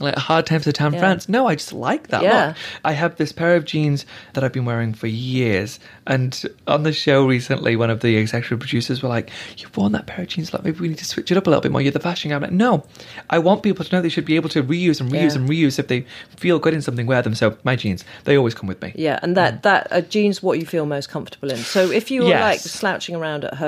like 0.00 0.16
hard 0.16 0.46
times 0.46 0.64
to 0.64 0.72
town 0.72 0.92
Yeah. 0.94 1.00
France. 1.00 1.28
No, 1.28 1.46
I 1.46 1.54
just 1.54 1.72
like 1.72 2.08
that 2.08 2.22
Yeah. 2.22 2.46
look. 2.48 2.56
I 2.84 2.92
have 2.92 3.16
this 3.16 3.32
pair 3.32 3.54
of 3.56 3.64
jeans 3.64 4.06
that 4.34 4.42
I've 4.42 4.52
been 4.52 4.64
wearing 4.64 4.94
for 4.94 5.06
years. 5.06 5.78
And 6.06 6.40
on 6.66 6.82
the 6.84 6.92
show 6.92 7.26
recently, 7.26 7.76
one 7.76 7.90
of 7.90 8.00
the 8.00 8.16
executive 8.16 8.60
producers 8.60 9.02
were 9.02 9.08
like, 9.08 9.30
You've 9.58 9.76
worn 9.76 9.92
that 9.92 10.06
pair 10.06 10.22
of 10.22 10.28
jeans, 10.28 10.52
like 10.52 10.64
maybe 10.64 10.80
we 10.80 10.88
need 10.88 10.98
to 10.98 11.04
switch 11.04 11.30
it 11.30 11.36
up 11.36 11.46
a 11.46 11.50
little 11.50 11.60
bit 11.60 11.70
more. 11.72 11.80
You're 11.82 11.92
the 11.92 12.00
fashion 12.00 12.30
guy. 12.30 12.36
I'm 12.36 12.42
like, 12.42 12.52
No, 12.52 12.84
I 13.30 13.38
want 13.38 13.62
people 13.62 13.84
to 13.84 13.94
know 13.94 14.00
they 14.00 14.08
should 14.08 14.24
be 14.24 14.36
able 14.36 14.48
to 14.50 14.62
reuse 14.62 15.00
and 15.00 15.10
reuse 15.10 15.34
Yeah. 15.34 15.40
and 15.40 15.48
reuse 15.48 15.78
if 15.78 15.88
they 15.88 16.06
feel 16.36 16.58
good 16.58 16.74
in 16.74 16.82
something, 16.82 17.06
wear 17.06 17.22
them. 17.22 17.34
So 17.34 17.56
my 17.64 17.76
jeans, 17.76 18.04
they 18.24 18.36
always 18.38 18.54
come 18.54 18.66
with 18.68 18.80
me. 18.82 18.92
Yeah, 18.96 19.18
and 19.22 19.36
that 19.36 19.62
that 19.64 19.86
uh, 19.90 20.00
jeans 20.00 20.42
what 20.42 20.58
you 20.58 20.66
feel 20.66 20.86
most 20.86 21.08
comfortable 21.10 21.50
in. 21.50 21.58
So 21.58 21.90
if 21.90 22.10
you 22.10 22.22
were 22.22 22.28
Yes. 22.28 22.40
like 22.42 22.60
slouching 22.60 23.14
around 23.14 23.44
at 23.44 23.54
home, 23.54 23.67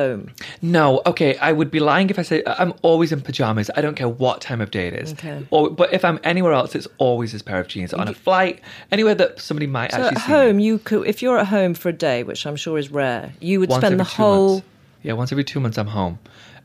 No, 0.63 1.03
okay, 1.07 1.37
I 1.39 1.53
would 1.53 1.71
be 1.71 1.81
lying 1.81 2.11
if 2.11 2.19
I 2.19 2.23
say 2.23 2.43
I'm 2.47 2.75
always 2.83 3.13
in 3.13 3.21
pajamas. 3.21 3.71
I 3.77 3.81
don't 3.81 3.95
care 3.95 4.09
what 4.09 4.41
time 4.41 4.61
of 4.61 4.71
day 4.71 4.89
it 4.89 4.95
is. 4.95 5.13
Okay. 5.13 5.47
Or, 5.51 5.71
but 5.71 5.93
if 5.93 6.05
I'm 6.05 6.19
anywhere 6.25 6.53
else, 6.53 6.75
it's 6.75 6.89
always 6.99 7.33
this 7.33 7.43
pair 7.43 7.61
of 7.61 7.69
jeans. 7.69 7.93
On 7.95 8.09
a 8.09 8.15
flight, 8.15 8.61
anywhere 8.91 9.15
that 9.15 9.41
somebody 9.41 9.67
might 9.67 9.93
so 9.93 9.99
actually 9.99 10.17
at 10.17 10.23
home 10.23 10.59
you 10.59 10.79
could, 10.79 11.07
if 11.07 11.23
you're 11.23 11.39
at 11.39 11.49
home 11.49 11.75
for 11.75 11.89
a 11.89 11.93
day, 11.93 12.23
which 12.23 12.47
I'm 12.47 12.57
sure 12.57 12.79
is 12.79 12.91
rare, 12.91 13.33
you 13.41 13.61
would 13.61 13.71
once 13.71 13.81
spend 13.81 13.95
every 13.95 14.05
the 14.05 14.11
two 14.11 14.17
whole. 14.17 14.53
months. 14.55 14.67
Yeah, 15.03 15.13
once 15.15 15.33
every 15.33 15.45
two 15.45 15.61
months 15.61 15.79
I'm 15.79 15.87
home. 15.87 16.19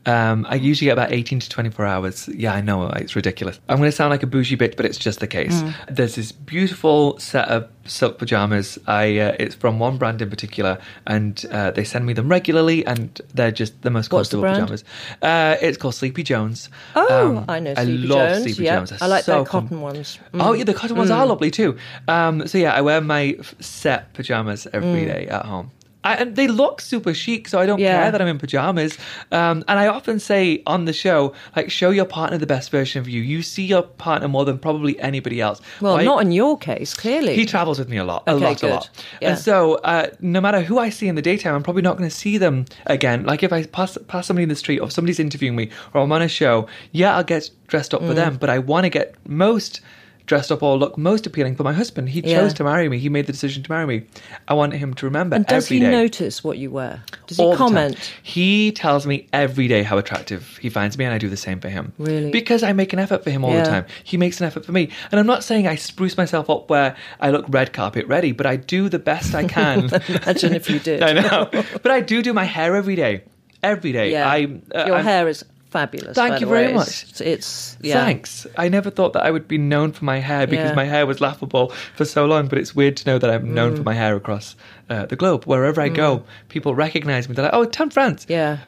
Um, 0.06 0.46
I 0.48 0.54
usually 0.54 0.86
get 0.86 0.92
about 0.92 1.12
18 1.12 1.40
to 1.40 1.48
24 1.48 1.84
hours. 1.84 2.28
Yeah, 2.28 2.54
I 2.54 2.60
know, 2.60 2.86
it's 2.88 3.16
ridiculous. 3.16 3.58
I'm 3.68 3.78
going 3.78 3.88
to 3.90 3.96
sound 3.96 4.10
like 4.10 4.22
a 4.22 4.26
bougie 4.26 4.56
bitch, 4.56 4.76
but 4.76 4.86
it's 4.86 4.98
just 4.98 5.18
the 5.20 5.26
case. 5.26 5.54
Mm. 5.60 5.74
There's 5.96 6.14
this 6.14 6.30
beautiful 6.32 7.18
set 7.18 7.48
of 7.48 7.68
silk 7.86 8.18
pajamas. 8.18 8.78
I 8.86 9.18
uh, 9.18 9.36
It's 9.38 9.54
from 9.56 9.78
one 9.80 9.96
brand 9.98 10.22
in 10.22 10.30
particular, 10.30 10.78
and 11.06 11.44
uh, 11.50 11.72
they 11.72 11.82
send 11.84 12.06
me 12.06 12.12
them 12.12 12.28
regularly, 12.28 12.86
and 12.86 13.20
they're 13.34 13.50
just 13.50 13.82
the 13.82 13.90
most 13.90 14.12
What's 14.12 14.28
the 14.30 14.36
comfortable 14.40 14.66
brand? 14.68 14.82
pajamas. 14.82 14.84
Uh, 15.22 15.56
it's 15.66 15.76
called 15.76 15.94
Sleepy 15.96 16.22
Jones. 16.22 16.68
Oh, 16.94 17.38
Um, 17.38 17.44
I 17.48 17.58
know 17.60 17.74
I 17.76 17.84
Sleepy 17.84 18.06
love 18.06 18.28
Jones. 18.30 18.42
Sleepy 18.44 18.64
yeah, 18.64 18.76
Jones. 18.76 18.90
They're 18.90 18.98
I 19.02 19.06
like 19.06 19.24
so 19.24 19.32
their 19.32 19.44
com- 19.44 19.62
cotton 19.64 19.80
ones. 19.80 20.18
Oh 20.34 20.38
Mm. 20.52 20.58
yeah, 20.58 20.64
the 20.64 20.74
cotton 20.74 20.96
ones 20.96 21.10
are 21.10 21.26
lovely 21.26 21.50
too. 21.50 21.76
Um, 22.06 22.46
so 22.46 22.58
yeah, 22.58 22.72
I 22.74 22.80
wear 22.80 23.00
my 23.00 23.36
set 23.60 24.12
pajamas 24.14 24.66
every 24.72 25.02
Mm. 25.02 25.06
day 25.06 25.26
at 25.28 25.44
home. 25.46 25.70
I, 26.06 26.14
and 26.20 26.36
they 26.36 26.46
look 26.48 26.80
super 26.80 27.12
chic, 27.14 27.48
so 27.48 27.58
I 27.58 27.66
don't 27.66 27.78
Yeah. 27.80 28.00
care 28.02 28.10
that 28.12 28.20
I'm 28.22 28.28
in 28.28 28.38
pajamas. 28.38 28.96
Um, 29.32 29.64
and 29.68 29.78
I 29.78 29.86
often 29.88 30.18
say 30.20 30.62
on 30.66 30.84
the 30.84 30.92
show, 30.92 31.32
like, 31.56 31.70
show 31.70 31.90
your 31.90 32.04
partner 32.04 32.38
the 32.38 32.46
best 32.46 32.70
version 32.70 33.00
of 33.00 33.08
you. 33.08 33.20
You 33.22 33.42
see 33.42 33.64
your 33.64 33.82
partner 33.82 34.28
more 34.28 34.44
than 34.44 34.58
probably 34.58 34.98
anybody 35.00 35.40
else. 35.40 35.60
Well, 35.80 35.94
Why- 35.94 36.04
not 36.04 36.22
in 36.22 36.30
your 36.32 36.56
case, 36.58 36.94
clearly. 36.94 37.34
he 37.34 37.44
travels 37.44 37.78
with 37.78 37.88
me 37.88 37.96
a 37.96 38.04
lot, 38.04 38.22
a 38.26 38.32
Okay, 38.32 38.44
lot, 38.44 38.60
good. 38.60 38.70
a 38.70 38.74
lot. 38.74 38.90
Yeah. 39.20 39.28
And 39.30 39.38
so, 39.38 39.74
uh, 39.84 40.06
no 40.20 40.40
matter 40.40 40.60
who 40.60 40.78
I 40.78 40.90
see 40.90 41.08
in 41.08 41.14
the 41.16 41.22
daytime, 41.22 41.54
I'm 41.54 41.62
probably 41.64 41.82
not 41.82 41.96
going 41.98 42.08
to 42.08 42.14
see 42.16 42.38
them 42.38 42.66
again. 42.86 43.24
Like 43.24 43.42
if 43.42 43.52
I 43.52 43.64
pass 43.64 43.98
pass 44.08 44.26
somebody 44.28 44.44
in 44.44 44.48
the 44.48 44.56
street, 44.64 44.78
or 44.78 44.90
somebody's 44.90 45.18
interviewing 45.18 45.56
me, 45.56 45.70
or 45.92 46.02
I'm 46.02 46.12
on 46.12 46.22
a 46.22 46.28
show, 46.28 46.66
yeah, 46.92 47.16
I'll 47.16 47.24
get 47.24 47.50
dressed 47.66 47.92
up 47.94 48.00
for 48.02 48.12
Mm. 48.12 48.20
them. 48.22 48.36
But 48.40 48.48
I 48.50 48.58
want 48.58 48.84
to 48.84 48.90
get 48.90 49.14
most 49.26 49.80
dressed 50.26 50.50
up 50.50 50.62
or 50.62 50.76
look 50.76 50.98
most 50.98 51.26
appealing 51.26 51.54
for 51.56 51.62
my 51.62 51.72
husband. 51.72 52.08
He 52.08 52.20
Yeah. 52.20 52.40
chose 52.40 52.52
to 52.54 52.64
marry 52.64 52.88
me. 52.88 52.98
He 52.98 53.08
made 53.08 53.26
the 53.26 53.32
decision 53.32 53.62
to 53.62 53.70
marry 53.70 53.86
me. 53.86 54.02
I 54.48 54.54
want 54.54 54.72
him 54.74 54.92
to 54.94 55.06
remember 55.06 55.36
And 55.36 55.46
does 55.46 55.68
he 55.68 55.78
day. 55.80 55.90
notice 55.90 56.42
what 56.42 56.58
you 56.58 56.70
wear? 56.70 57.02
Does 57.26 57.36
he 57.36 57.42
all 57.42 57.50
time. 57.52 57.58
comment? 57.58 58.12
He 58.22 58.72
tells 58.72 59.06
me 59.06 59.26
every 59.32 59.68
day 59.68 59.82
how 59.84 59.98
attractive 59.98 60.58
he 60.60 60.68
finds 60.68 60.98
me, 60.98 61.04
and 61.04 61.14
I 61.14 61.18
do 61.18 61.28
the 61.28 61.36
same 61.36 61.60
for 61.60 61.68
him. 61.68 61.92
Really? 61.98 62.30
Because 62.30 62.62
I 62.62 62.72
make 62.72 62.92
an 62.92 62.98
effort 62.98 63.22
for 63.24 63.30
him 63.30 63.44
all 63.44 63.52
Yeah. 63.52 63.62
the 63.64 63.70
time. 63.70 63.84
He 64.02 64.16
makes 64.16 64.40
an 64.40 64.46
effort 64.46 64.64
for 64.64 64.72
me. 64.72 64.88
And 65.12 65.20
I'm 65.20 65.26
not 65.26 65.44
saying 65.44 65.66
I 65.68 65.76
spruce 65.76 66.16
myself 66.16 66.50
up 66.50 66.68
where 66.70 66.96
I 67.20 67.30
look 67.30 67.46
red 67.48 67.72
carpet 67.72 68.06
ready, 68.08 68.32
but 68.32 68.46
I 68.46 68.56
do 68.56 68.88
the 68.88 68.98
best 68.98 69.34
I 69.34 69.44
can. 69.44 69.90
Imagine 70.08 70.54
if 70.54 70.68
you 70.68 70.78
did. 70.80 71.02
I 71.08 71.12
know. 71.12 71.48
But 71.82 71.92
I 71.92 72.00
do 72.00 72.22
do 72.22 72.32
my 72.32 72.44
hair 72.44 72.74
every 72.74 72.96
day. 72.96 73.22
Every 73.62 73.92
day. 73.92 74.12
Yeah. 74.12 74.28
I, 74.28 74.48
uh, 74.74 74.84
Your 74.86 74.96
I'm- 74.96 75.04
hair 75.04 75.28
is 75.28 75.44
fabulous. 75.70 76.14
Thank 76.16 76.40
you 76.40 76.46
very 76.46 76.72
much. 76.72 77.04
It's, 77.04 77.20
it's 77.20 77.78
yeah. 77.80 78.04
Thanks. 78.04 78.46
I 78.56 78.68
never 78.68 78.90
thought 78.90 79.12
that 79.14 79.24
I 79.24 79.30
would 79.30 79.46
be 79.48 79.58
known 79.58 79.92
for 79.92 80.04
my 80.04 80.18
hair 80.18 80.46
because 80.46 80.70
Yeah. 80.70 80.74
my 80.76 80.84
hair 80.84 81.06
was 81.06 81.20
laughable 81.20 81.72
for 81.96 82.04
so 82.04 82.24
long, 82.26 82.48
but 82.48 82.58
it's 82.58 82.74
weird 82.74 82.96
to 82.98 83.06
know 83.10 83.18
that 83.18 83.28
I'm 83.30 83.52
known 83.54 83.72
Mm. 83.72 83.76
for 83.78 83.82
my 83.82 83.94
hair 83.94 84.16
across 84.16 84.56
uh, 84.88 85.06
the 85.06 85.16
globe. 85.16 85.44
Wherever 85.44 85.80
I 85.80 85.88
go, 85.88 86.24
people 86.48 86.74
recognize 86.74 87.28
me. 87.28 87.34
They're 87.34 87.44
like, 87.46 87.54
oh, 87.54 87.64
Tan 87.64 87.90
France. 87.90 88.26
Yeah. 88.28 88.58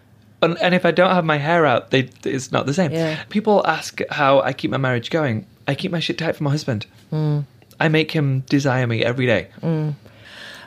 And, 0.43 0.57
and 0.59 0.75
if 0.75 0.85
I 0.87 0.91
don't 0.93 1.11
have 1.15 1.25
my 1.25 1.39
hair 1.39 1.67
out, 1.67 1.91
they, 1.91 2.09
it's 2.25 2.53
not 2.53 2.67
the 2.67 2.75
same. 2.75 2.93
Yeah. 2.93 3.23
People 3.29 3.67
ask 3.67 4.01
how 4.11 4.41
I 4.41 4.53
keep 4.53 4.71
my 4.71 4.77
marriage 4.77 5.11
going. 5.11 5.47
I 5.67 5.75
keep 5.75 5.91
my 5.91 6.01
shit 6.01 6.19
tight 6.19 6.37
for 6.37 6.45
my 6.45 6.51
husband. 6.51 6.87
Mm. 7.13 7.45
I 7.81 7.89
make 7.89 8.11
him 8.13 8.41
desire 8.49 8.87
me 8.87 9.05
every 9.05 9.27
day. 9.27 9.49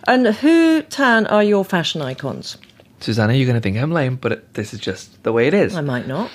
And 0.08 0.28
who, 0.28 0.82
Tan, 0.84 1.28
are 1.28 1.44
your 1.44 1.63
fashion 1.63 2.02
icons? 2.02 2.58
Susannah, 3.02 3.34
you're 3.34 3.48
going 3.48 3.56
to 3.56 3.62
think 3.62 3.78
I'm 3.78 3.92
lame, 3.92 4.16
but 4.16 4.32
it, 4.32 4.54
this 4.54 4.74
is 4.74 4.80
just 4.80 5.24
the 5.24 5.32
way 5.32 5.48
it 5.48 5.54
is. 5.54 5.76
I 5.76 5.82
might 5.82 6.08
not. 6.08 6.30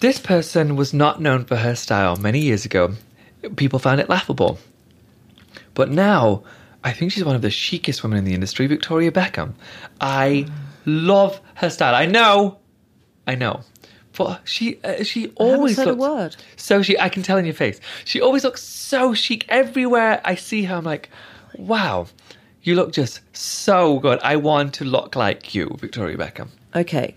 This 0.00 0.18
person 0.18 0.76
was 0.76 0.92
not 0.92 1.20
known 1.20 1.44
for 1.44 1.56
her 1.56 1.74
style 1.74 2.16
many 2.16 2.40
years 2.40 2.64
ago. 2.64 2.94
People 3.56 3.78
found 3.78 4.00
it 4.00 4.08
laughable. 4.08 4.58
But 5.74 5.90
now, 5.90 6.42
I 6.82 6.92
think 6.92 7.12
she's 7.12 7.24
one 7.24 7.36
of 7.36 7.42
the 7.42 7.50
chicest 7.50 8.02
women 8.02 8.18
in 8.18 8.24
the 8.24 8.34
industry, 8.34 8.66
Victoria 8.66 9.10
Beckham. 9.10 9.54
I 10.00 10.46
love 10.84 11.40
her 11.54 11.70
style. 11.70 11.94
I 11.94 12.06
know, 12.06 12.58
I 13.26 13.34
know. 13.34 13.62
But 14.16 14.42
she 14.44 14.80
uh, 14.82 15.02
she 15.02 15.28
always 15.36 15.76
said 15.76 15.88
a 15.88 15.92
looks 15.92 16.00
word. 16.00 16.36
so 16.56 16.80
she. 16.80 16.98
I 16.98 17.10
can 17.10 17.22
tell 17.22 17.36
in 17.36 17.44
your 17.44 17.54
face. 17.54 17.80
She 18.06 18.20
always 18.22 18.44
looks 18.44 18.62
so 18.62 19.12
chic 19.12 19.44
everywhere 19.48 20.22
I 20.24 20.36
see 20.36 20.62
her. 20.64 20.76
I'm 20.76 20.84
like, 20.84 21.10
wow, 21.54 22.06
you 22.66 22.74
look 22.74 22.92
just 22.92 23.20
so 23.32 23.98
good. 24.00 24.18
I 24.22 24.36
want 24.36 24.74
to 24.74 24.84
look 24.84 25.14
like 25.16 25.54
you, 25.54 25.76
Victoria 25.78 26.16
Beckham. 26.16 26.48
Okay. 26.74 27.14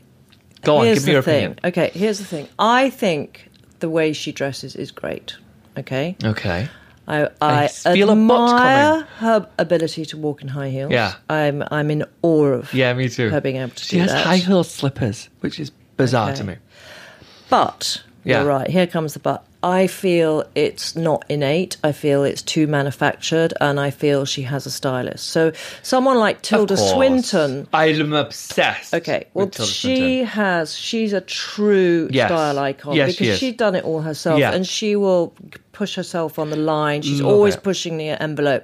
Go 0.61 0.77
on, 0.77 0.85
here's 0.85 0.99
give 0.99 1.07
me 1.07 1.13
your 1.13 1.21
thing. 1.21 1.45
opinion. 1.45 1.59
Okay, 1.63 1.89
here's 1.93 2.19
the 2.19 2.25
thing. 2.25 2.47
I 2.59 2.89
think 2.89 3.49
the 3.79 3.89
way 3.89 4.13
she 4.13 4.31
dresses 4.31 4.75
is 4.75 4.91
great. 4.91 5.35
Okay. 5.77 6.15
Okay. 6.23 6.69
I, 7.07 7.27
I, 7.41 7.67
feel 7.67 8.11
a 8.11 8.15
butt 8.15 8.51
admire 8.53 9.01
her 9.17 9.49
ability 9.57 10.05
to 10.05 10.17
walk 10.17 10.43
in 10.43 10.47
high 10.49 10.69
heels. 10.69 10.91
Yeah. 10.91 11.15
I'm 11.27 11.63
I'm 11.71 11.89
in 11.89 12.03
awe 12.21 12.45
of 12.45 12.71
Yeah, 12.71 12.93
me 12.93 13.09
too. 13.09 13.29
her 13.29 13.41
being 13.41 13.55
able 13.55 13.71
to 13.71 13.83
She 13.83 13.95
do 13.97 14.01
that. 14.05 14.09
She 14.09 14.13
has 14.15 14.23
high 14.23 14.37
heel 14.37 14.63
slippers, 14.63 15.27
which 15.39 15.59
is 15.59 15.71
bizarre 15.97 16.29
Okay. 16.29 16.37
to 16.37 16.43
me. 16.43 16.55
But 17.49 18.03
Yeah. 18.23 18.41
you're 18.41 18.47
right. 18.49 18.69
Here 18.69 18.85
comes 18.85 19.13
the 19.15 19.19
but. 19.19 19.43
I 19.61 19.87
feel 19.87 20.45
it's 20.55 20.95
not 20.95 21.25
innate. 21.27 21.75
I 21.83 21.91
feel 21.91 22.23
it's 22.23 22.41
too 22.41 22.65
manufactured, 22.65 23.53
and 23.59 23.77
I 23.79 23.89
feel 23.91 24.23
she 24.23 24.43
has 24.43 24.65
a 24.65 24.71
stylist. 24.71 25.27
So 25.27 25.51
someone 25.83 26.17
like 26.17 26.41
Tilda. 26.41 26.77
Swinton. 26.77 27.67
I'm 27.73 28.13
obsessed. 28.13 28.93
Okay, 28.93 29.25
well, 29.33 29.51
she 29.51 29.63
Swinton. 29.65 30.25
has. 30.27 30.75
She's 30.75 31.11
a 31.11 31.19
true 31.21 32.07
Yes. 32.11 32.29
style 32.29 32.57
icon 32.59 32.95
Yes, 32.95 33.11
because 33.11 33.27
is. 33.27 33.39
she's 33.39 33.55
done 33.57 33.75
it 33.75 33.83
all 33.83 34.01
herself, 34.01 34.39
Yeah. 34.39 34.53
and 34.53 34.65
she 34.65 34.95
will 34.95 35.33
push 35.73 35.95
herself 35.95 36.39
on 36.39 36.49
the 36.51 36.55
line. 36.55 37.01
She's 37.01 37.19
Love 37.21 37.33
always 37.33 37.55
it. 37.55 37.63
pushing 37.63 37.97
the 37.97 38.09
envelope. 38.21 38.63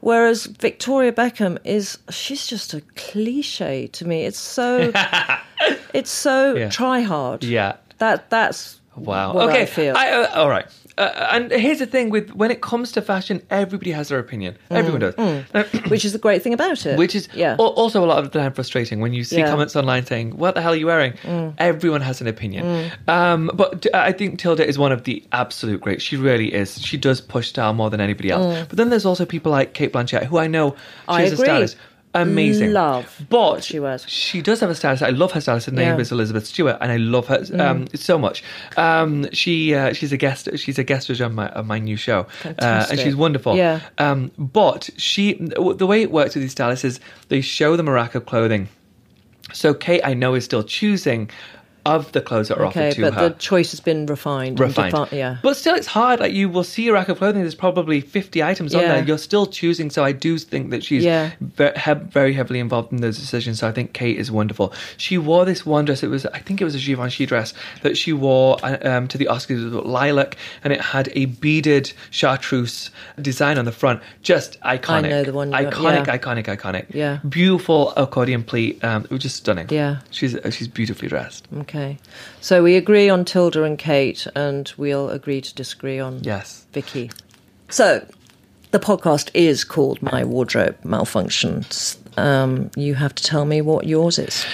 Whereas 0.00 0.46
Victoria 0.46 1.12
Beckham 1.12 1.58
is, 1.64 1.96
she's 2.10 2.46
just 2.46 2.74
a 2.74 2.82
cliche 2.96 3.86
to 3.86 4.04
me. 4.04 4.24
It's 4.24 4.38
so, 4.38 4.92
it's 5.94 6.10
so 6.10 6.54
Yeah. 6.56 6.68
try 6.68 7.00
hard. 7.02 7.44
Yeah. 7.44 7.76
That 7.98 8.28
that's 8.30 8.80
Wow. 8.96 9.32
okay. 9.48 9.62
I 9.62 9.66
feel. 9.66 9.96
uh, 9.96 10.28
all 10.34 10.48
right. 10.48 10.66
Uh, 10.96 11.28
and 11.32 11.50
here's 11.50 11.80
the 11.80 11.86
thing: 11.86 12.08
with 12.10 12.30
when 12.36 12.52
it 12.52 12.60
comes 12.62 12.92
to 12.92 13.02
fashion, 13.02 13.42
everybody 13.50 13.90
has 13.90 14.08
their 14.10 14.20
opinion. 14.20 14.56
Everyone 14.70 15.00
does. 15.00 15.16
Now, 15.18 15.64
which 15.88 16.04
is 16.04 16.12
the 16.12 16.20
great 16.20 16.42
thing 16.42 16.54
about 16.54 16.86
it. 16.86 16.96
Which 16.96 17.16
is 17.16 17.26
Mm, 17.28 17.36
yeah, 17.36 17.56
also 17.58 18.04
a 18.04 18.06
lot 18.06 18.18
of 18.22 18.30
the 18.30 18.38
time 18.38 18.52
frustrating 18.52 19.00
when 19.00 19.12
you 19.12 19.24
see 19.24 19.38
Yeah. 19.38 19.46
Mm. 19.46 19.50
comments 19.50 19.74
online 19.74 20.06
saying, 20.06 20.36
"What 20.38 20.54
the 20.54 20.62
hell 20.62 20.72
are 20.72 20.76
you 20.76 20.86
wearing?" 20.86 21.14
Everyone 21.58 22.00
has 22.00 22.20
an 22.20 22.28
opinion. 22.28 22.92
Um, 23.08 23.50
but 23.54 23.86
I 23.92 24.12
think 24.12 24.38
Tilda 24.38 24.64
is 24.64 24.78
one 24.78 24.92
of 24.92 25.02
the 25.02 25.24
absolute 25.32 25.80
greats. 25.80 26.04
She 26.04 26.16
really 26.16 26.54
is. 26.54 26.80
She 26.80 26.96
does 26.96 27.20
push 27.20 27.48
style 27.48 27.72
more 27.74 27.90
than 27.90 28.00
anybody 28.00 28.30
else. 28.30 28.66
But 28.68 28.76
then 28.78 28.90
there's 28.90 29.04
also 29.06 29.24
people 29.26 29.50
like 29.50 29.72
Cate 29.74 29.92
Blanchett, 29.92 30.26
who 30.26 30.38
I 30.38 30.46
know 30.46 30.76
she 31.08 31.12
Mm. 31.14 31.32
A 31.32 31.36
stylist. 31.36 31.76
Amazing. 32.14 32.72
Love 32.72 33.26
but 33.28 33.64
she 33.64 33.80
was. 33.80 34.08
She 34.08 34.40
does 34.40 34.60
have 34.60 34.70
a 34.70 34.74
stylist. 34.74 35.02
I 35.02 35.10
love 35.10 35.32
her 35.32 35.40
stylist. 35.40 35.66
Her 35.66 35.72
name 35.72 35.88
Yeah. 35.88 35.96
Mm. 35.96 36.00
is 36.00 36.12
Elizabeth 36.12 36.46
Stewart, 36.46 36.78
and 36.80 36.92
I 36.92 36.96
love 36.96 37.26
her 37.26 37.44
um, 37.58 37.86
so 37.94 38.18
much. 38.18 38.42
Um, 38.76 39.30
she 39.32 39.74
uh, 39.74 39.92
she's 39.92 40.12
a 40.12 40.16
guest. 40.16 40.48
She's 40.56 40.78
a 40.78 40.84
guest 40.84 41.08
judge 41.08 41.20
on 41.20 41.34
my 41.34 41.48
on 41.50 41.66
my 41.66 41.78
new 41.78 41.96
show, 41.96 42.26
uh, 42.44 42.86
and 42.90 42.98
she's 42.98 43.16
wonderful. 43.16 43.56
Yeah. 43.56 43.80
Um, 43.98 44.30
but 44.38 44.90
she, 44.96 45.34
the 45.34 45.86
way 45.86 46.02
it 46.02 46.10
works 46.10 46.34
with 46.34 46.42
these 46.42 46.52
stylists 46.52 46.84
is 46.84 47.00
they 47.28 47.40
show 47.40 47.76
rack 47.92 48.14
of 48.14 48.26
clothing. 48.26 48.68
So 49.52 49.74
Cate, 49.74 50.00
I 50.04 50.14
know, 50.14 50.34
is 50.34 50.44
still 50.44 50.62
choosing 50.62 51.30
of 51.86 52.12
the 52.12 52.20
clothes 52.20 52.48
that 52.48 52.58
are 52.58 52.66
okay, 52.66 52.88
offered 52.88 52.94
to 52.96 53.00
but 53.02 53.14
her. 53.14 53.28
the 53.28 53.34
choice 53.36 53.70
has 53.72 53.80
been 53.80 54.06
refined. 54.06 54.58
Refined, 54.58 54.94
defi- 54.94 55.16
yeah. 55.16 55.38
but 55.42 55.56
still, 55.56 55.74
it's 55.74 55.86
hard. 55.86 56.20
Like 56.20 56.32
you 56.32 56.48
will 56.48 56.64
see 56.64 56.88
a 56.88 56.92
rack 56.92 57.08
of 57.08 57.18
clothing. 57.18 57.42
There's 57.42 57.54
probably 57.54 58.00
fifty 58.00 58.42
items 58.42 58.74
on 58.74 58.82
there. 58.82 59.04
You're 59.04 59.18
still 59.18 59.46
choosing. 59.46 59.90
So 59.90 60.02
I 60.04 60.12
do 60.12 60.38
think 60.38 60.70
that 60.70 60.82
she's 60.84 61.04
Yeah. 61.04 61.32
very 61.40 62.32
heavily 62.32 62.58
involved 62.60 62.92
in 62.92 63.00
those 63.00 63.18
decisions. 63.18 63.58
So 63.60 63.68
I 63.68 63.72
think 63.72 63.92
Cate 63.92 64.16
is 64.18 64.30
wonderful. 64.30 64.72
She 64.96 65.18
wore 65.18 65.44
this 65.44 65.66
one 65.66 65.84
dress. 65.84 66.02
It 66.02 66.08
was, 66.08 66.24
I 66.26 66.38
think, 66.38 66.60
it 66.60 66.64
was 66.64 66.74
a 66.74 66.78
Givenchy 66.78 67.26
dress 67.26 67.52
that 67.82 67.96
she 67.96 68.12
wore 68.12 68.56
uh, 68.62 68.78
um, 68.88 69.08
to 69.08 69.18
the 69.18 69.26
Oscars. 69.26 69.60
It 69.60 69.74
was 69.74 69.84
lilac, 69.84 70.36
and 70.62 70.72
it 70.72 70.80
had 70.80 71.10
a 71.14 71.26
beaded 71.26 71.92
chartreuse 72.10 72.90
design 73.20 73.58
on 73.58 73.64
the 73.66 73.72
front. 73.72 74.00
Just 74.22 74.58
iconic. 74.62 75.04
I 75.04 75.08
know 75.08 75.24
the 75.24 75.32
one 75.32 75.50
Iconic, 75.50 76.06
yeah. 76.06 76.16
iconic, 76.18 76.44
iconic. 76.46 76.86
Yeah. 76.94 77.18
Beautiful 77.28 77.92
accordion 77.96 78.42
pleat. 78.42 78.82
Um, 78.82 79.04
it 79.04 79.10
was 79.10 79.20
just 79.22 79.36
stunning. 79.36 79.66
Yeah. 79.70 79.98
She's 80.10 80.34
uh, 80.34 80.50
she's 80.50 80.68
beautifully 80.68 81.08
dressed. 81.08 81.46
Okay. 81.58 81.73
So 82.40 82.62
we 82.62 82.76
agree 82.76 83.08
on 83.08 83.24
Tilda 83.24 83.62
and 83.64 83.78
Cate, 83.78 84.26
and 84.34 84.72
we'll 84.76 85.10
agree 85.10 85.40
to 85.40 85.54
disagree 85.54 85.98
on 85.98 86.20
Yes. 86.22 86.66
Vicky. 86.72 87.10
So 87.68 88.06
the 88.70 88.78
podcast 88.78 89.30
is 89.34 89.64
called 89.64 90.00
My 90.02 90.24
Wardrobe 90.24 90.76
Malfunctions. 90.84 91.96
Um, 92.18 92.70
you 92.76 92.94
have 92.94 93.14
to 93.14 93.22
tell 93.22 93.44
me 93.44 93.60
what 93.60 93.86
yours 93.86 94.18
is. 94.18 94.44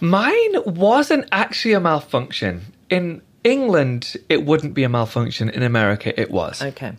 Mine 0.00 0.54
wasn't 0.66 1.26
actually 1.32 1.74
a 1.74 1.80
malfunction. 1.80 2.60
In 2.90 3.22
England, 3.44 4.16
it 4.28 4.44
wouldn't 4.44 4.74
be 4.74 4.84
a 4.84 4.88
malfunction. 4.88 5.48
In 5.48 5.62
America, 5.62 6.18
it 6.20 6.30
was. 6.30 6.62
Okay. 6.62 6.92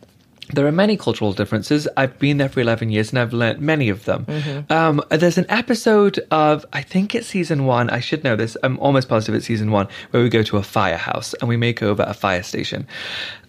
There 0.54 0.66
are 0.66 0.72
many 0.72 0.98
cultural 0.98 1.32
differences. 1.34 1.88
I've 1.96 2.18
been 2.18 2.38
there 2.38 2.50
for 2.50 2.60
11 2.60 2.90
years 2.90 3.12
and 3.12 3.20
I've 3.20 3.34
learnt 3.34 3.60
many 3.60 3.90
of 3.90 4.06
them. 4.06 4.26
Um, 4.70 5.02
there's 5.10 5.38
an 5.38 5.46
episode 5.50 6.20
of, 6.32 6.66
I 6.74 6.82
think 6.82 7.14
it's 7.14 7.28
season 7.28 7.66
one, 7.66 7.90
I 7.90 8.00
should 8.00 8.24
know 8.24 8.36
this, 8.36 8.58
I'm 8.64 8.80
almost 8.80 9.10
positive 9.10 9.36
it's 9.36 9.46
season 9.46 9.72
one, 9.72 9.88
where 10.12 10.24
we 10.24 10.30
go 10.30 10.44
to 10.44 10.58
a 10.58 10.64
firehouse 10.64 11.34
and 11.36 11.50
we 11.50 11.58
make 11.58 11.84
over 11.84 12.04
a 12.04 12.14
fire 12.14 12.44
station. 12.44 12.88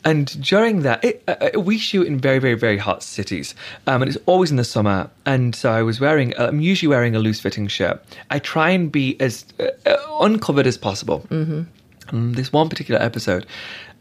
And 0.05 0.43
during 0.43 0.81
that, 0.83 1.05
it, 1.05 1.23
uh, 1.29 1.51
uh, 1.55 1.61
we 1.61 1.79
shoot 1.79 2.07
in 2.07 2.19
very, 2.19 2.39
very, 2.39 2.55
very 2.55 2.79
hot 2.79 3.03
cities. 3.03 3.55
Um, 3.87 4.03
and 4.03 4.09
it's 4.11 4.19
always 4.27 4.51
in 4.51 4.57
the 4.57 4.65
summer. 4.65 5.11
And 5.27 5.55
so 5.55 5.71
I 5.71 5.83
was 5.83 6.01
wearing, 6.01 6.37
uh, 6.37 6.47
I'm 6.47 6.61
usually 6.61 6.89
wearing 6.89 7.15
a 7.15 7.19
loose 7.19 7.41
fitting 7.41 7.67
shirt. 7.69 8.03
I 8.31 8.39
try 8.39 8.71
and 8.71 8.91
be 8.91 9.21
as 9.21 9.45
uh, 9.59 9.69
uh, 9.87 9.97
uncovered 10.21 10.67
as 10.67 10.79
possible. 10.79 11.27
Mm-hmm. 11.31 11.63
Um, 12.09 12.33
this 12.33 12.53
one 12.53 12.69
particular 12.69 13.01
episode, 13.01 13.47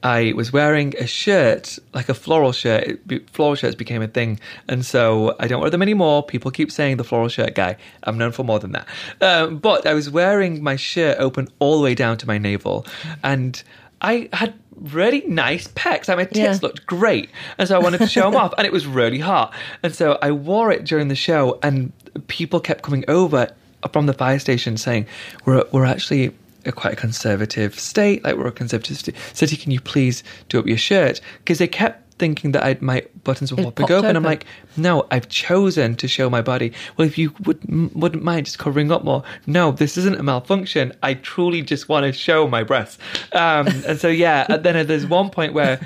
I 0.02 0.32
was 0.34 0.54
wearing 0.54 0.96
a 0.98 1.06
shirt, 1.06 1.78
like 1.94 2.08
a 2.10 2.14
floral 2.14 2.52
shirt. 2.54 3.00
It, 3.10 3.30
floral 3.32 3.56
shirts 3.56 3.76
became 3.76 4.02
a 4.02 4.08
thing, 4.08 4.40
and 4.68 4.86
so 4.86 5.36
I 5.40 5.48
don't 5.48 5.60
wear 5.62 5.70
them 5.70 5.82
anymore. 5.82 6.24
People 6.24 6.52
keep 6.52 6.72
saying 6.72 6.98
the 6.98 7.04
floral 7.04 7.28
shirt 7.28 7.54
guy. 7.56 7.76
I'm 8.04 8.18
known 8.18 8.32
for 8.32 8.44
more 8.44 8.60
than 8.60 8.72
that. 8.72 8.88
Um, 9.22 9.58
but 9.58 9.86
I 9.86 9.94
was 9.94 10.10
wearing 10.10 10.64
my 10.64 10.76
shirt 10.78 11.18
open 11.20 11.50
all 11.60 11.78
the 11.78 11.84
way 11.84 11.96
down 11.96 12.18
to 12.20 12.28
my 12.28 12.38
navel, 12.38 12.86
and 13.24 13.62
I 14.02 14.30
had 14.32 14.54
really 14.76 15.22
nice 15.28 15.68
pecs. 15.68 16.08
Like 16.08 16.18
my 16.18 16.24
tits 16.24 16.38
Yeah. 16.38 16.58
looked 16.62 16.86
great, 16.86 17.30
and 17.58 17.68
so 17.68 17.76
I 17.76 17.80
wanted 17.84 17.98
to 17.98 18.08
show 18.08 18.22
them 18.32 18.36
off. 18.42 18.54
And 18.58 18.66
it 18.66 18.72
was 18.72 18.88
really 18.88 19.20
hot, 19.20 19.54
and 19.84 19.94
so 19.94 20.18
I 20.22 20.32
wore 20.32 20.72
it 20.72 20.86
during 20.86 21.10
the 21.10 21.16
show, 21.16 21.60
and 21.62 21.92
people 22.28 22.62
kept 22.62 22.84
coming 22.84 23.04
over 23.10 23.50
from 23.92 24.06
the 24.06 24.14
fire 24.14 24.40
station 24.40 24.78
saying, 24.78 25.08
"We're 25.46 25.64
we're 25.74 25.86
actually." 25.86 26.34
A 26.66 26.72
quite 26.72 26.94
a 26.94 26.96
conservative 26.96 27.80
state, 27.80 28.24
like 28.24 28.36
we're 28.36 28.48
a 28.48 28.52
conservative 28.52 28.98
city. 29.34 29.58
Can 29.58 29.72
you 29.72 29.80
please 29.80 30.24
do 30.50 30.60
up 30.60 30.68
your 30.68 30.78
shirt? 30.78 31.22
Because 31.40 31.58
they 31.58 31.68
kept 31.68 32.14
thinking 32.20 32.52
that 32.52 32.64
I'd, 32.64 32.82
my 32.82 33.06
buttons 33.24 33.52
were 33.52 33.64
popping 33.64 33.88
popped 33.88 33.92
open. 33.92 34.18
I'm 34.18 34.24
like, 34.24 34.46
no, 34.76 35.08
I've 35.10 35.30
chosen 35.30 35.96
to 35.96 36.08
show 36.08 36.30
my 36.30 36.42
body. 36.42 36.74
Well, 36.98 37.08
if 37.08 37.18
you 37.18 37.34
would, 37.46 37.64
wouldn't 37.96 38.24
mind 38.24 38.46
just 38.46 38.60
covering 38.60 38.92
up 38.92 39.06
more, 39.06 39.24
no, 39.48 39.72
this 39.72 39.98
isn't 39.98 40.20
a 40.20 40.24
malfunction. 40.24 40.92
I 41.02 41.14
truly 41.14 41.62
just 41.62 41.88
want 41.88 42.06
to 42.06 42.12
show 42.12 42.46
my 42.48 42.64
breasts. 42.64 42.98
Um, 43.32 43.68
and 43.88 43.98
so 43.98 44.10
yeah, 44.10 44.46
and 44.50 44.64
then 44.64 44.86
there's 44.86 45.06
one 45.06 45.30
point 45.30 45.54
where 45.54 45.80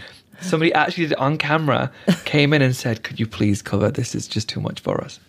Somebody 0.43 0.73
actually 0.73 1.05
did 1.05 1.13
it 1.13 1.19
on 1.19 1.37
camera, 1.37 1.91
came 2.25 2.53
in 2.53 2.61
and 2.61 2.75
said, 2.75 3.03
"Could 3.03 3.19
you 3.19 3.25
please 3.25 3.61
cover? 3.61 3.89
This 3.89 4.13
is 4.13 4.27
just 4.27 4.49
too 4.49 4.59
much 4.59 4.81
for 4.81 5.01
us." 5.01 5.19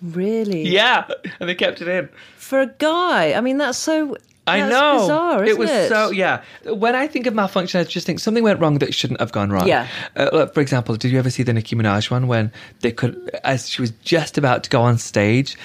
Really? 0.00 0.62
Yeah, 0.62 1.08
and 1.40 1.48
they 1.48 1.54
kept 1.54 1.80
it 1.82 1.88
in. 1.88 2.08
For 2.36 2.60
a 2.60 2.66
guy, 2.66 3.34
I 3.34 3.40
mean, 3.40 3.58
that's 3.58 3.78
so. 3.78 4.16
I 4.46 4.58
that's 4.60 4.70
know. 4.72 4.98
Bizarre, 4.98 5.44
isn't 5.44 5.56
it 5.56 5.58
was 5.58 5.70
it? 5.70 5.88
so 5.88 6.10
yeah. 6.10 6.42
When 6.64 6.96
I 6.96 7.06
think 7.06 7.26
of 7.26 7.34
malfunction, 7.34 7.80
I 7.80 7.84
just 7.84 8.06
think 8.06 8.18
something 8.18 8.42
went 8.42 8.58
wrong 8.60 8.78
that 8.78 8.92
shouldn't 8.94 9.20
have 9.20 9.30
gone 9.32 9.50
wrong. 9.50 9.68
Yeah. 9.68 9.86
Uh, 10.16 10.46
for 10.46 10.60
example, 10.60 10.96
did 10.96 11.12
you 11.12 11.18
ever 11.18 11.30
see 11.30 11.42
the 11.44 11.52
Nicki 11.52 11.76
Minaj 11.76 12.10
one 12.10 12.26
when 12.26 12.50
they 12.80 12.90
could, 12.90 13.30
as 13.44 13.68
she 13.70 13.80
was 13.80 13.92
just 14.02 14.38
about 14.38 14.64
to 14.64 14.70
go 14.70 14.82
on 14.82 14.98
stage, 14.98 15.56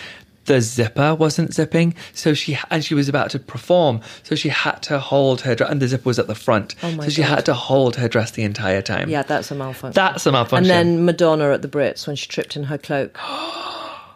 the 0.45 0.61
zipper 0.61 1.13
wasn't 1.15 1.53
zipping, 1.53 1.93
so 2.13 2.33
she 2.33 2.57
and 2.69 2.85
she 2.85 2.93
was 2.93 3.09
about 3.09 3.31
to 3.31 3.39
perform, 3.39 3.99
so 4.23 4.33
she 4.35 4.47
had 4.49 4.81
to 4.83 4.97
hold 4.99 5.41
her 5.41 5.55
dress, 5.55 5.69
and 5.69 5.81
the 5.81 5.87
zipper 5.89 6.05
was 6.07 6.19
at 6.19 6.27
the 6.27 6.35
front, 6.35 6.75
Oh 6.83 6.91
my 6.91 7.03
so 7.05 7.09
she 7.09 7.21
God. 7.21 7.29
had 7.29 7.45
to 7.47 7.53
hold 7.53 7.95
her 7.97 8.07
dress 8.07 8.31
the 8.31 8.43
entire 8.43 8.81
time. 8.81 9.09
Yeah, 9.09 9.23
that's 9.23 9.51
a 9.51 9.55
malfunction. 9.55 9.93
That's 10.01 10.25
a 10.25 10.31
malfunction. 10.31 10.71
And 10.71 10.97
then 10.99 11.05
Madonna 11.05 11.49
at 11.51 11.63
the 11.63 11.67
Brits 11.67 12.07
when 12.07 12.15
she 12.15 12.27
tripped 12.27 12.55
in 12.55 12.63
her 12.63 12.77
cloak. 12.77 13.17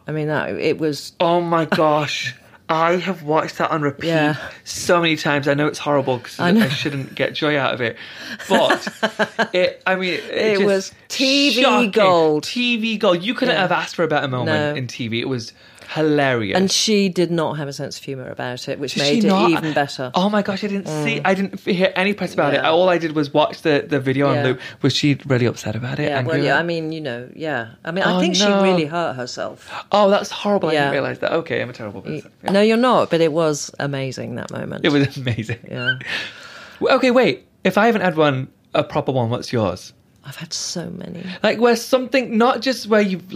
I 0.08 0.12
mean, 0.14 0.28
that 0.28 0.50
it 0.52 0.78
was. 0.78 1.14
Oh 1.20 1.42
my 1.42 1.66
gosh. 1.66 2.36
I 2.72 2.98
have 2.98 3.24
watched 3.24 3.58
that 3.58 3.70
on 3.72 3.82
repeat 3.82 4.08
Yeah. 4.08 4.38
so 4.64 5.02
many 5.02 5.16
times. 5.18 5.48
I 5.48 5.54
know 5.54 5.68
it's 5.68 5.80
horrible 5.80 6.18
because 6.18 6.40
I 6.40 6.50
I, 6.50 6.70
shouldn't 6.70 7.16
get 7.16 7.34
joy 7.34 7.58
out 7.58 7.74
of 7.74 7.82
it, 7.82 7.98
but 8.48 8.88
it. 9.54 9.82
I 9.86 9.96
mean, 9.96 10.14
it, 10.14 10.60
It 10.62 10.66
was 10.66 10.94
TV 11.10 11.62
shocking. 11.62 11.92
gold. 11.92 12.44
TV 12.46 12.98
gold. 12.98 13.22
You 13.24 13.34
couldn't 13.34 13.56
Yeah. 13.56 13.62
have 13.62 13.72
asked 13.72 13.96
for 13.96 14.04
a 14.04 14.08
better 14.08 14.28
moment 14.28 14.58
No. 14.58 14.76
in 14.76 14.88
TV. 14.88 15.20
It 15.20 15.28
was 15.28 15.54
hilarious. 15.94 16.58
And 16.58 16.72
she 16.72 17.10
did 17.10 17.32
not 17.32 17.58
have 17.58 17.68
a 17.68 17.74
sense 17.74 17.98
of 17.98 18.04
humour 18.04 18.30
about 18.30 18.68
it, 18.70 18.80
which 18.80 18.94
Did 18.96 19.02
made 19.02 19.24
it 19.26 19.28
not? 19.28 19.52
even 19.52 19.74
better. 19.74 20.12
Oh 20.14 20.30
my 20.30 20.42
gosh, 20.42 20.64
I 20.64 20.68
didn't 20.68 20.88
mm. 20.88 21.04
see. 21.04 21.22
I 21.24 21.34
didn't 21.34 21.60
hear 21.60 21.92
any 21.96 22.14
press 22.14 22.34
about 22.34 22.54
it. 22.54 22.64
All 22.64 22.90
I 22.90 22.98
did 22.98 23.14
was 23.14 23.34
watch 23.34 23.62
the, 23.62 23.86
the 23.88 24.00
video 24.00 24.30
on 24.30 24.44
loop. 24.44 24.60
Was 24.82 24.94
she 24.94 25.18
really 25.26 25.46
upset 25.46 25.76
about 25.76 26.00
it? 26.00 26.10
yeah, 26.10 26.24
well, 26.24 26.42
yeah. 26.42 26.58
I 26.58 26.64
mean, 26.64 26.92
you 26.92 27.02
know, 27.02 27.30
yeah. 27.36 27.72
I 27.84 27.92
mean, 27.92 28.04
I 28.04 28.16
Oh, 28.16 28.20
think 28.20 28.36
she 28.36 28.46
really 28.46 28.86
hurt 28.86 29.16
herself. 29.16 29.70
oh, 29.92 30.10
that's 30.10 30.32
horrible. 30.32 30.70
I 30.70 30.74
didn't 30.74 30.92
realize 30.92 31.20
that. 31.20 31.34
Okay, 31.34 31.62
I'm 31.62 31.70
a 31.70 31.74
terrible 31.74 32.02
person. 32.02 32.32
Yeah. 32.44 32.52
No, 32.52 32.62
you're 32.62 32.78
not. 32.78 33.10
But 33.10 33.22
it 33.22 33.34
was 33.34 33.72
amazing 33.80 34.36
that 34.36 34.52
moment. 34.52 34.86
It 34.86 34.92
was 34.92 35.18
amazing. 35.18 35.60
Yeah, 35.70 36.00
Okay, 36.82 37.12
wait. 37.12 37.48
If 37.64 37.78
I 37.78 37.86
haven't 37.86 38.02
had 38.02 38.16
one, 38.16 38.48
a 38.74 38.84
proper 38.84 39.12
one, 39.12 39.30
what's 39.30 39.54
yours? 39.54 39.94
I've 40.24 40.36
had 40.36 40.54
so 40.54 40.90
many. 40.90 41.26
Like 41.42 41.60
where 41.60 41.76
something, 41.76 42.38
not 42.38 42.62
just 42.62 42.88
where 42.88 43.02
you've 43.02 43.32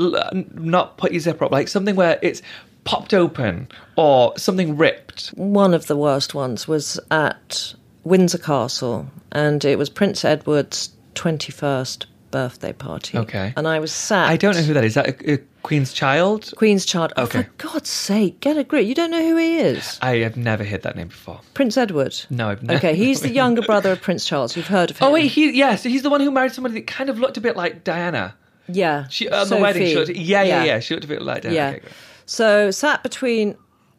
not 0.55 0.97
put 0.97 1.11
your 1.11 1.19
zipper 1.19 1.45
up, 1.45 1.51
like 1.51 1.67
something 1.67 1.95
where 1.95 2.19
it's 2.21 2.41
popped 2.83 3.13
open 3.13 3.67
or 3.95 4.37
something 4.37 4.77
ripped. 4.77 5.29
One 5.29 5.73
of 5.73 5.87
the 5.87 5.97
worst 5.97 6.35
ones 6.35 6.67
was 6.67 6.99
at 7.09 7.73
Windsor 8.03 8.37
Castle, 8.37 9.07
and 9.31 9.65
it 9.65 9.77
was 9.77 9.89
Prince 9.89 10.23
Edward's 10.23 10.91
twenty-first 11.15 12.05
birthday 12.31 12.73
party. 12.73 13.17
Okay. 13.17 13.53
and 13.55 13.67
I 13.67 13.79
was 13.79 13.91
sat. 13.91 14.29
I 14.29 14.37
don't 14.37 14.55
know 14.55 14.61
who 14.61 14.73
that 14.73 14.83
is. 14.83 14.91
Is 14.91 14.95
that 14.95 15.21
a, 15.21 15.33
a 15.35 15.39
Queen's 15.65 15.93
Child? 15.93 16.53
Queen's 16.57 16.85
Child. 16.85 17.13
Oh, 17.17 17.23
Okay. 17.23 17.41
for 17.43 17.49
God's 17.57 17.89
sake, 17.89 18.39
get 18.39 18.55
a 18.55 18.63
grip! 18.63 18.85
You 18.85 18.93
don't 18.93 19.09
know 19.09 19.27
who 19.27 19.35
he 19.37 19.57
is? 19.57 19.97
I 20.01 20.17
have 20.17 20.37
never 20.37 20.63
heard 20.63 20.83
that 20.83 20.95
name 20.95 21.07
before. 21.07 21.41
Prince 21.55 21.75
Edward. 21.75 22.15
No, 22.29 22.49
I've 22.49 22.61
never. 22.61 22.77
Okay, 22.77 22.95
he's 22.95 23.21
the 23.21 23.31
younger 23.31 23.63
brother 23.63 23.91
of 23.93 24.01
Prince 24.07 24.25
Charles. 24.25 24.55
You've 24.55 24.67
heard 24.67 24.91
of 24.91 25.01
oh, 25.01 25.05
him? 25.07 25.09
Oh 25.09 25.13
wait, 25.15 25.27
he 25.31 25.51
yes, 25.57 25.81
he's 25.81 26.03
the 26.03 26.11
one 26.11 26.21
who 26.21 26.29
married 26.29 26.51
somebody 26.51 26.75
that 26.75 26.85
kind 26.87 27.09
of 27.09 27.17
looked 27.17 27.37
a 27.37 27.41
bit 27.41 27.55
like 27.55 27.83
Diana. 27.83 28.35
yeah. 28.67 29.07
She 29.09 29.27
on 29.29 29.49
the 29.49 29.57
wedding, 29.57 29.87
she 29.87 29.95
looked, 29.95 30.11
yeah, 30.11 30.43
yeah, 30.43 30.63
yeah, 30.63 30.79
She 30.79 30.93
looked 30.93 31.05
a 31.05 31.07
bit 31.07 31.23
like 31.23 31.41
Diana. 31.41 31.55
Yeah. 31.55 31.69
Okay. 31.77 31.87
So 32.27 32.69
sat 32.71 33.01
between 33.01 33.55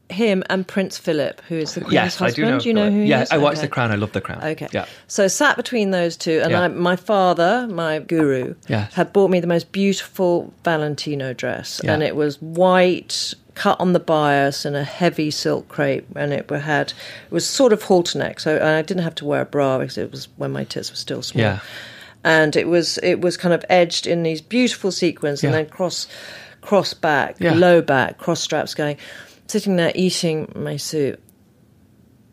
him 0.09 0.45
and 0.49 0.67
Prince 0.67 0.97
Philip, 0.99 1.41
who 1.49 1.57
is 1.57 1.75
the 1.75 1.81
Queen's 1.81 1.93
Yes, 1.95 2.21
I 2.21 2.27
husband. 2.27 2.47
do 2.47 2.51
know. 2.53 2.65
you 2.65 2.75
know 2.75 2.91
who 2.97 3.03
he 3.03 3.09
yeah? 3.09 3.25
I 3.31 3.39
watched 3.39 3.59
Okay. 3.59 3.67
The 3.67 3.73
Crown. 3.73 3.91
I 3.91 3.97
love 3.97 4.13
The 4.13 4.21
Crown. 4.21 4.43
Okay. 4.43 4.69
Yeah. 4.73 4.87
So 5.09 5.27
sat 5.27 5.57
between 5.57 5.91
those 5.91 6.17
two, 6.17 6.41
and 6.43 6.53
Yeah. 6.53 6.63
I, 6.63 6.69
my 6.69 6.95
father, 6.97 7.67
my 7.69 7.99
guru, 7.99 8.55
Yes. 8.69 8.95
had 8.95 9.13
bought 9.13 9.31
me 9.31 9.41
the 9.41 9.47
most 9.49 9.73
beautiful 9.73 10.53
Valentino 10.65 11.33
dress, 11.33 11.81
Yeah. 11.83 11.93
and 11.95 12.03
it 12.05 12.15
was 12.15 12.41
white, 12.41 13.35
cut 13.55 13.81
on 13.81 13.95
the 13.95 13.99
bias, 14.01 14.65
and 14.65 14.77
a 14.77 14.85
heavy 14.85 15.31
silk 15.31 15.67
crepe, 15.69 16.07
and 16.15 16.33
it 16.33 16.49
had 16.51 16.91
it 16.91 17.33
was 17.33 17.45
sort 17.47 17.73
of 17.73 17.83
halter 17.83 18.19
neck, 18.19 18.39
so 18.39 18.61
I 18.63 18.83
didn't 18.83 19.03
have 19.03 19.15
to 19.17 19.25
wear 19.25 19.41
a 19.43 19.47
bra 19.47 19.79
because 19.79 19.99
it 19.99 20.13
was 20.13 20.29
when 20.37 20.53
my 20.53 20.63
tits 20.65 20.91
were 20.91 20.97
still 20.97 21.23
small. 21.23 21.43
Yeah. 21.43 21.59
And 22.23 22.55
it 22.55 22.69
was 22.69 22.99
it 22.99 23.21
was 23.21 23.37
kind 23.37 23.55
of 23.55 23.65
edged 23.69 24.07
in 24.07 24.23
these 24.23 24.41
beautiful 24.41 24.93
sequins, 24.93 25.43
and 25.43 25.53
then 25.53 25.67
cross 25.67 26.07
cross 26.61 26.93
back, 26.95 27.37
Yeah. 27.39 27.55
low 27.55 27.81
back, 27.81 28.19
cross 28.19 28.41
straps 28.41 28.75
going, 28.75 28.97
sitting 29.47 29.77
there 29.77 29.93
eating 29.95 30.51
my 30.55 30.77
soup. 30.77 31.21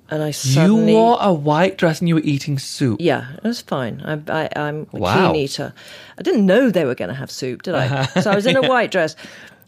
And 0.09 0.21
I 0.21 0.31
suddenly 0.31 0.91
You 0.93 0.99
wore 0.99 1.17
a 1.19 1.33
white 1.33 1.77
dress 1.77 1.99
and 1.99 2.07
you 2.09 2.15
were 2.15 2.21
eating 2.23 2.59
soup. 2.59 2.99
yeah, 3.01 3.33
it 3.37 3.43
was 3.43 3.61
fine. 3.61 4.01
I, 4.05 4.43
I, 4.43 4.49
I'm 4.55 4.87
a 4.93 4.97
Wow. 4.99 5.31
keen 5.31 5.41
eater. 5.41 5.73
I 6.19 6.21
didn't 6.21 6.45
know 6.45 6.69
they 6.69 6.85
were 6.85 6.93
going 6.93 7.09
to 7.09 7.15
have 7.15 7.31
soup, 7.31 7.63
did 7.63 7.73
I? 7.73 8.05
so 8.21 8.31
I 8.31 8.35
was 8.35 8.45
in 8.45 8.55
a 8.57 8.61
white 8.61 8.91
dress, 8.91 9.15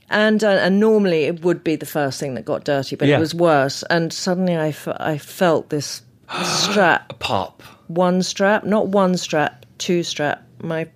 and 0.09 0.43
uh, 0.43 0.49
and 0.49 0.79
normally 0.79 1.23
it 1.23 1.41
would 1.41 1.63
be 1.63 1.75
the 1.77 1.85
first 1.87 2.19
thing 2.19 2.35
that 2.35 2.45
got 2.45 2.63
dirty, 2.63 2.95
but 2.95 3.07
Yeah. 3.07 3.17
it 3.17 3.19
was 3.19 3.33
worse. 3.33 3.81
And 3.89 4.11
suddenly 4.13 4.55
I, 4.55 4.75
I 4.97 5.17
felt 5.17 5.69
this 5.69 6.03
strap, 6.43 7.17
Pop. 7.19 7.63
one 7.87 8.21
strap, 8.21 8.65
not 8.65 8.87
one 8.89 9.17
strap, 9.17 9.65
two 9.79 10.03
strap. 10.03 10.43
My 10.61 10.87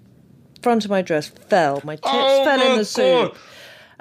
front 0.62 0.84
of 0.86 0.92
my 0.92 1.02
dress 1.02 1.30
fell. 1.50 1.82
My 1.86 1.96
tits 1.96 2.06
Oh 2.12 2.44
fell 2.44 2.58
my 2.58 2.66
in 2.66 2.78
the 2.78 2.86
soup, 2.86 3.32
God. 3.32 3.38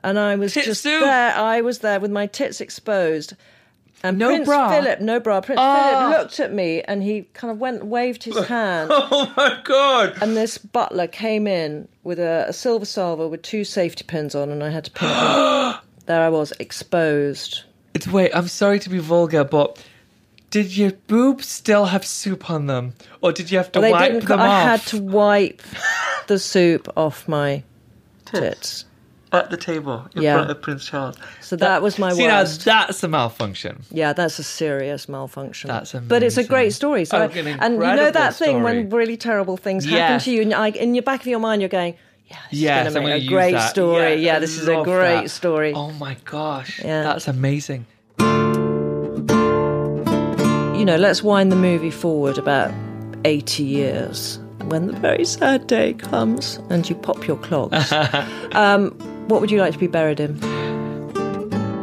And 0.05 0.19
I 0.19 0.37
was 0.37 0.55
Tit 0.55 0.65
just 0.65 0.85
there. 0.85 1.35
I 1.37 1.61
was 1.61 1.81
there 1.81 2.01
with 2.01 2.11
my 2.11 2.27
tits 2.27 2.61
exposed. 2.61 3.35
And 4.03 4.17
No 4.17 4.29
Prince 4.29 4.47
bra? 4.47 4.71
Philip, 4.71 5.01
no 5.01 5.19
bra. 5.19 5.41
Prince 5.41 5.59
Ah. 5.61 5.91
Philip 6.09 6.19
looked 6.21 6.39
at 6.41 6.53
me 6.53 6.83
and 6.83 7.03
he 7.03 7.23
kind 7.35 7.51
of 7.51 7.59
went, 7.59 7.85
waved 7.85 8.23
his 8.23 8.39
hand. 8.47 8.91
Oh 8.93 9.33
my 9.37 9.61
god. 9.65 10.17
And 10.23 10.37
this 10.37 10.57
butler 10.57 11.09
came 11.09 11.49
in 11.49 11.89
with 12.05 12.21
a, 12.21 12.47
a 12.49 12.53
silver 12.53 12.85
salver 12.85 13.27
with 13.27 13.43
two 13.43 13.65
safety 13.65 14.05
pins 14.05 14.37
on, 14.37 14.51
and 14.51 14.63
I 14.63 14.69
had 14.71 14.85
to 14.85 14.91
pin 14.93 15.09
it. 15.11 15.77
there 16.07 16.23
I 16.23 16.29
was, 16.29 16.53
exposed. 16.61 17.63
It's 17.95 18.07
wait, 18.07 18.31
I'm 18.35 18.47
sorry 18.47 18.79
to 18.79 18.89
be 18.89 18.99
vulgar, 18.99 19.43
but 19.43 19.85
did 20.51 20.77
your 20.77 20.93
boobs 20.93 21.49
still 21.49 21.87
have 21.87 22.07
soup 22.07 22.49
on 22.51 22.67
them? 22.69 22.95
Or 23.21 23.33
did 23.33 23.51
you 23.51 23.59
have 23.59 23.73
to 23.73 23.81
Well, 23.81 23.91
wipe 23.91 24.23
them 24.23 24.39
I 24.41 24.47
off? 24.47 24.63
had 24.63 24.81
to 24.91 25.03
wipe 25.03 25.61
the 26.29 26.39
soup 26.39 26.89
off 26.97 27.27
my 27.27 27.65
tits. 28.27 28.85
At 29.33 29.51
the 29.51 29.57
table 29.57 30.07
in 30.15 30.23
Yeah. 30.23 30.35
front 30.37 30.51
of 30.51 30.61
Prince 30.63 30.85
Charles. 30.87 31.17
So 31.41 31.57
that 31.57 31.83
was 31.83 31.99
my 31.99 32.13
See 32.13 32.23
worst. 32.27 32.67
now 32.67 32.87
that's 32.87 33.03
a 33.03 33.09
malfunction. 33.09 33.83
Yeah, 33.91 34.13
that's 34.13 34.39
a 34.39 34.43
serious 34.43 35.09
malfunction. 35.09 35.69
That's 35.69 35.93
amazing. 35.95 36.09
But 36.09 36.23
it's 36.23 36.37
a 36.39 36.45
great 36.45 36.73
story. 36.73 37.05
So, 37.05 37.19
Oh, 37.19 37.21
I- 37.23 37.25
an 37.27 37.47
and 37.47 37.75
you 37.75 37.81
know 37.81 37.91
incredible 37.91 38.13
that 38.13 38.35
thing 38.35 38.63
when 38.63 38.89
really 38.91 39.17
terrible 39.17 39.57
things 39.57 39.85
happen 39.85 40.21
to 40.21 40.31
you, 40.31 40.43
and 40.43 40.55
I, 40.55 40.69
in 40.71 40.95
your 40.95 41.03
back 41.03 41.21
of 41.21 41.27
your 41.27 41.41
mind, 41.41 41.61
you're 41.63 41.69
going, 41.69 41.95
"Yeah, 42.27 42.37
this 42.51 42.61
Yes, 42.61 42.87
is 42.89 42.95
going 42.95 43.05
to 43.07 43.11
make 43.11 43.23
a 43.25 43.27
great 43.27 43.53
that. 43.53 43.71
story. 43.71 44.15
Yes, 44.15 44.21
yeah, 44.23 44.39
this 44.39 44.57
is 44.59 44.69
a 44.69 44.83
great 44.83 45.23
that. 45.23 45.31
story." 45.31 45.73
Oh 45.75 45.93
my 45.93 46.17
gosh. 46.25 46.81
Yeah. 46.85 47.03
That's 47.03 47.29
amazing. 47.29 47.87
you 50.79 50.85
know, 50.85 50.97
let's 50.97 51.23
wind 51.23 51.51
the 51.51 51.57
movie 51.57 51.91
forward 51.91 52.39
about 52.39 52.73
80 53.25 53.65
years 53.65 54.39
when 54.67 54.87
the 54.87 54.93
very 54.93 55.25
sad 55.25 55.67
day 55.67 55.93
comes 55.95 56.61
and 56.71 56.89
you 56.89 56.95
pop 56.95 57.27
your 57.27 57.37
clogs. 57.39 57.93
um, 58.53 58.97
what 59.29 59.41
would 59.41 59.51
you 59.51 59.61
like 59.61 59.73
to 59.73 59.79
be 59.79 59.87
buried 59.87 60.21
in? 60.21 60.39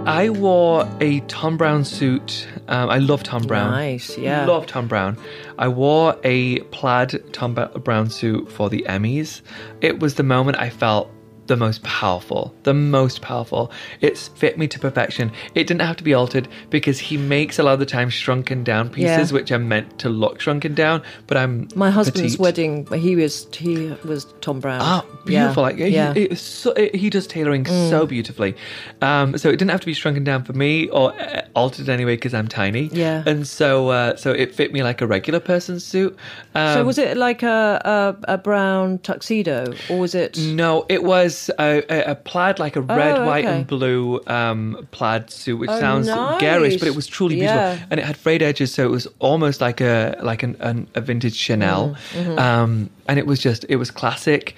I 0.08 0.29
wore 0.29 0.88
a 1.01 1.19
Thom 1.21 1.58
Browne 1.58 1.84
suit. 1.84 2.47
Um, 2.67 2.89
I 2.89 2.99
love 2.99 3.23
Thom 3.23 3.43
Browne. 3.43 3.71
Nice, 3.71 4.17
yeah. 4.17 4.45
Love 4.45 4.67
Thom 4.67 4.88
Browne. 4.88 5.17
I 5.58 5.67
wore 5.67 6.15
a 6.23 6.60
plaid 6.60 7.34
Thom 7.34 7.55
Browne 7.55 8.10
suit 8.12 8.51
for 8.51 8.69
the 8.69 8.86
Emmys. 8.88 9.41
It 9.81 9.99
was 9.99 10.15
the 10.15 10.23
moment 10.23 10.60
I 10.60 10.69
felt 10.69 11.12
the 11.47 11.55
most 11.55 11.84
powerful. 11.84 12.53
The 12.63 12.73
most 12.73 13.21
powerful. 13.21 13.71
It's 14.01 14.29
fit 14.29 14.58
me 14.58 14.67
to 14.69 14.79
perfection. 14.79 15.31
It 15.53 15.67
didn't 15.67 15.81
have 15.81 15.97
to 15.97 16.03
be 16.03 16.13
altered 16.13 16.47
because 16.69 16.97
he 16.99 17.17
makes 17.17 17.60
a 17.60 17.63
lot 17.63 17.73
of 17.75 17.79
the 17.79 17.86
time 17.86 18.10
shrunken 18.10 18.63
down 18.63 18.89
pieces, 18.89 19.29
Yeah. 19.31 19.36
which 19.36 19.51
are 19.51 19.60
meant 19.60 19.99
to 19.99 20.10
look 20.10 20.41
shrunken 20.41 20.73
down. 20.73 21.03
But 21.27 21.38
I'm 21.38 21.67
My 21.75 21.91
husband's 21.91 22.34
petite. 22.38 22.39
wedding, 22.39 22.88
he 22.93 23.15
was 23.15 23.47
he 23.55 23.93
was 24.03 24.25
Thom 24.41 24.60
Browne. 24.60 24.79
Ah, 24.81 25.05
Yeah, 25.05 25.41
beautiful! 25.41 25.63
Like 25.63 25.77
he, 25.77 25.88
yeah. 25.89 26.13
it 26.15 26.31
was 26.31 26.41
so, 26.41 26.71
it- 26.71 26.95
he 26.95 27.10
does 27.10 27.27
tailoring 27.27 27.65
so 27.65 28.05
beautifully. 28.08 28.55
Um, 29.01 29.38
so 29.38 29.49
it 29.49 29.53
didn't 29.58 29.71
have 29.71 29.81
to 29.81 29.86
be 29.86 29.93
shrunken 29.93 30.23
down 30.23 30.43
for 30.43 30.53
me 30.53 30.88
or 30.89 31.13
uh, 31.19 31.41
altered 31.55 31.89
anyway 31.89 32.15
because 32.15 32.34
I'm 32.34 32.47
tiny. 32.47 32.89
Yeah. 32.91 33.23
and 33.25 33.47
so 33.47 33.89
uh, 33.89 34.15
so 34.15 34.31
it 34.31 34.55
fit 34.55 34.73
me 34.73 34.81
like 34.84 35.01
a 35.01 35.08
regular 35.08 35.39
person's 35.39 35.84
suit. 35.86 36.15
Um, 36.55 36.73
so 36.73 36.84
was 36.86 36.97
it 36.97 37.17
like 37.17 37.43
a, 37.43 38.15
a 38.27 38.34
a 38.34 38.38
brown 38.38 38.97
tuxedo, 38.99 39.73
or 39.89 39.99
was 39.99 40.15
it? 40.15 40.38
No, 40.39 40.86
it 40.89 41.03
was 41.03 41.35
a, 41.60 41.84
a, 41.89 42.12
a 42.12 42.15
plaid, 42.15 42.60
like 42.60 42.76
a 42.76 42.82
red, 42.82 43.17
Oh, 43.19 43.26
white, 43.26 43.45
okay. 43.45 43.56
and 43.58 43.67
blue 43.67 44.19
um, 44.28 44.88
plaid 44.91 45.30
suit, 45.30 45.58
which 45.58 45.69
Oh, 45.69 45.80
sounds 45.80 46.08
nice. 46.08 46.39
garish, 46.41 46.78
but 46.80 46.88
it 46.88 46.95
was 46.95 47.08
truly 47.08 47.36
beautiful, 47.36 47.62
Yeah. 47.62 47.86
and 47.89 48.00
it 48.00 48.06
had 48.06 48.17
frayed 48.17 48.41
edges, 48.41 48.74
so 48.74 48.84
it 48.86 48.92
was 48.92 49.08
almost 49.19 49.62
like 49.62 49.79
a 49.81 50.17
like 50.21 50.44
an, 50.44 50.56
an, 50.60 50.88
a 50.96 51.02
vintage 51.02 51.36
Chanel, 51.36 51.96
Mm, 52.13 52.23
mm-hmm. 52.23 52.40
um, 52.40 52.90
and 53.08 53.19
it 53.19 53.25
was 53.27 53.40
just 53.40 53.65
it 53.69 53.75
was 53.77 53.92
classic. 53.92 54.56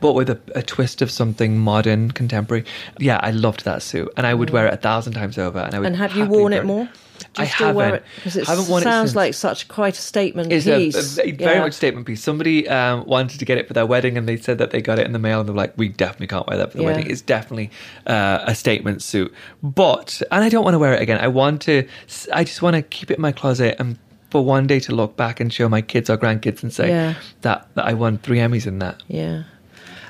But 0.00 0.12
with 0.14 0.30
a, 0.30 0.38
a 0.54 0.62
twist 0.62 1.02
of 1.02 1.10
something 1.10 1.58
modern, 1.58 2.10
contemporary. 2.10 2.64
Yeah, 2.98 3.18
I 3.22 3.30
loved 3.30 3.64
that 3.64 3.82
suit, 3.82 4.12
and 4.16 4.26
I 4.26 4.34
would 4.34 4.50
wear 4.50 4.66
it 4.66 4.74
a 4.74 4.78
thousand 4.78 5.12
times 5.14 5.38
over. 5.38 5.58
And 5.58 5.74
I 5.74 5.78
would. 5.78 5.86
And 5.86 5.96
have 5.96 6.16
you 6.16 6.26
worn 6.26 6.52
it 6.52 6.64
more? 6.64 6.88
I 7.36 7.44
still 7.46 7.66
haven't. 7.66 7.76
wear 7.76 7.94
it? 7.96 8.04
Because 8.16 8.36
it 8.36 8.46
haven't 8.46 8.68
worn 8.68 8.80
it 8.82 8.84
sounds 8.84 9.14
like 9.14 9.34
such 9.34 9.68
quite 9.68 9.96
a 9.96 10.00
statement 10.00 10.50
It's 10.50 10.66
a, 10.66 10.78
piece. 10.78 11.18
a- 11.18 11.28
a 11.28 11.32
very 11.32 11.54
Yeah. 11.56 11.60
much 11.60 11.74
statement 11.74 12.06
piece. 12.06 12.22
Somebody 12.22 12.66
um, 12.68 13.04
wanted 13.04 13.38
to 13.38 13.44
get 13.44 13.58
it 13.58 13.68
for 13.68 13.74
their 13.74 13.84
wedding, 13.86 14.16
and 14.16 14.26
they 14.26 14.38
said 14.38 14.56
that 14.58 14.70
they 14.70 14.80
got 14.80 14.98
it 14.98 15.06
in 15.06 15.12
the 15.12 15.18
mail, 15.18 15.40
and 15.40 15.48
they're 15.48 15.54
like, 15.54 15.74
"We 15.76 15.88
definitely 15.88 16.28
can't 16.28 16.46
wear 16.48 16.56
that 16.56 16.72
for 16.72 16.78
the 16.78 16.84
Yeah. 16.84 16.88
wedding. 16.90 17.10
It's 17.10 17.20
definitely 17.20 17.70
uh, 18.06 18.40
a 18.46 18.54
statement 18.54 19.02
suit." 19.02 19.32
But 19.62 20.22
and 20.30 20.42
I 20.42 20.48
don't 20.48 20.64
want 20.64 20.74
to 20.74 20.78
wear 20.78 20.94
it 20.94 21.02
again. 21.02 21.18
I 21.20 21.28
want 21.28 21.60
to. 21.62 21.86
I 22.32 22.44
just 22.44 22.62
want 22.62 22.74
to 22.76 22.82
keep 22.82 23.10
it 23.10 23.16
in 23.18 23.22
my 23.22 23.32
closet 23.32 23.76
and 23.78 23.98
for 24.30 24.44
one 24.44 24.66
day 24.66 24.78
to 24.78 24.94
look 24.94 25.16
back 25.16 25.40
and 25.40 25.52
show 25.52 25.68
my 25.68 25.82
kids 25.82 26.08
or 26.08 26.16
grandkids 26.16 26.62
and 26.62 26.72
say 26.72 26.88
Yeah. 26.88 27.14
that, 27.40 27.66
that 27.74 27.84
I 27.84 27.94
won 27.94 28.16
three 28.18 28.38
Emmys 28.38 28.64
in 28.64 28.78
that. 28.78 29.02
Yeah. 29.08 29.42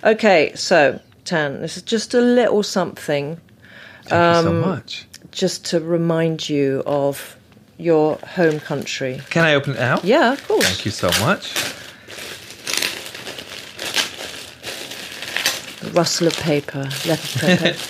Okay, 0.05 0.53
so 0.55 1.01
Tan, 1.25 1.61
this 1.61 1.77
is 1.77 1.83
just 1.83 2.15
a 2.15 2.21
little 2.21 2.63
something 2.63 3.39
Thank 4.05 4.37
you 4.37 4.43
so 4.43 4.49
Um, 4.49 4.61
much. 4.61 5.07
just 5.31 5.65
to 5.67 5.81
remind 5.81 6.49
you 6.49 6.83
of 6.87 7.37
your 7.77 8.17
home 8.35 8.61
country. 8.61 9.21
Can 9.31 9.45
I 9.45 9.55
open 9.55 9.75
it 9.75 9.79
now? 9.79 10.01
Yeah, 10.03 10.33
of 10.33 10.49
course. 10.49 10.65
Thank 10.67 10.85
you 10.87 10.91
so 10.91 11.09
much. 11.25 11.53
The 15.81 15.91
rustle 15.93 16.27
of 16.27 16.35
paper, 16.41 16.89
letter 17.07 17.39
paper. 17.39 17.77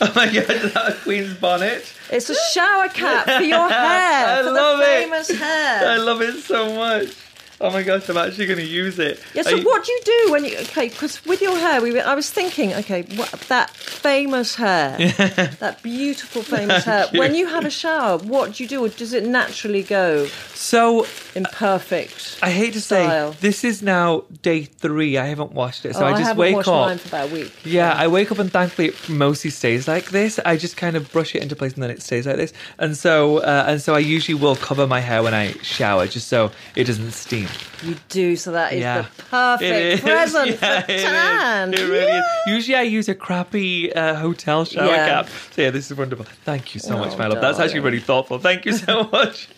Oh 0.00 0.12
my 0.16 0.26
god, 0.26 0.50
is 0.50 0.72
that 0.74 0.88
a 0.88 0.94
Queen's 1.04 1.34
bonnet? 1.34 1.86
it's 2.10 2.28
a 2.28 2.34
shower 2.52 2.88
cap 2.88 3.26
for 3.26 3.44
your 3.44 3.68
hair. 3.70 4.38
I 4.38 4.42
for 4.42 4.50
love 4.50 4.78
the 4.78 4.84
it. 4.84 4.86
famous 5.04 5.30
hair. 5.30 5.88
I 5.88 5.96
love 5.98 6.20
it 6.20 6.34
so 6.42 6.74
much. 6.74 7.14
Oh 7.60 7.70
my 7.70 7.82
gosh, 7.82 8.08
I'm 8.08 8.16
actually 8.16 8.46
going 8.46 8.58
to 8.58 8.66
use 8.66 8.98
it. 8.98 9.20
Yeah, 9.32 9.42
so 9.42 9.50
you- 9.56 9.64
what 9.64 9.84
do 9.84 9.92
you 9.92 10.00
do 10.04 10.32
when 10.32 10.44
you 10.44 10.56
okay? 10.58 10.88
Because 10.88 11.24
with 11.24 11.40
your 11.40 11.56
hair, 11.56 11.80
we 11.80 11.92
were, 11.92 12.00
I 12.00 12.14
was 12.14 12.28
thinking, 12.30 12.74
okay, 12.74 13.02
what, 13.16 13.30
that 13.48 13.70
famous 13.70 14.56
hair, 14.56 14.96
that 15.60 15.78
beautiful 15.82 16.42
famous 16.56 16.84
hair. 16.84 17.06
you. 17.12 17.18
When 17.18 17.34
you 17.34 17.46
have 17.46 17.64
a 17.64 17.70
shower, 17.70 18.18
what 18.18 18.54
do 18.54 18.62
you 18.64 18.68
do? 18.68 18.84
Or 18.84 18.88
does 18.88 19.12
it 19.12 19.24
naturally 19.24 19.82
go 19.82 20.26
So 20.54 21.06
in 21.34 21.44
perfect? 21.44 22.38
I 22.42 22.50
hate 22.50 22.72
to 22.74 22.80
Style. 22.80 23.32
say, 23.32 23.38
this 23.40 23.64
is 23.64 23.82
now 23.82 24.24
day 24.42 24.64
three. 24.64 25.18
I 25.18 25.26
haven't 25.26 25.52
washed 25.52 25.84
it, 25.84 25.94
so 25.94 26.02
oh, 26.04 26.06
I 26.06 26.12
just 26.12 26.22
haven't 26.22 26.38
wake 26.40 26.56
washed 26.56 26.68
up. 26.68 26.86
mine 26.88 26.98
for 26.98 27.08
about 27.08 27.30
a 27.30 27.34
week. 27.34 27.52
Yeah, 27.64 27.92
I 27.92 28.06
wake 28.08 28.30
up 28.32 28.38
and 28.38 28.52
thankfully 28.52 28.88
it 28.88 29.08
mostly 29.08 29.50
stays 29.50 29.86
like 29.88 30.10
this. 30.10 30.38
I 30.44 30.56
just 30.56 30.76
kind 30.76 30.96
of 30.96 31.10
brush 31.12 31.34
it 31.34 31.42
into 31.42 31.56
place 31.56 31.74
and 31.74 31.82
then 31.82 31.90
it 31.90 32.02
stays 32.02 32.26
like 32.26 32.36
this. 32.36 32.52
And 32.78 32.96
so, 32.96 33.38
uh, 33.38 33.64
and 33.66 33.80
so 33.82 33.94
I 33.94 33.98
usually 34.00 34.34
will 34.34 34.56
cover 34.56 34.86
my 34.86 35.00
hair 35.00 35.22
when 35.22 35.34
I 35.34 35.52
shower, 35.62 36.06
just 36.06 36.28
so 36.28 36.50
it 36.76 36.84
doesn't 36.84 37.12
steam. 37.12 37.48
You 37.82 37.96
do, 38.08 38.36
so 38.36 38.52
that 38.52 38.72
is 38.72 38.80
Yeah. 38.80 39.02
the 39.02 39.22
perfect 39.24 39.64
is. 39.72 40.00
present 40.14 40.50
Yeah, 40.50 40.80
for 40.82 40.90
it 40.92 40.96
is. 40.96 41.02
Tan. 41.02 41.74
It 41.74 41.80
really 41.80 42.06
Yeah. 42.06 42.18
is. 42.20 42.24
Usually 42.46 42.76
I 42.76 42.82
use 42.82 43.08
a 43.08 43.14
crappy 43.14 43.92
uh, 43.92 44.14
hotel 44.14 44.64
shower 44.64 44.86
Yeah. 44.86 45.06
cap. 45.08 45.28
So 45.52 45.62
yeah, 45.62 45.70
this 45.70 45.90
is 45.90 45.96
wonderful. 45.96 46.24
Thank 46.44 46.74
you 46.74 46.80
so 46.80 46.96
much, 46.96 47.12
Oh, 47.14 47.18
my 47.18 47.26
love. 47.26 47.40
That's 47.40 47.58
actually 47.58 47.80
really 47.80 48.00
thoughtful. 48.00 48.38
Thank 48.38 48.64
you 48.64 48.72
so 48.72 49.04
much. 49.12 49.48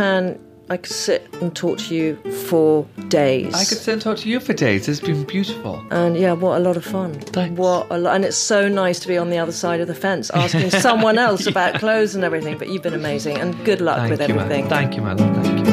Tan, 0.00 0.40
I 0.70 0.78
could 0.78 0.92
sit 0.94 1.28
and 1.42 1.54
talk 1.54 1.76
to 1.80 1.94
you 1.94 2.16
for 2.46 2.86
days. 3.08 3.52
I 3.54 3.66
could 3.66 3.76
sit 3.76 3.92
and 3.92 4.00
talk 4.00 4.16
to 4.18 4.30
you 4.30 4.40
for 4.40 4.54
days. 4.54 4.88
It's 4.88 4.98
been 4.98 5.24
beautiful. 5.24 5.84
And 5.90 6.16
yeah, 6.16 6.32
what 6.32 6.56
a 6.56 6.60
lot 6.64 6.78
of 6.78 6.86
fun. 6.86 7.20
Thanks. 7.20 7.58
What 7.58 7.86
a 7.90 7.98
lo- 7.98 8.10
and 8.10 8.24
it's 8.24 8.38
so 8.38 8.66
nice 8.66 8.98
to 9.00 9.08
be 9.08 9.18
on 9.18 9.28
the 9.28 9.36
other 9.36 9.52
side 9.52 9.80
of 9.80 9.88
the 9.88 9.94
fence 9.94 10.30
asking 10.30 10.70
someone 10.88 11.18
else 11.18 11.46
about 11.46 11.74
clothes 11.74 12.14
and 12.14 12.24
everything. 12.24 12.56
But 12.56 12.70
you've 12.70 12.82
been 12.82 12.94
amazing 12.94 13.36
and 13.36 13.62
good 13.66 13.82
luck 13.82 13.98
Thank 13.98 14.10
with 14.12 14.20
you, 14.20 14.34
everything. 14.36 14.68
man. 14.68 14.70
Thank 14.70 14.96
you, 14.96 15.02
my 15.02 15.12
love. 15.12 15.44
Thank 15.44 15.66
you. 15.66 15.70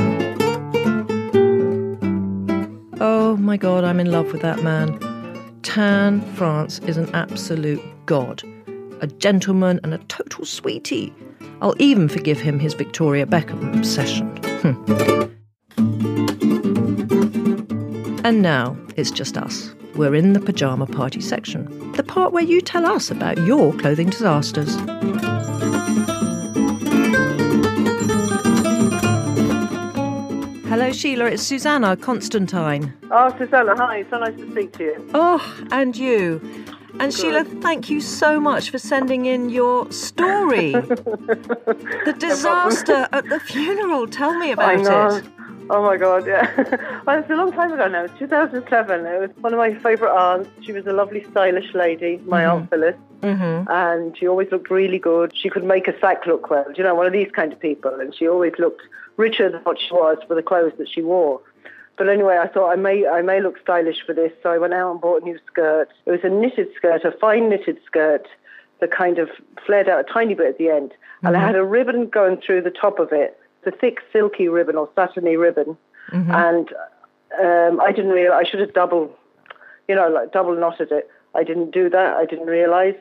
Oh 3.00 3.38
my 3.38 3.56
god, 3.56 3.86
I'm 3.86 4.02
in 4.02 4.12
love 4.12 4.34
with 4.34 4.42
that 4.42 4.62
man. 4.62 5.00
Tan 5.62 6.20
France 6.34 6.80
is 6.80 6.98
an 6.98 7.10
absolute 7.16 7.82
god. 8.08 8.44
A 9.00 9.08
gentleman 9.08 9.80
and 9.84 9.94
a 9.94 10.00
total 10.10 10.44
sweetie. 10.44 11.14
I'll 11.62 11.76
even 11.80 12.08
forgive 12.08 12.40
him 12.40 12.60
his 12.60 12.74
Victoria 12.74 13.26
Beckham 13.26 13.78
obsession. 13.78 14.28
Hmm. 14.62 15.28
And 18.26 18.42
now 18.42 18.78
it's 18.96 19.12
just 19.12 19.38
us. 19.38 19.74
We're 19.96 20.14
in 20.14 20.34
the 20.34 20.40
pyjama 20.40 20.86
party 20.86 21.22
section, 21.22 21.94
the 21.94 22.04
part 22.04 22.34
where 22.34 22.44
you 22.44 22.62
tell 22.62 22.86
us 22.86 23.10
about 23.10 23.38
your 23.40 23.74
clothing 23.74 24.10
disasters. 24.10 24.76
Hello, 30.68 30.92
Sheila. 30.92 31.26
It's 31.26 31.42
Susannah 31.42 31.96
Constantine. 31.96 32.94
Oh, 33.10 33.36
Susannah, 33.38 33.76
hi. 33.76 34.06
So 34.12 34.20
nice 34.20 34.36
to 34.36 34.52
speak 34.52 34.74
to 34.74 34.84
you. 34.84 35.10
Oh, 35.14 35.68
and 35.72 35.98
you. 35.98 36.42
And 37.00 37.14
Sheila, 37.14 37.44
thank 37.44 37.90
you 37.90 38.02
so 38.02 38.40
much 38.40 38.70
for 38.72 38.80
sending 38.80 39.26
in 39.26 39.50
your 39.50 39.92
story. 39.92 40.72
the 40.72 42.16
disaster 42.18 43.08
at 43.12 43.30
the 43.30 43.40
funeral. 43.40 44.08
Tell 44.08 44.38
me 44.38 44.52
about 44.52 45.20
it. 45.20 45.24
Oh 45.70 45.84
my 45.84 45.98
God, 45.98 46.26
yeah. 46.26 47.02
well, 47.06 47.20
it's 47.20 47.30
a 47.30 47.36
long 47.36 47.52
time 47.52 47.74
ago 47.74 47.88
now. 47.88 48.06
It's 48.06 48.18
2007. 48.18 49.06
It 49.06 49.20
was 49.20 49.30
one 49.42 49.54
of 49.54 49.58
my 49.58 49.76
favourite 49.76 50.14
aunts. 50.14 50.50
She 50.62 50.72
was 50.72 50.88
a 50.88 50.94
lovely, 50.94 51.26
stylish 51.32 51.74
lady, 51.74 52.22
my 52.26 52.46
Aunt 52.46 52.70
Phyllis. 52.70 52.96
Mm-hmm. 53.22 53.70
And 53.70 54.18
she 54.18 54.28
always 54.28 54.50
looked 54.52 54.70
really 54.70 55.00
good. 55.00 55.34
She 55.36 55.50
could 55.50 55.64
make 55.66 55.88
a 55.88 56.00
sack 56.00 56.26
look 56.26 56.50
well. 56.50 56.66
You 56.76 56.84
know, 56.84 56.96
one 56.96 57.06
of 57.06 57.14
these 57.14 57.32
kind 57.32 57.52
of 57.52 57.60
people. 57.60 58.00
And 58.00 58.16
she 58.16 58.28
always 58.28 58.54
looked 58.58 58.82
richer 59.18 59.50
than 59.50 59.62
what 59.62 59.80
she 59.80 59.92
was 59.92 60.18
for 60.28 60.36
the 60.36 60.44
clothes 60.44 60.74
that 60.78 60.88
she 60.90 61.02
wore. 61.02 61.42
But 61.98 62.10
anyway, 62.10 62.38
I 62.38 62.48
thought 62.48 62.72
I 62.72 62.76
may 62.76 63.08
I 63.08 63.22
may 63.22 63.42
look 63.42 63.60
stylish 63.60 63.98
for 64.06 64.14
this, 64.14 64.32
so 64.44 64.52
I 64.52 64.58
went 64.58 64.74
out 64.74 64.92
and 64.92 65.02
bought 65.02 65.24
a 65.24 65.26
new 65.26 65.40
skirt. 65.48 65.90
It 66.06 66.12
was 66.12 66.20
a 66.24 66.30
knitted 66.30 66.68
skirt, 66.76 67.04
a 67.04 67.12
fine 67.12 67.50
knitted 67.50 67.80
skirt 67.86 68.28
that 68.80 68.92
kind 68.92 69.18
of 69.18 69.30
flared 69.66 69.90
out 69.90 70.00
a 70.00 70.04
tiny 70.04 70.36
bit 70.36 70.48
at 70.48 70.58
the 70.60 70.70
end, 70.70 70.94
and 71.24 71.36
I 71.36 71.40
had 71.40 71.56
a 71.56 71.64
ribbon 71.64 72.08
going 72.08 72.38
through 72.38 72.62
the 72.62 72.70
top 72.70 73.00
of 73.00 73.12
it, 73.12 73.40
the 73.66 73.72
thick 73.72 73.98
silky 74.14 74.48
ribbon 74.48 74.76
or 74.76 74.88
satiny 74.96 75.36
ribbon, 75.36 75.76
and 76.32 76.70
um, 77.42 77.82
I 77.82 77.92
didn't 77.92 78.12
realize 78.12 78.46
I 78.46 78.50
should 78.50 78.60
have 78.60 78.74
double, 78.74 79.12
you 79.88 79.96
know, 79.96 80.08
like 80.08 80.32
double 80.32 80.56
knotted 80.56 80.92
it. 80.92 81.10
I 81.34 81.44
didn't 81.44 81.72
do 81.72 81.90
that. 81.90 82.16
I 82.16 82.26
didn't 82.26 82.48
realize. 82.48 82.96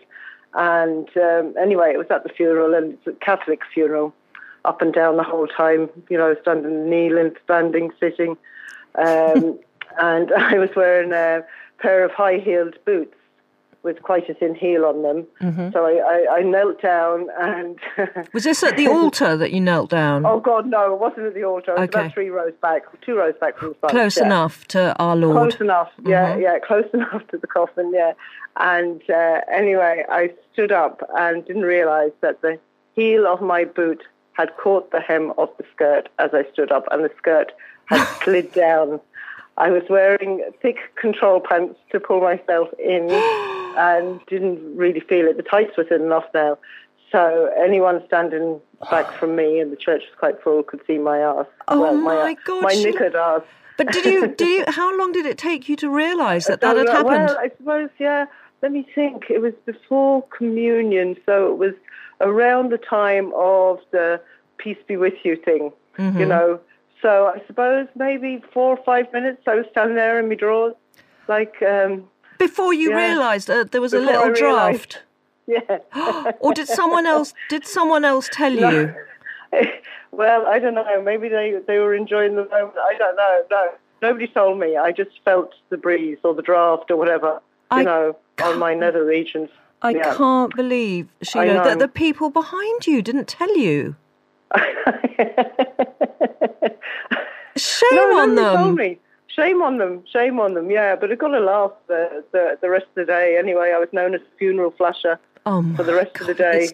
And 0.55 1.09
um, 1.17 1.55
anyway, 1.61 1.93
it 1.93 1.99
was 1.99 2.07
at 2.11 2.23
the 2.23 2.31
funeral, 2.31 2.75
and 2.75 2.95
it's 2.95 3.07
a 3.07 3.13
Catholic 3.13 3.61
funeral, 3.73 4.15
up 4.65 4.81
and 4.81 4.93
down 4.95 5.19
the 5.19 5.23
whole 5.23 5.47
time. 5.47 5.91
You 6.09 6.17
know, 6.17 6.35
standing, 6.41 6.89
kneeling, 6.89 7.35
standing, 7.45 7.93
sitting, 8.01 8.39
um, 8.97 9.59
and 9.99 10.33
I 10.37 10.59
was 10.59 10.71
wearing 10.77 11.13
a 11.13 11.45
pair 11.79 12.05
of 12.05 12.11
high-heeled 12.13 12.79
boots 12.85 13.15
with 13.83 14.03
quite 14.03 14.29
a 14.29 14.35
thin 14.35 14.53
heel 14.57 14.85
on 14.85 15.03
them. 15.03 15.71
So 15.73 15.87
I, 15.87 15.93
I, 16.29 16.39
I 16.39 16.43
knelt 16.43 16.83
down 16.83 17.29
and. 17.39 17.79
Was 18.33 18.43
this 18.43 18.65
at 18.65 18.77
the 18.77 18.89
altar 18.89 19.37
that 19.37 19.53
you 19.53 19.61
knelt 19.61 19.91
down? 19.91 20.27
Oh 20.27 20.41
God, 20.41 20.67
no! 20.67 20.93
It 20.95 20.99
wasn't 20.99 21.27
at 21.27 21.35
the 21.35 21.45
altar. 21.45 21.71
It 21.71 21.79
was 21.79 21.89
Okay. 21.91 22.01
about 22.01 22.13
three 22.13 22.29
rows 22.31 22.55
back, 22.61 22.83
two 23.03 23.17
rows 23.17 23.35
back 23.41 23.57
from 23.59 23.77
the. 23.81 23.87
Close 23.87 24.17
yeah. 24.17 24.25
enough 24.27 24.67
to 24.69 24.97
our 24.99 25.15
Lord. 25.15 25.37
Close 25.37 25.61
enough, 25.61 25.93
yeah, 26.05 26.37
yeah, 26.37 26.59
close 26.59 26.87
enough 26.95 27.25
to 27.29 27.39
the 27.39 27.47
coffin, 27.47 27.93
yeah. 27.95 28.15
And 28.57 29.03
uh, 29.09 29.43
anyway, 29.53 30.05
I 30.09 30.33
stood 30.53 30.73
up 30.73 31.09
and 31.17 31.45
didn't 31.45 31.63
realise 31.63 32.13
that 32.23 32.43
the 32.43 32.59
heel 32.97 33.25
of 33.29 33.41
my 33.41 33.65
boot 33.67 34.03
had 34.33 34.57
caught 34.57 34.91
the 34.91 35.01
hem 35.01 35.33
of 35.39 35.49
the 35.59 35.65
skirt 35.73 36.09
as 36.19 36.31
I 36.35 36.45
stood 36.53 36.73
up, 36.73 36.89
and 36.91 37.05
the 37.05 37.11
skirt 37.19 37.53
had 37.87 38.05
slid 38.23 38.53
down. 38.53 39.01
I 39.59 39.71
was 39.71 39.83
wearing 39.89 40.43
thick 40.61 40.77
control 41.01 41.41
pants 41.41 41.79
to 41.91 42.01
pull 42.01 42.21
myself 42.21 42.69
in, 42.79 43.11
and 43.79 44.21
didn't 44.27 44.77
really 44.77 45.01
feel 45.01 45.27
it. 45.27 45.37
The 45.37 45.43
tights 45.43 45.77
were 45.77 45.85
thin 45.85 46.03
enough 46.03 46.25
now. 46.35 46.59
So 47.13 47.51
anyone 47.59 48.03
standing 48.07 48.61
back 48.91 49.11
from 49.13 49.37
me, 49.37 49.61
and 49.61 49.73
the 49.73 49.77
church 49.77 50.03
was 50.03 50.19
quite 50.19 50.43
full, 50.43 50.63
could 50.63 50.81
see 50.87 50.99
my 50.99 51.19
ass. 51.21 51.47
Oh 51.69 51.81
well, 51.81 51.95
my 51.97 52.37
God, 52.45 52.63
My 52.63 52.75
knickered 52.75 53.15
ass. 53.15 53.43
But 53.79 53.93
did 53.93 54.05
you? 54.05 54.29
Did 54.29 54.41
you? 54.49 54.65
How 54.73 54.97
long 54.99 55.13
did 55.13 55.25
it 55.27 55.39
take 55.39 55.69
you 55.69 55.77
to 55.77 55.89
realise 55.91 56.47
that 56.47 56.61
that 56.61 56.77
had 56.77 56.89
happened? 56.89 57.27
Well, 57.27 57.39
I 57.39 57.51
suppose, 57.57 57.91
yeah. 57.99 58.27
Let 58.63 58.73
me 58.73 58.87
think. 58.95 59.25
It 59.31 59.41
was 59.41 59.53
before 59.65 60.23
communion, 60.37 61.17
so 61.27 61.53
it 61.53 61.59
was 61.59 61.75
around 62.21 62.73
the 62.73 62.79
time 62.79 63.33
of 63.37 63.79
the 63.93 64.21
peace 64.59 64.79
be 64.89 64.97
with 64.97 65.15
you 65.25 65.37
thing, 65.37 65.73
Mm-hmm. 65.99 66.19
you 66.21 66.27
know. 66.27 66.61
So 67.03 67.27
I 67.27 67.43
suppose 67.47 67.89
maybe 67.95 68.43
four 68.53 68.77
or 68.77 68.83
five 68.85 69.13
minutes 69.13 69.43
I 69.47 69.55
was 69.55 69.67
standing 69.71 69.97
there 69.97 70.19
in 70.19 70.29
my 70.29 70.35
drawers, 70.35 70.75
like, 71.29 71.61
um, 71.63 72.05
Before 72.39 72.73
you 72.73 72.91
yeah. 72.91 73.07
realised 73.09 73.51
uh, 73.51 73.65
there 73.65 73.81
was 73.81 73.93
a 73.93 74.01
Before 74.01 74.15
I 74.15 74.17
little 74.29 74.35
draft, 74.35 75.03
yeah. 75.47 75.79
or 76.41 76.53
did 76.55 76.69
someone 76.69 77.07
else? 77.07 77.35
Did 77.49 77.67
someone 77.67 78.05
else 78.05 78.29
tell 78.33 78.53
you? 78.53 78.95
well, 80.11 80.47
I 80.47 80.59
don't 80.59 80.75
know. 80.75 81.03
Maybe 81.03 81.29
they 81.29 81.61
they 81.67 81.79
were 81.79 81.95
enjoying 81.95 82.35
the 82.37 82.45
moment. 82.49 82.77
I 82.79 82.95
don't 82.99 83.17
know. 83.17 83.43
No, 83.51 83.69
nobody 84.03 84.27
told 84.29 84.59
me. 84.59 84.77
I 84.77 84.93
just 84.93 85.11
felt 85.25 85.55
the 85.71 85.77
breeze 85.77 86.19
or 86.25 86.35
the 86.35 86.43
draft 86.43 86.91
or 86.91 86.97
whatever, 86.97 87.41
you 87.73 87.79
I 87.79 87.83
know, 87.85 88.17
on 88.43 88.59
my 88.59 88.75
nether 88.75 89.05
regions. 89.05 89.51
I 89.83 89.91
Yeah. 89.91 90.15
can't 90.15 90.55
believe, 90.57 91.09
Sheila, 91.23 91.63
that 91.65 91.79
the 91.79 91.89
people 91.89 92.31
behind 92.31 92.87
you 92.87 93.03
didn't 93.03 93.29
tell 93.29 93.55
you. 93.57 93.97
Shame 97.57 97.89
no, 97.93 98.19
on 98.21 98.35
them. 98.35 98.57
told 98.57 98.77
me. 98.77 98.99
Shame 99.29 99.61
on 99.61 99.77
them, 99.79 100.03
shame 100.11 100.41
on 100.41 100.55
them. 100.55 100.71
Yeah, 100.71 100.97
but 100.97 101.11
it 101.11 101.19
got 101.19 101.35
a 101.35 101.41
laugh 101.41 101.73
the, 101.89 102.25
the 102.33 102.59
the 102.63 102.71
rest 102.71 102.87
of 102.87 102.95
the 102.95 103.05
day. 103.05 103.37
Anyway, 103.39 103.73
I 103.75 103.79
was 103.79 103.89
known 103.93 104.15
as 104.15 104.21
funeral 104.39 104.71
flasher 104.71 105.19
Oh 105.45 105.63
for 105.77 105.83
the 105.85 105.95
rest 105.95 106.19
of 106.21 106.27
the 106.27 106.35
day. 106.35 106.69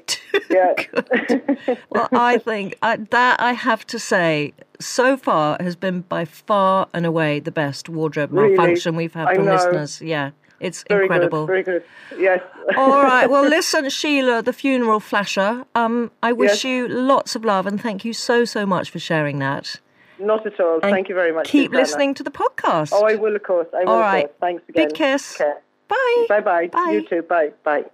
Yeah. 0.48 1.74
well, 1.90 2.08
I 2.12 2.38
think 2.38 2.78
uh, 2.80 2.96
that 3.10 3.40
I 3.40 3.52
have 3.52 3.86
to 3.88 3.98
say, 3.98 4.54
so 4.80 5.16
far 5.16 5.56
has 5.60 5.76
been 5.76 6.02
by 6.02 6.24
far 6.24 6.88
and 6.94 7.04
away 7.04 7.40
the 7.40 7.50
best 7.50 7.88
wardrobe 7.88 8.32
Really? 8.32 8.56
malfunction 8.56 8.96
we've 8.96 9.12
had 9.12 9.28
I 9.28 9.34
from 9.34 9.46
know. 9.46 9.54
listeners. 9.54 10.00
Yeah, 10.00 10.30
it's 10.62 10.84
Very 10.88 11.04
incredible. 11.04 11.46
good, 11.46 11.52
very 11.52 11.62
good. 11.62 11.84
Yes. 12.18 12.40
All 12.76 13.02
right. 13.02 13.28
Well, 13.28 13.42
listen, 13.58 13.90
Sheila, 13.90 14.42
the 14.42 14.52
funeral 14.52 15.00
flasher. 15.00 15.64
Um, 15.74 16.10
I 16.22 16.32
wish 16.32 16.50
Yes. 16.50 16.64
you 16.64 16.88
lots 16.88 17.34
of 17.36 17.44
love 17.44 17.66
and 17.66 17.80
thank 17.80 18.04
you 18.04 18.12
so 18.12 18.44
so 18.44 18.64
much 18.64 18.90
for 18.90 18.98
sharing 18.98 19.38
that. 19.40 19.80
Not 20.18 20.46
at 20.46 20.60
all. 20.60 20.74
And 20.82 20.92
Thank 20.92 21.08
you 21.08 21.14
very 21.16 21.32
much. 21.32 21.48
Keep 21.48 21.70
Susannah. 21.70 21.82
listening 21.82 22.14
to 22.14 22.22
the 22.22 22.30
podcast. 22.30 22.90
Oh, 22.92 23.04
I 23.04 23.16
will, 23.16 23.34
of 23.34 23.42
course. 23.42 23.66
I 23.74 23.84
will, 23.84 23.88
All 23.92 24.02
of 24.24 24.30
Thanks 24.40 24.62
again. 24.68 24.86
Big 24.88 24.94
kiss. 24.96 25.40
Okay. 25.40 25.52
Bye. 25.88 26.26
Bye-bye. 26.28 26.68
Bye. 26.68 26.90
You 26.92 27.08
too. 27.08 27.22
Bye. 27.22 27.50
Bye. 27.64 27.84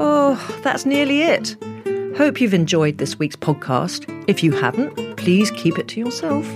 Oh, 0.00 0.60
that's 0.62 0.84
nearly 0.84 1.22
it. 1.22 1.56
Hope 2.16 2.40
you've 2.40 2.52
enjoyed 2.54 2.98
this 2.98 3.18
week's 3.18 3.36
podcast. 3.36 4.04
If 4.28 4.42
you 4.42 4.52
haven't, 4.52 5.16
please 5.16 5.50
keep 5.52 5.78
it 5.78 5.88
to 5.88 6.00
yourself. 6.00 6.46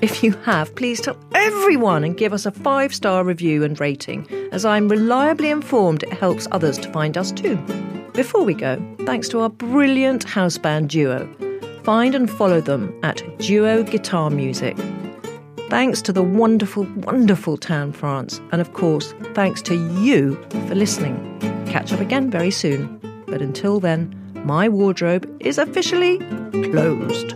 If 0.00 0.22
you 0.22 0.32
have, 0.44 0.74
please 0.74 1.00
tell 1.00 1.16
everyone 1.34 2.04
and 2.04 2.16
give 2.16 2.32
us 2.32 2.46
a 2.46 2.50
five 2.50 2.94
star 2.94 3.24
review 3.24 3.64
and 3.64 3.78
rating, 3.80 4.28
as 4.52 4.64
I'm 4.64 4.88
reliably 4.88 5.50
informed 5.50 6.02
it 6.02 6.12
helps 6.12 6.48
others 6.50 6.78
to 6.78 6.92
find 6.92 7.16
us 7.16 7.32
too. 7.32 7.56
Before 8.12 8.44
we 8.44 8.54
go, 8.54 8.80
thanks 9.06 9.28
to 9.30 9.40
our 9.40 9.48
brilliant 9.48 10.24
house 10.24 10.58
band 10.58 10.90
duo. 10.90 11.28
Find 11.82 12.14
and 12.14 12.30
follow 12.30 12.60
them 12.60 12.98
at 13.02 13.22
Duo 13.38 13.82
Guitar 13.82 14.30
Music. 14.30 14.76
Thanks 15.68 16.00
to 16.02 16.12
the 16.12 16.22
wonderful, 16.22 16.84
wonderful 16.96 17.56
Tan 17.56 17.92
France, 17.92 18.40
and 18.52 18.60
of 18.60 18.72
course, 18.74 19.14
thanks 19.34 19.60
to 19.62 19.74
you 20.00 20.36
for 20.68 20.74
listening. 20.74 21.16
Catch 21.66 21.92
up 21.92 22.00
again 22.00 22.30
very 22.30 22.50
soon. 22.50 23.00
But 23.26 23.42
until 23.42 23.80
then, 23.80 24.14
my 24.44 24.68
wardrobe 24.68 25.28
is 25.40 25.58
officially 25.58 26.18
closed. 26.70 27.34